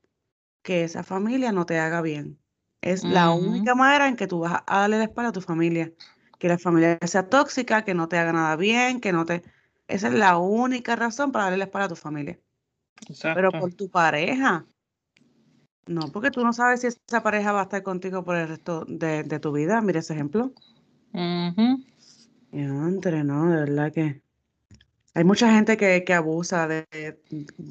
que 0.63 0.85
esa 0.85 1.03
familia 1.03 1.53
no 1.53 1.67
te 1.67 1.79
haga 1.79 2.01
bien. 2.01 2.39
Es 2.81 3.03
la 3.05 3.31
única 3.31 3.75
manera 3.75 4.09
en 4.09 4.17
que 4.17 4.27
tú 4.27 4.41
vas 4.41 4.63
a 4.67 4.81
darle 4.81 4.99
la 4.99 5.05
espalda 5.05 5.31
a 5.31 5.33
tu 5.33 5.41
familia. 5.41 5.93
Que 6.39 6.49
la 6.49 6.59
familia 6.59 6.99
sea 7.07 7.29
tóxica, 7.29 7.85
que 7.85 7.95
no 7.95 8.09
te 8.09 8.19
haga 8.19 8.33
nada 8.33 8.57
bien, 8.57 9.01
que 9.01 9.13
no 9.13 9.25
te... 9.25 9.43
Esa 9.89 10.09
es 10.09 10.15
la 10.15 10.37
única 10.39 10.97
razón 10.97 11.33
para 11.33 11.45
darle 11.45 11.59
la 11.59 11.65
espalda 11.65 11.87
a 11.87 11.89
tu 11.89 11.97
familia. 11.97 12.39
Pero 13.23 13.51
por 13.51 13.73
tu 13.75 13.91
pareja. 13.91 14.67
No, 15.87 16.01
porque 16.13 16.31
tú 16.31 16.43
no 16.43 16.53
sabes 16.53 16.81
si 16.81 16.89
esa 16.89 17.23
pareja 17.23 17.53
va 17.53 17.61
a 17.61 17.65
estar 17.65 17.83
contigo 17.83 18.25
por 18.25 18.37
el 18.37 18.49
resto 18.49 18.85
de, 18.89 19.25
tu 19.41 19.53
vida. 19.53 19.81
Mira 19.81 20.01
ese 20.01 20.15
ejemplo. 20.15 20.53
Y 21.13 22.61
Entre, 22.61 23.25
no, 23.25 23.51
de 23.51 23.57
verdad 23.57 23.93
que 23.93 24.23
hay 25.17 25.25
mucha 25.25 25.51
gente 25.51 25.77
que, 25.79 26.13
abusa 26.13 26.69
de, 26.69 26.87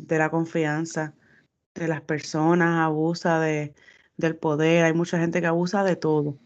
la 0.10 0.30
confianza 0.32 1.14
de 1.76 1.88
las 1.88 2.02
personas, 2.02 2.80
abusa 2.86 3.40
de, 3.40 3.76
del 4.18 4.36
poder, 4.36 4.86
hay 4.86 4.94
mucha 4.94 5.20
gente 5.20 5.42
que 5.42 5.48
abusa 5.48 5.84
de 5.84 5.96
todo. 5.96 6.38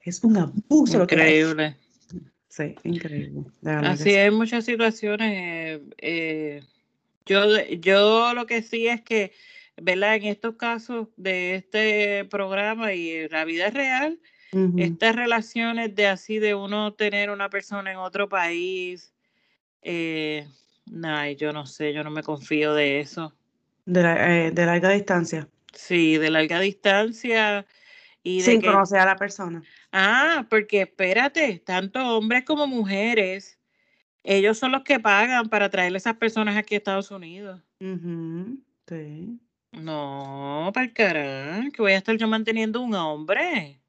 Es 0.00 0.24
un 0.24 0.36
abuso. 0.36 1.02
Increíble. 1.02 1.76
sí, 2.48 2.74
increíble. 2.82 3.44
Así 3.64 4.10
hay 4.10 4.30
muchas 4.30 4.64
situaciones. 4.64 5.80
Eh, 5.98 6.62
yo, 7.24 7.44
yo 7.80 8.34
lo 8.34 8.46
que 8.46 8.62
sí 8.62 8.88
es 8.88 9.00
que, 9.02 9.32
¿verdad? 9.76 10.16
En 10.16 10.24
estos 10.24 10.56
casos 10.56 11.08
de 11.16 11.54
este 11.54 12.24
programa 12.24 12.94
y 12.94 13.28
la 13.28 13.44
vida 13.44 13.70
real, 13.70 14.18
estas 14.76 15.16
relaciones 15.16 15.94
de 15.94 16.08
así, 16.08 16.38
de 16.38 16.54
uno 16.54 16.92
tener 16.92 17.30
una 17.30 17.48
persona 17.48 17.90
en 17.90 17.96
otro 17.96 18.28
país, 18.28 19.14
eh, 19.80 20.46
yo 21.38 21.52
no 21.52 21.66
sé, 21.66 21.94
yo 21.94 22.04
no 22.04 22.10
me 22.10 22.22
confío 22.22 22.74
de 22.74 23.00
eso. 23.00 23.34
De, 23.84 24.00
eh, 24.00 24.50
de 24.52 24.66
larga 24.66 24.90
distancia. 24.90 25.48
Sí, 25.72 26.18
de 26.18 26.30
larga 26.30 26.60
distancia. 26.60 27.66
Y 28.22 28.42
Sin 28.42 28.60
conocer 28.60 29.00
a 29.00 29.06
la 29.06 29.16
persona. 29.16 29.62
Ah, 29.90 30.46
porque 30.48 30.82
espérate, 30.82 31.58
tanto 31.58 31.98
hombres 32.16 32.44
como 32.44 32.66
mujeres, 32.66 33.58
ellos 34.22 34.58
son 34.58 34.72
los 34.72 34.82
que 34.82 35.00
pagan 35.00 35.48
para 35.48 35.68
traer 35.70 35.92
a 35.92 35.96
esas 35.96 36.16
personas 36.16 36.56
aquí 36.56 36.74
a 36.74 36.78
Estados 36.78 37.10
Unidos. 37.10 37.60
Sí. 37.80 39.40
No, 39.72 40.70
para 40.72 40.86
el 40.86 40.92
carajo, 40.92 41.70
que 41.72 41.82
voy 41.82 41.92
a 41.92 41.96
estar 41.96 42.16
yo 42.16 42.28
manteniendo 42.28 42.80
un 42.80 42.94
hombre. 42.94 43.80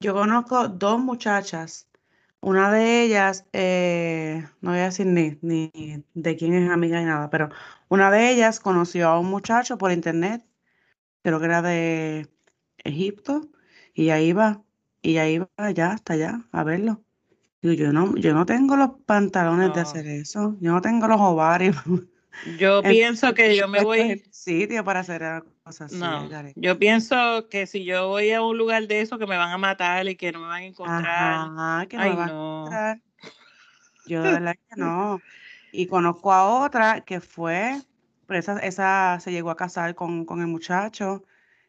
Yo 0.00 0.12
conozco 0.12 0.68
dos 0.68 1.00
muchachas. 1.00 1.85
Una 2.46 2.70
de 2.70 3.02
ellas, 3.02 3.44
eh, 3.52 4.46
no 4.60 4.70
voy 4.70 4.78
a 4.78 4.84
decir 4.84 5.04
ni, 5.04 5.36
ni 5.42 6.04
de 6.14 6.36
quién 6.36 6.54
es 6.54 6.70
amiga 6.70 7.00
ni 7.00 7.06
nada, 7.06 7.28
pero 7.28 7.48
una 7.88 8.08
de 8.12 8.30
ellas 8.30 8.60
conoció 8.60 9.08
a 9.08 9.18
un 9.18 9.26
muchacho 9.26 9.78
por 9.78 9.90
internet, 9.90 10.46
creo 11.22 11.40
que 11.40 11.44
era 11.46 11.60
de 11.60 12.28
Egipto, 12.84 13.50
y 13.94 14.10
ahí 14.10 14.32
va, 14.32 14.62
y 15.02 15.16
ahí 15.16 15.38
va 15.38 15.50
allá, 15.56 15.90
hasta 15.90 16.12
allá, 16.12 16.44
a 16.52 16.62
verlo. 16.62 17.02
yo 17.62 17.92
no, 17.92 18.16
yo 18.16 18.32
no 18.32 18.46
tengo 18.46 18.76
los 18.76 18.90
pantalones 19.04 19.74
de 19.74 19.80
hacer 19.80 20.06
eso, 20.06 20.56
yo 20.60 20.70
no 20.70 20.80
tengo 20.80 21.08
los 21.08 21.20
ovarios. 21.20 21.74
Yo 22.60 22.80
pienso 22.84 23.34
que 23.34 23.56
yo 23.56 23.66
me 23.66 23.82
voy. 23.82 24.22
Sitio 24.30 24.84
para 24.84 25.00
hacer 25.00 25.24
cosas 25.66 25.92
así. 25.92 26.00
No, 26.00 26.28
yo 26.54 26.78
pienso 26.78 27.48
que 27.50 27.66
si 27.66 27.84
yo 27.84 28.08
voy 28.08 28.30
a 28.30 28.40
un 28.40 28.56
lugar 28.56 28.86
de 28.86 29.00
eso, 29.00 29.18
que 29.18 29.26
me 29.26 29.36
van 29.36 29.50
a 29.50 29.58
matar 29.58 30.06
y 30.06 30.14
que 30.14 30.30
no 30.30 30.40
me 30.40 30.46
van 30.46 30.62
a 30.62 30.66
encontrar. 30.66 31.04
Ajá, 31.04 31.86
que 31.86 31.96
no 31.96 32.02
me 32.04 32.10
van 32.10 32.28
a 32.28 32.32
encontrar. 32.32 33.00
Yo 34.06 34.22
de 34.22 34.30
verdad 34.30 34.54
que 34.54 34.76
no. 34.76 35.20
Y 35.72 35.88
conozco 35.88 36.32
a 36.32 36.64
otra 36.64 37.02
que 37.02 37.20
fue, 37.20 37.82
pero 38.26 38.40
esa, 38.40 38.58
esa 38.60 39.18
se 39.20 39.30
llegó 39.30 39.50
a 39.50 39.56
casar 39.56 39.94
con, 39.94 40.24
con 40.24 40.40
el 40.40 40.46
muchacho 40.46 41.24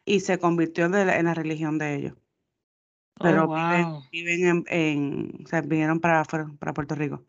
y 0.06 0.20
se 0.20 0.38
convirtió 0.38 0.86
en, 0.86 1.24
la 1.24 1.34
religión 1.34 1.76
de 1.76 1.96
ellos. 1.96 2.14
Pero 3.20 3.44
oh, 3.50 4.02
viven, 4.10 4.46
en, 4.46 4.64
en, 4.68 5.44
o 5.44 5.48
sea, 5.48 5.60
vinieron 5.60 6.00
para, 6.00 6.24
para 6.24 6.72
Puerto 6.72 6.94
Rico. 6.94 7.22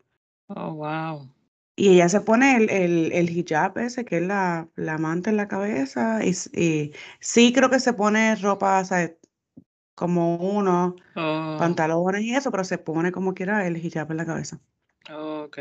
Oh, 0.46 0.72
wow. 0.74 1.28
Y 1.76 1.94
ella 1.94 2.08
se 2.08 2.20
pone 2.20 2.56
el, 2.56 2.70
el, 2.70 3.12
el 3.12 3.30
hijab 3.30 3.78
ese, 3.78 4.04
que 4.04 4.18
es 4.18 4.22
la, 4.22 4.68
la 4.76 4.98
manta 4.98 5.30
en 5.30 5.36
la 5.36 5.48
cabeza. 5.48 6.20
Y, 6.24 6.92
sí 7.20 7.52
creo 7.52 7.70
que 7.70 7.80
se 7.80 7.92
pone 7.92 8.36
ropa, 8.36 8.82
como 9.94 10.36
uno, 10.36 10.96
oh. 11.16 11.56
pantalones 11.58 12.22
y 12.22 12.34
eso, 12.34 12.50
pero 12.50 12.64
se 12.64 12.78
pone 12.78 13.12
como 13.12 13.34
quiera 13.34 13.66
el 13.66 13.76
hijab 13.76 14.10
en 14.10 14.16
la 14.16 14.26
cabeza. 14.26 14.58
ok. 15.10 15.58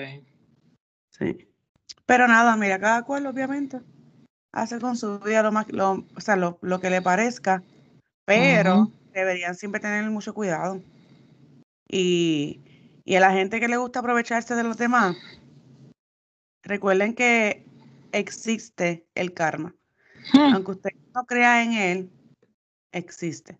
Sí. 1.09 1.47
Pero 2.05 2.27
nada, 2.27 2.55
mira, 2.55 2.79
cada 2.79 3.03
cual 3.03 3.27
obviamente 3.27 3.79
hace 4.51 4.79
con 4.79 4.97
su 4.97 5.19
vida 5.19 5.43
lo 5.43 5.51
más, 5.51 5.71
lo, 5.71 6.05
o 6.15 6.21
sea, 6.21 6.35
lo, 6.35 6.57
lo 6.61 6.79
que 6.79 6.89
le 6.89 7.01
parezca, 7.01 7.63
pero 8.25 8.91
deberían 9.13 9.55
siempre 9.55 9.79
tener 9.79 10.09
mucho 10.09 10.33
cuidado. 10.33 10.81
Y, 11.87 12.61
y 13.05 13.15
a 13.15 13.19
la 13.19 13.31
gente 13.31 13.59
que 13.59 13.67
le 13.67 13.77
gusta 13.77 13.99
aprovecharse 13.99 14.55
de 14.55 14.63
los 14.63 14.77
demás, 14.77 15.15
Recuerden 16.69 17.15
que 17.15 17.65
existe 18.11 19.07
el 19.15 19.33
karma. 19.33 19.73
Hmm. 20.33 20.53
Aunque 20.53 20.71
usted 20.71 20.91
no 21.15 21.25
crea 21.25 21.63
en 21.63 21.73
él, 21.73 22.11
existe. 22.91 23.57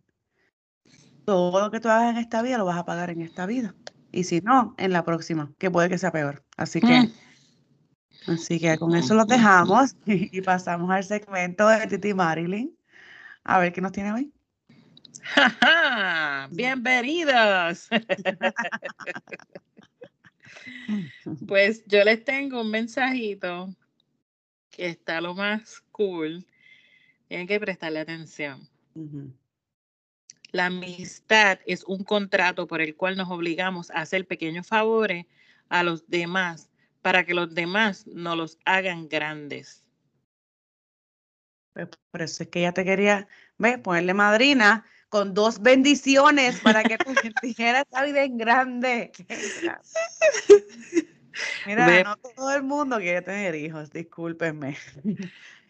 Todo 1.26 1.60
lo 1.60 1.72
que 1.72 1.80
tú 1.80 1.90
hagas 1.90 2.12
en 2.12 2.18
esta 2.18 2.44
vida 2.44 2.60
lo 2.60 2.66
vas 2.66 2.78
a 2.78 2.86
pagar 2.86 3.10
en 3.10 3.22
esta 3.22 3.48
vida. 3.48 3.74
Y 4.12 4.26
si 4.26 4.42
no, 4.42 4.76
en 4.78 4.94
la 4.94 5.04
próxima, 5.04 5.52
que 5.58 5.72
puede 5.72 5.90
que 5.90 5.98
sea 5.98 6.12
peor. 6.12 6.46
Así 6.56 6.82
que, 6.82 7.02
hmm. 7.02 7.12
así 8.28 8.60
que 8.60 8.78
con 8.78 8.96
eso 8.96 9.16
los 9.16 9.26
dejamos 9.26 9.96
y, 10.06 10.42
pasamos 10.42 10.92
al 10.92 11.04
segmento 11.04 11.68
de 11.68 11.88
Titi 11.88 12.14
Marilyn. 12.14 12.78
A 13.44 13.58
ver 13.58 13.74
qué 13.74 13.82
nos 13.82 13.92
tiene 13.92 14.14
hoy. 14.14 14.32
Bienvenidos. 16.52 17.90
Pues 21.48 21.84
yo 21.86 22.04
les 22.04 22.24
tengo 22.24 22.62
un 22.62 22.72
mensajito 22.72 23.74
que 24.70 24.88
está 24.88 25.22
lo 25.22 25.34
más 25.34 25.82
cool. 25.92 26.46
Tienen 27.28 27.48
que 27.48 27.60
prestarle 27.60 28.00
atención. 28.00 28.68
La 30.52 30.66
amistad 30.66 31.60
es 31.66 31.84
un 31.84 32.04
contrato 32.04 32.68
por 32.68 32.82
el 32.82 32.96
cual 32.96 33.16
nos 33.16 33.30
obligamos 33.30 33.92
a 33.92 34.02
hacer 34.02 34.26
pequeños 34.26 34.68
favores 34.68 35.26
a 35.70 35.84
los 35.84 36.08
demás 36.10 36.70
para 37.02 37.26
que 37.26 37.34
los 37.34 37.54
demás 37.54 38.08
no 38.08 38.36
los 38.36 38.58
hagan 38.66 39.08
grandes. 39.08 39.84
Pues 41.74 41.88
por 42.12 42.22
eso 42.22 42.44
es 42.44 42.50
que 42.50 42.60
ella 42.60 42.74
te 42.74 42.84
quería, 42.84 43.28
¿ves? 43.58 43.78
Ponerle 43.78 44.14
madrina 44.14 44.86
con 45.10 45.34
dos 45.34 45.62
bendiciones 45.62 46.60
para 46.62 46.84
que 46.84 46.98
tu 46.98 47.14
dijera 47.42 47.82
esta 47.82 48.04
vida 48.04 48.24
en 48.24 48.38
grande. 48.38 49.12
Mira, 51.66 52.04
no 52.04 52.16
todo 52.18 52.54
el 52.54 52.64
mundo 52.64 52.98
quiere 52.98 53.22
tener 53.22 53.56
hijos, 53.56 53.92
discúlpenme. 53.92 54.78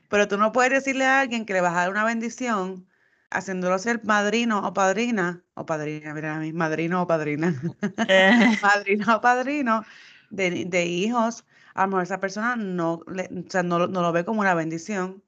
Pero 0.09 0.27
tú 0.27 0.37
no 0.37 0.51
puedes 0.51 0.71
decirle 0.71 1.05
a 1.05 1.21
alguien 1.21 1.45
que 1.45 1.53
le 1.53 1.61
vas 1.61 1.73
a 1.73 1.81
dar 1.81 1.89
una 1.89 2.03
bendición 2.03 2.87
haciéndolo 3.29 3.77
ser 3.77 4.03
madrino 4.03 4.59
o 4.67 4.73
padrina, 4.73 5.43
o 5.53 5.65
padrina, 5.65 6.13
mira 6.13 6.35
a 6.35 6.39
mí, 6.39 6.51
madrino 6.51 7.03
o 7.03 7.07
padrina, 7.07 7.53
madrino 8.63 9.15
o 9.15 9.21
padrino 9.21 9.85
de, 10.31 10.65
de, 10.65 10.85
hijos, 10.85 11.45
a 11.75 11.83
lo 11.83 11.89
mejor 11.89 12.03
esa 12.03 12.19
persona 12.19 12.55
no, 12.55 12.93
o 12.93 13.05
sea, 13.49 13.61
no, 13.61 13.87
no, 13.87 14.01
lo 14.01 14.11
ve 14.11 14.25
como 14.25 14.41
una 14.41 14.55
bendición. 14.55 15.23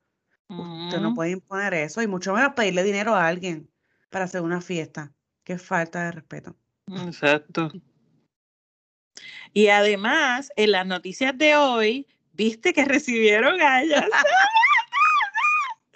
Usted 0.49 0.99
no 0.99 1.14
puede 1.14 1.30
imponer 1.30 1.74
eso 1.74 2.01
y 2.01 2.07
mucho 2.07 2.34
menos 2.34 2.53
pedirle 2.55 2.84
dinero 2.84 3.16
a 3.16 3.26
alguien 3.26 3.70
para 4.12 4.26
hacer 4.26 4.41
una 4.41 4.62
fiesta. 4.62 5.12
Qué 5.43 5.57
falta 5.57 6.05
de 6.05 6.12
respeto. 6.12 6.55
Exacto. 6.88 7.72
Y 9.53 9.68
además, 9.70 10.51
en 10.55 10.72
las 10.72 10.86
noticias 10.86 11.36
de 11.38 11.55
hoy, 11.55 12.07
viste 12.34 12.74
que 12.74 12.86
recibieron 12.86 13.59
a 13.62 13.82
ellas. 13.82 14.05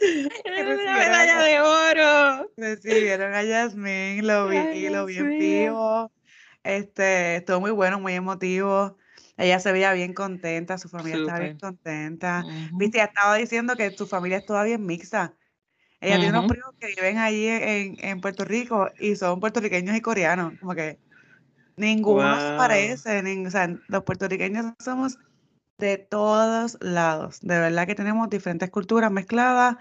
una 0.02 0.98
medalla 0.98 1.44
de 1.44 1.62
oro. 1.62 2.52
Recibieron 2.58 3.34
a 3.34 3.44
Yasmin, 3.44 4.26
lo 4.26 4.48
vi, 4.48 4.90
lo 4.90 5.06
vi 5.06 5.18
en 5.18 5.30
vivo. 5.38 6.12
Este, 6.64 7.38
estuvo 7.38 7.60
muy 7.60 7.72
bueno, 7.72 8.00
muy 8.00 8.14
emotivo. 8.14 8.98
Ella 9.38 9.60
se 9.60 9.72
veía 9.74 9.92
bien 9.92 10.14
contenta, 10.14 10.78
su 10.78 10.88
familia 10.88 11.20
estaba 11.20 11.40
bien 11.40 11.60
contenta. 11.60 12.44
Viste, 12.74 13.00
ya 13.00 13.06
estaba 13.06 13.36
diciendo 13.36 13.76
que 13.76 13.92
su 13.92 14.08
familia 14.08 14.38
es 14.38 14.46
todavía 14.46 14.78
mixta. 14.78 15.36
Ella 16.06 16.20
tiene 16.20 16.38
unos 16.38 16.52
primos 16.52 16.72
que 16.80 16.88
viven 16.88 17.18
allí 17.18 17.48
en, 17.48 17.98
en, 18.00 18.22
Puerto 18.22 18.46
Rico 18.46 18.90
y 19.00 19.16
son 19.16 19.40
puertorriqueños 19.40 19.96
y 19.96 20.02
coreanos. 20.02 20.54
Como 20.60 20.76
que 20.76 21.00
ninguno 21.78 22.40
se 22.40 22.58
parece. 22.58 23.46
o 23.46 23.50
sea, 23.50 23.76
los 23.88 24.04
puertorriqueños 24.04 24.74
somos 24.80 25.18
de 25.78 25.98
todos 25.98 26.78
lados. 26.82 27.40
De 27.42 27.60
verdad 27.60 27.88
que 27.88 27.96
tenemos 27.96 28.30
diferentes 28.30 28.70
culturas 28.70 29.12
mezcladas. 29.12 29.78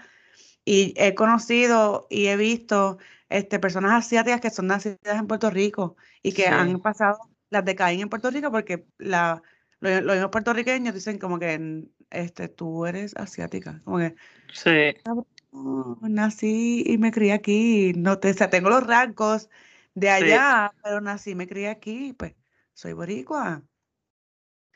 Y 0.65 0.95
he 0.97 1.13
conocido 1.13 2.07
y 2.09 2.25
he 2.27 2.37
visto 2.37 2.97
este, 3.29 3.59
personas 3.59 3.91
asiáticas 3.93 4.41
que 4.41 4.49
son 4.49 4.67
nacidas 4.67 5.19
en 5.19 5.27
Puerto 5.27 5.51
Rico 5.51 5.95
y 6.23 6.33
que 6.33 6.47
han 6.47 6.79
pasado 6.79 7.19
las 7.51 7.63
de 7.63 7.75
en 7.77 8.09
Puerto 8.09 8.31
Rico 8.31 8.51
porque 8.51 8.87
la, 8.97 9.43
los, 9.79 10.01
los 10.01 10.29
puertorriqueños 10.31 10.95
dicen 10.95 11.19
como 11.19 11.37
que 11.37 11.85
este, 12.09 12.47
tú 12.47 12.87
eres 12.87 13.15
asiática. 13.15 13.79
Como 13.83 13.99
que, 13.99 14.15
sí 14.51 14.95
nací 16.01 16.83
y 16.85 16.97
me 16.97 17.11
crié 17.11 17.33
aquí. 17.33 17.93
No 17.95 18.19
te, 18.19 18.31
o 18.31 18.33
sea, 18.33 18.49
tengo 18.49 18.69
los 18.69 18.85
rasgos 18.85 19.49
de 19.93 20.09
allá, 20.09 20.73
pero 20.83 21.01
nací 21.01 21.31
y 21.31 21.35
me 21.35 21.47
crié 21.47 21.69
aquí, 21.69 22.13
pues 22.13 22.33
soy 22.73 22.93
boricua. 22.93 23.63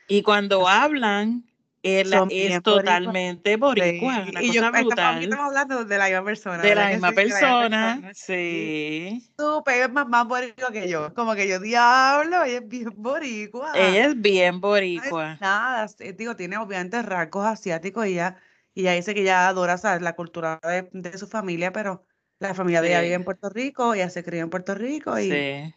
Y 0.08 0.22
cuando 0.22 0.66
hablan, 0.66 1.44
él 1.82 2.12
es 2.30 2.62
totalmente 2.62 3.56
boricua. 3.56 4.26
y 4.40 4.52
yo 4.52 4.64
estamos, 4.64 4.92
estamos, 4.92 5.46
hablando 5.46 5.84
de 5.84 5.98
la 5.98 6.06
misma 6.06 6.24
persona. 6.24 6.62
De 6.62 6.74
la 6.74 6.88
misma 6.88 7.12
persona, 7.12 8.10
sí. 8.14 9.32
Tú 9.36 9.62
es 9.66 9.92
más, 9.92 10.08
más 10.08 10.26
boricua 10.26 10.72
que 10.72 10.88
yo. 10.88 11.14
Como 11.14 11.34
que 11.34 11.48
yo 11.48 11.60
diablo, 11.60 12.42
ella 12.42 12.58
es 12.58 12.68
bien 12.68 12.92
boricua. 12.96 13.72
Ella 13.74 14.06
es 14.06 14.20
bien 14.20 14.60
boricua. 14.60 15.38
nada, 15.40 15.86
digo, 16.18 16.36
tiene 16.36 16.58
obviamente 16.58 17.00
rasgos 17.02 17.46
asiáticos 17.46 18.06
y 18.06 18.14
ya, 18.14 18.36
y 18.74 18.82
ya 18.82 18.92
dice 18.92 19.14
que 19.14 19.22
ella 19.22 19.48
adora 19.48 19.78
¿sabes? 19.78 20.02
la 20.02 20.14
cultura 20.14 20.60
de, 20.92 21.18
su 21.18 21.26
familia, 21.26 21.72
pero 21.72 22.04
la 22.38 22.54
familia 22.54 22.80
de 22.82 22.88
ella 22.88 23.00
vive 23.02 23.14
en 23.14 23.24
Puerto 23.24 23.50
Rico, 23.50 23.94
ella 23.94 24.10
se 24.10 24.24
crió 24.24 24.42
en 24.42 24.50
Puerto 24.50 24.74
Rico 24.74 25.18
y. 25.18 25.30
Sí. 25.30 25.74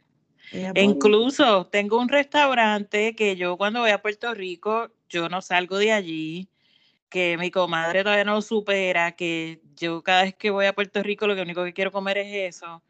Incluso 0.76 1.66
tengo 1.68 2.00
un 2.00 2.10
restaurante 2.10 3.16
que 3.16 3.36
yo 3.36 3.58
cuando 3.58 3.80
voy 3.80 3.90
a 3.92 4.02
Puerto 4.02 4.34
Rico, 4.34 4.92
yo 5.10 5.30
no 5.30 5.42
salgo 5.42 5.78
de 5.78 5.92
allí, 5.92 6.48
que 7.10 7.38
mi 7.38 7.50
comadre 7.50 8.04
todavía 8.04 8.26
no 8.26 8.42
supera, 8.42 9.14
que 9.14 9.62
yo 9.76 10.04
cada 10.04 10.24
vez 10.24 10.36
que 10.36 10.52
voy 10.52 10.66
a 10.66 10.74
Puerto 10.74 11.02
Rico 11.02 11.28
lo 11.28 11.42
único 11.42 11.64
que 11.64 11.74
quiero 11.74 11.92
comer 11.92 12.18
es 12.20 12.56
eso. 12.56 12.84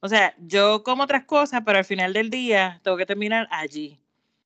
O 0.00 0.08
sea, 0.08 0.34
yo 0.38 0.82
como 0.84 1.02
otras 1.02 1.24
cosas, 1.24 1.62
pero 1.64 1.78
al 1.78 1.84
final 1.84 2.12
del 2.12 2.30
día 2.30 2.80
tengo 2.84 2.96
que 2.96 3.06
terminar 3.06 3.48
allí. 3.50 3.98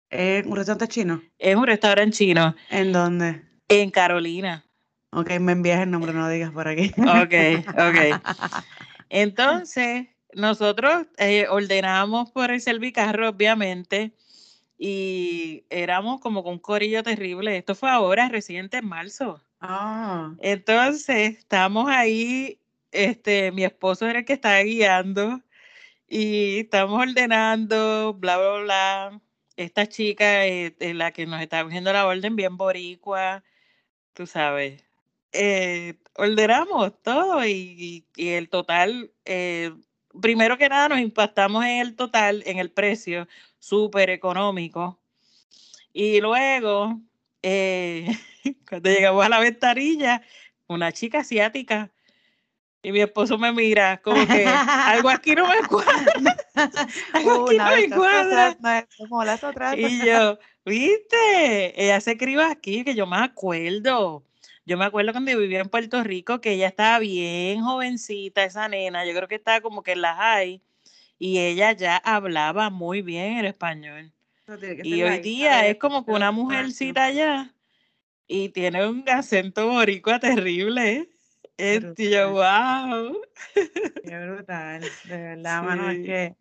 ¿Es 0.09 0.47
un 0.47 0.57
restaurante 0.57 0.89
chino? 0.89 1.23
Es 1.39 1.57
un 1.57 1.67
restaurante 1.67 2.17
chino. 2.17 2.55
¿En 2.71 2.93
dónde? 2.93 3.43
En 3.69 3.91
Carolina. 3.91 4.65
Ok, 5.15 5.31
me 5.41 5.53
envías 5.53 5.83
el 5.83 5.91
nombre, 5.91 6.15
no 6.15 6.29
digas 6.29 6.53
por 6.53 6.67
aquí. 6.69 6.91
Ok, 6.97 7.67
ok. 7.69 8.23
Entonces, 9.11 10.07
nosotros 10.33 11.07
eh, 11.19 11.47
ordenamos 11.51 12.31
por 12.31 12.51
el 12.51 12.63
servicarro, 12.63 13.29
obviamente, 13.29 14.15
y 14.79 15.65
éramos 15.69 16.21
como 16.21 16.43
con 16.43 16.55
un 16.55 16.59
corillo 16.59 17.03
terrible. 17.03 17.59
Esto 17.59 17.75
fue 17.75 17.91
ahora, 17.91 18.31
reciente 18.31 18.79
en 18.79 18.89
marzo. 18.89 19.43
Ah. 19.61 20.35
Entonces, 20.39 21.39
estamos 21.39 21.91
ahí, 21.91 22.59
este, 22.91 23.53
mi 23.53 23.65
esposo 23.65 24.09
era 24.09 24.21
el 24.21 24.25
que 24.25 24.33
estaba 24.33 24.61
guiando 24.63 25.43
y 26.09 26.61
estamos 26.61 27.01
ordenando, 27.01 28.15
bla, 28.15 28.39
bla, 28.39 28.63
bla. 28.63 29.21
Esta 29.57 29.87
chica 29.87 30.47
es 30.47 30.73
eh, 30.81 30.95
la 30.95 31.13
que 31.13 31.27
nos 31.27 31.43
está 31.43 31.63
cogiendo 31.63 31.93
la 31.93 32.07
orden, 32.07 32.35
bien 32.35 32.57
boricua, 32.57 33.45
tú 34.15 34.27
sabes. 34.27 34.83
Eh, 35.33 35.95
ordenamos 36.17 36.93
todo 37.03 37.45
y, 37.47 38.07
el 38.17 38.49
total 38.51 39.11
eh, 39.25 39.73
primero 40.21 40.59
que 40.59 40.69
nada 40.69 40.91
nos 40.91 41.01
impactamos 41.01 41.65
en 41.65 41.81
el 41.81 41.97
total, 41.97 42.43
en 42.47 42.59
el 42.59 42.71
precio, 42.71 43.27
súper 43.59 44.11
económico. 44.11 44.99
Y 45.93 46.21
luego, 46.21 47.01
eh, 47.43 48.07
cuando 48.69 48.91
llegamos 48.91 49.25
a 49.25 49.29
la 49.29 49.41
ventanilla, 49.41 50.23
una 50.67 50.93
chica 50.93 51.21
asiática. 51.21 51.91
Y 52.85 52.91
mi 52.91 53.01
esposo 53.01 53.39
me 53.39 53.53
mira, 53.53 54.03
como 54.03 54.27
que 54.27 54.45
algo 54.45 55.09
aquí 55.09 55.37
no 55.37 55.47
me 55.47 55.61
cuadra. 55.69 56.13
algo 57.13 57.47
aquí 57.47 57.57
no 57.57 57.77
me 57.77 57.91
cuadra. 57.91 58.89
como 58.99 59.25
las 59.25 59.45
otras. 59.45 59.79
Y 59.79 60.05
yo, 60.05 60.39
¿viste? 60.65 61.81
Ella 61.81 62.01
se 62.01 62.13
escribe 62.13 62.43
aquí, 62.43 62.83
que 62.83 62.95
yo 62.95 63.07
me 63.07 63.19
acuerdo. 63.19 64.25
Yo 64.73 64.79
me 64.79 64.87
acuerdo 64.87 65.13
cuando 65.13 65.37
vivía 65.37 65.61
en 65.61 65.69
Puerto 65.69 66.03
Rico 66.03 66.41
que 66.41 66.53
ella 66.53 66.67
estaba 66.67 66.99
bien 66.99 67.63
jovencita, 67.63 68.43
esa 68.43 68.69
nena, 68.69 69.05
yo 69.05 69.13
creo 69.13 69.29
que 69.29 69.35
estaba 69.35 69.61
como 69.61 69.83
que 69.83 69.93
en 69.93 70.01
la 70.01 70.15
high, 70.15 70.63
y 71.19 71.41
ella 71.41 71.73
ya 71.73 71.99
hablaba 71.99 72.71
muy 72.71 73.03
bien 73.03 73.37
el 73.37 73.45
español. 73.45 74.11
y 74.83 75.03
hoy 75.03 75.19
día 75.19 75.67
es 75.69 75.77
como 75.77 76.07
que 76.07 76.13
una 76.13 76.33
mujercita 76.33 77.11
ya 77.11 77.55
y 78.27 78.49
tiene 78.49 78.89
un 78.89 79.07
acento 79.11 79.69
boricua 79.69 80.19
terrible. 80.19 81.11
Es 81.59 81.93
tío, 81.93 82.31
wow. 82.31 83.21
Qué 83.55 84.27
brutal, 84.27 84.81
de 85.05 85.17
verdad, 85.19 85.63
mano, 85.65 85.91
es 85.91 85.99
que 85.99 86.37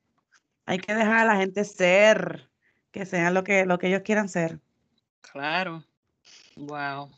hay 0.66 0.78
que 0.80 0.96
dejar 0.96 1.18
a 1.18 1.26
la 1.26 1.36
gente 1.36 1.66
ser, 1.66 2.50
que 2.92 3.06
sean 3.06 3.34
lo 3.34 3.44
que, 3.44 3.66
lo 3.66 3.78
que 3.78 3.88
ellos 3.90 4.04
quieran 4.04 4.30
ser. 4.30 4.58
Claro. 5.20 5.84
Wow. 6.56 7.12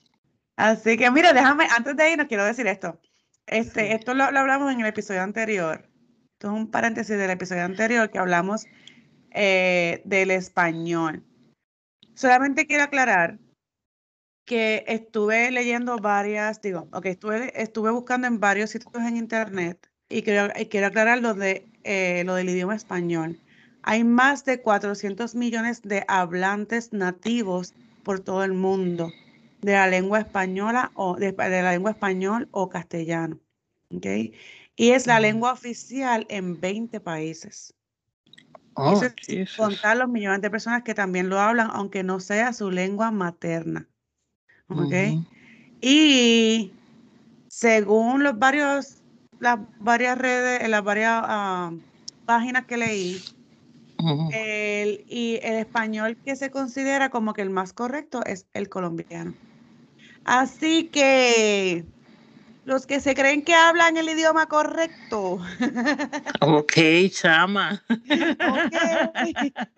Así 0.56 0.98
que 0.98 1.10
mira, 1.10 1.34
déjame, 1.34 1.68
antes 1.76 1.96
de 1.96 2.12
irnos 2.12 2.28
quiero 2.28 2.46
decir 2.46 2.68
esto. 2.68 3.00
Este, 3.48 3.94
Esto 3.94 4.14
lo, 4.14 4.24
hablamos 4.24 4.72
en 4.72 4.82
el 4.82 4.88
episodio 4.88 5.22
anterior. 5.22 5.90
Esto 6.34 6.48
es 6.48 6.54
un 6.54 6.72
paréntesis 6.72 7.18
del 7.18 7.30
episodio 7.30 7.64
anterior 7.64 8.10
que 8.10 8.20
hablamos 8.20 8.66
eh, 9.32 10.02
del 10.06 10.32
español. 10.32 11.24
Solamente 12.16 12.68
quiero 12.68 12.84
aclarar 12.84 13.40
que 14.46 14.84
estuve 14.88 15.52
leyendo 15.52 15.98
varias, 15.98 16.62
digo, 16.62 16.88
ok, 16.92 17.06
estuve, 17.08 17.62
estuve 17.62 17.92
buscando 17.92 18.28
en 18.28 18.40
varios 18.40 18.72
sitios 18.72 18.94
en 18.96 19.18
internet 19.18 19.90
y 20.10 20.22
quiero, 20.22 20.54
quiero 20.70 20.88
aclarar 20.88 21.22
lo, 21.22 21.34
de, 21.34 21.66
eh, 21.84 22.24
lo 22.26 22.36
del 22.36 22.50
idioma 22.50 22.76
español. 22.76 23.40
Hay 23.82 24.04
más 24.04 24.46
de 24.46 24.62
400 24.62 25.36
millones 25.36 25.82
de 25.82 26.06
hablantes 26.08 26.94
nativos 26.94 27.74
por 28.04 28.20
todo 28.20 28.44
el 28.44 28.54
mundo 28.54 29.12
de 29.64 29.74
la 29.74 29.88
lengua 29.88 30.20
española 30.20 30.92
o 30.94 31.16
de, 31.16 31.34
la 31.38 31.72
lengua 31.72 31.92
español 31.92 32.48
o 32.52 32.70
castellano. 32.70 33.40
¿okay? 33.96 34.34
Y 34.76 34.92
es 34.92 35.08
la 35.08 35.20
lengua 35.20 35.54
oficial 35.54 36.26
en 36.30 36.60
20 36.60 37.00
países. 37.00 37.74
Oh, 38.76 39.00
contar 39.56 39.98
los 39.98 40.10
millones 40.10 40.42
de 40.42 40.50
personas 40.50 40.82
que 40.82 40.96
también 40.96 41.30
lo 41.30 41.40
hablan, 41.40 41.70
aunque 41.72 42.04
no 42.04 42.20
sea 42.20 42.54
su 42.54 42.72
lengua 42.72 43.12
materna. 43.12 43.88
¿okay? 44.68 45.26
Y 45.80 46.74
según 47.48 48.24
los 48.24 48.38
varios, 48.38 48.98
las 49.40 49.60
varias 49.80 50.18
redes, 50.18 50.68
las 50.68 50.84
varias 50.84 51.22
ah, 51.24 51.72
páginas 52.26 52.66
que 52.66 52.78
leí, 52.78 53.22
el, 54.34 55.06
y 55.08 55.40
el 55.44 55.54
español 55.54 56.18
que 56.26 56.36
se 56.36 56.50
considera 56.50 57.10
como 57.10 57.34
que 57.34 57.42
el 57.42 57.50
más 57.50 57.74
correcto 57.74 58.26
es 58.26 58.48
el 58.54 58.70
colombiano. 58.70 59.34
Así 60.26 60.86
que 60.86 61.86
los 62.66 62.86
que 62.86 63.00
se 63.00 63.14
creen 63.14 63.44
que 63.44 63.54
hablan 63.54 63.98
el 63.98 64.10
idioma 64.10 64.48
correcto. 64.48 65.40
Ok, 66.42 66.74
chama. 67.12 67.84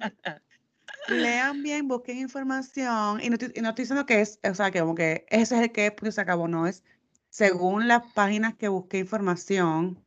Lean 1.08 1.62
bien, 1.62 1.88
busquen 1.88 2.18
información. 2.18 3.22
Y 3.22 3.30
no, 3.30 3.36
estoy, 3.36 3.52
diciendo 3.76 4.08
que 4.08 4.22
es, 4.22 4.40
o 4.50 4.56
sea, 4.56 4.72
que 4.72 4.80
como 4.80 4.96
que 4.96 5.28
ese 5.30 5.56
es 5.56 5.62
el 5.62 5.72
que 5.72 5.92
pues, 5.92 6.16
se 6.16 6.22
acabó, 6.22 6.48
no 6.48 6.66
es. 6.66 6.84
Según 7.30 7.88
las 7.88 8.02
páginas 8.14 8.56
que 8.56 8.68
busqué 8.68 8.98
información, 9.00 10.04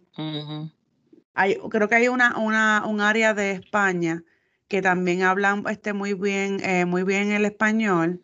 hay, 1.34 1.57
creo 1.70 1.89
que 1.89 1.95
hay 1.95 2.09
una, 2.09 2.36
una, 2.39 2.84
un 2.86 3.01
área 3.01 3.34
de 3.34 3.53
España 3.53 4.24
que 4.66 4.82
también 4.82 5.22
hablan 5.22 5.62
este, 5.68 5.93
muy 5.93 6.14
bien, 6.14 6.59
eh, 6.64 6.84
muy 6.84 7.05
bien 7.05 7.30
el 7.30 7.45
español 7.45 8.20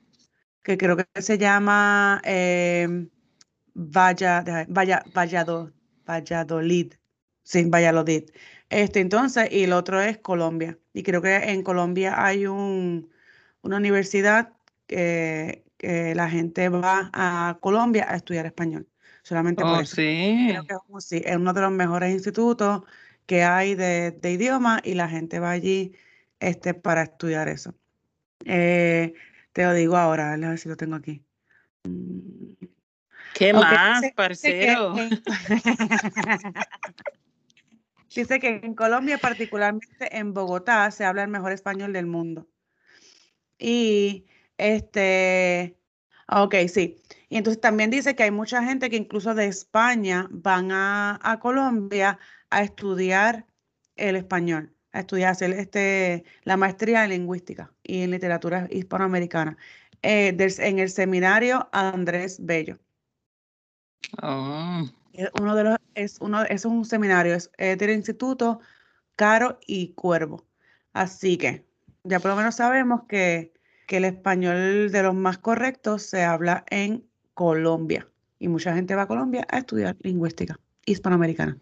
que 0.64 0.78
creo 0.78 0.96
que 0.96 1.06
se 1.22 1.38
llama 1.38 2.20
eh, 2.24 3.06
Valla, 3.74 4.66
Valla, 4.68 5.04
Valladolid. 6.06 6.94
Sí, 7.42 7.64
Valladolid. 7.64 8.30
Este, 8.70 9.00
entonces, 9.00 9.48
y 9.52 9.64
el 9.64 9.74
otro 9.74 10.00
es 10.00 10.18
Colombia. 10.18 10.78
Y 10.94 11.02
creo 11.02 11.20
que 11.20 11.36
en 11.36 11.62
Colombia 11.62 12.24
hay 12.24 12.46
un, 12.46 13.10
una 13.62 13.76
universidad 13.76 14.54
que, 14.86 15.62
la 15.86 16.30
gente 16.30 16.70
va 16.70 17.10
a 17.12 17.58
Colombia 17.60 18.06
a 18.08 18.16
estudiar 18.16 18.46
español. 18.46 18.88
Solamente 19.22 19.62
por 19.62 19.72
oh, 19.72 19.80
eso. 19.80 19.96
Sí. 19.96 20.48
Creo 20.48 20.64
que 20.64 21.00
sí, 21.00 21.20
es 21.22 21.36
uno 21.36 21.52
de 21.52 21.60
los 21.60 21.72
mejores 21.72 22.10
institutos 22.10 22.82
que 23.26 23.42
hay 23.42 23.74
de, 23.74 24.12
de 24.12 24.32
idioma 24.32 24.80
y 24.82 24.94
la 24.94 25.10
gente 25.10 25.40
va 25.40 25.50
allí 25.50 25.92
este, 26.40 26.72
para 26.72 27.02
estudiar 27.02 27.48
eso. 27.48 27.74
Eh, 28.46 29.12
te 29.54 29.62
lo 29.62 29.72
digo 29.72 29.96
ahora, 29.96 30.34
a 30.34 30.36
ver 30.36 30.58
si 30.58 30.68
lo 30.68 30.76
tengo 30.76 30.96
aquí. 30.96 31.24
Mm. 31.84 32.54
¿Qué 33.34 33.52
más, 33.52 34.02
parcero? 34.14 34.94
Dice 38.14 38.40
que, 38.40 38.60
en 38.62 38.74
Colombia, 38.74 39.18
particularmente 39.18 40.16
en 40.16 40.34
Bogotá, 40.34 40.90
se 40.90 41.04
habla 41.04 41.22
el 41.22 41.30
mejor 41.30 41.52
español 41.52 41.92
del 41.92 42.06
mundo. 42.06 42.48
Y 43.58 44.26
este, 44.56 45.76
ok, 46.28 46.54
sí. 46.68 47.02
Y 47.28 47.36
entonces 47.36 47.60
también 47.60 47.90
dice 47.90 48.14
que 48.14 48.24
hay 48.24 48.30
mucha 48.30 48.62
gente 48.62 48.90
que 48.90 48.96
incluso 48.96 49.34
de 49.34 49.46
España 49.46 50.28
van 50.30 50.70
a, 50.70 51.18
a 51.22 51.40
Colombia 51.40 52.18
a 52.50 52.62
estudiar 52.62 53.46
el 53.96 54.16
español 54.16 54.73
a 54.94 55.00
estudiar, 55.00 55.32
hacer 55.32 55.50
este, 55.50 56.24
la 56.44 56.56
maestría 56.56 57.04
en 57.04 57.10
lingüística 57.10 57.70
y 57.82 58.02
en 58.02 58.12
literatura 58.12 58.68
hispanoamericana 58.70 59.58
eh, 60.02 60.36
en 60.38 60.78
el 60.78 60.88
seminario 60.88 61.68
Andrés 61.72 62.38
Bello. 62.40 62.78
Oh. 64.22 64.88
Es 65.12 65.30
uno 65.40 65.56
de 65.56 65.64
los, 65.64 65.78
es 65.94 66.18
uno, 66.20 66.44
es 66.44 66.64
un 66.64 66.84
seminario, 66.84 67.34
es, 67.34 67.50
del 67.58 67.90
Instituto 67.90 68.60
Caro 69.16 69.58
y 69.66 69.88
Cuervo. 69.94 70.46
Así 70.92 71.36
que 71.38 71.66
ya 72.04 72.20
por 72.20 72.30
lo 72.30 72.36
menos 72.36 72.54
sabemos 72.54 73.02
que, 73.08 73.52
que 73.88 73.96
el 73.96 74.04
español 74.04 74.92
de 74.92 75.02
los 75.02 75.14
más 75.14 75.38
correctos 75.38 76.02
se 76.02 76.22
habla 76.22 76.64
en 76.70 77.04
Colombia. 77.34 78.08
Y 78.38 78.46
mucha 78.46 78.74
gente 78.74 78.94
va 78.94 79.02
a 79.02 79.08
Colombia 79.08 79.44
a 79.50 79.58
estudiar 79.58 79.96
lingüística 80.00 80.58
hispanoamericana. 80.86 81.58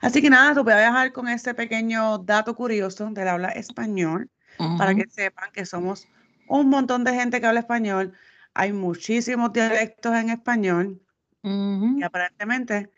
Así 0.00 0.22
que 0.22 0.30
nada, 0.30 0.54
te 0.54 0.60
voy 0.60 0.72
a 0.72 0.76
dejar 0.76 1.12
con 1.12 1.28
ese 1.28 1.54
pequeño 1.54 2.18
dato 2.18 2.54
curioso 2.54 3.08
del 3.10 3.28
habla 3.28 3.48
español 3.50 4.30
para 4.76 4.94
que 4.94 5.06
sepan 5.08 5.50
que 5.52 5.66
somos 5.66 6.06
un 6.48 6.68
montón 6.68 7.04
de 7.04 7.14
gente 7.14 7.40
que 7.40 7.46
habla 7.46 7.60
español. 7.60 8.12
Hay 8.54 8.72
muchísimos 8.72 9.52
dialectos 9.52 10.14
en 10.14 10.30
español 10.30 11.00
y 11.42 12.02
aparentemente 12.02 12.90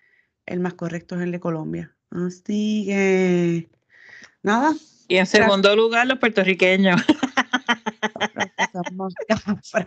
el 0.47 0.61
más 0.61 0.75
correcto 0.75 1.17
es 1.17 1.23
el 1.23 1.33
de 1.33 1.41
Colombia. 1.41 1.95
Así 2.11 2.85
que 2.87 3.71
nada. 4.43 4.75
Y 5.09 5.17
en 5.17 5.27
segundo 5.27 5.75
lugar, 5.75 6.07
los 6.07 6.19
puertorriqueños. 6.19 7.01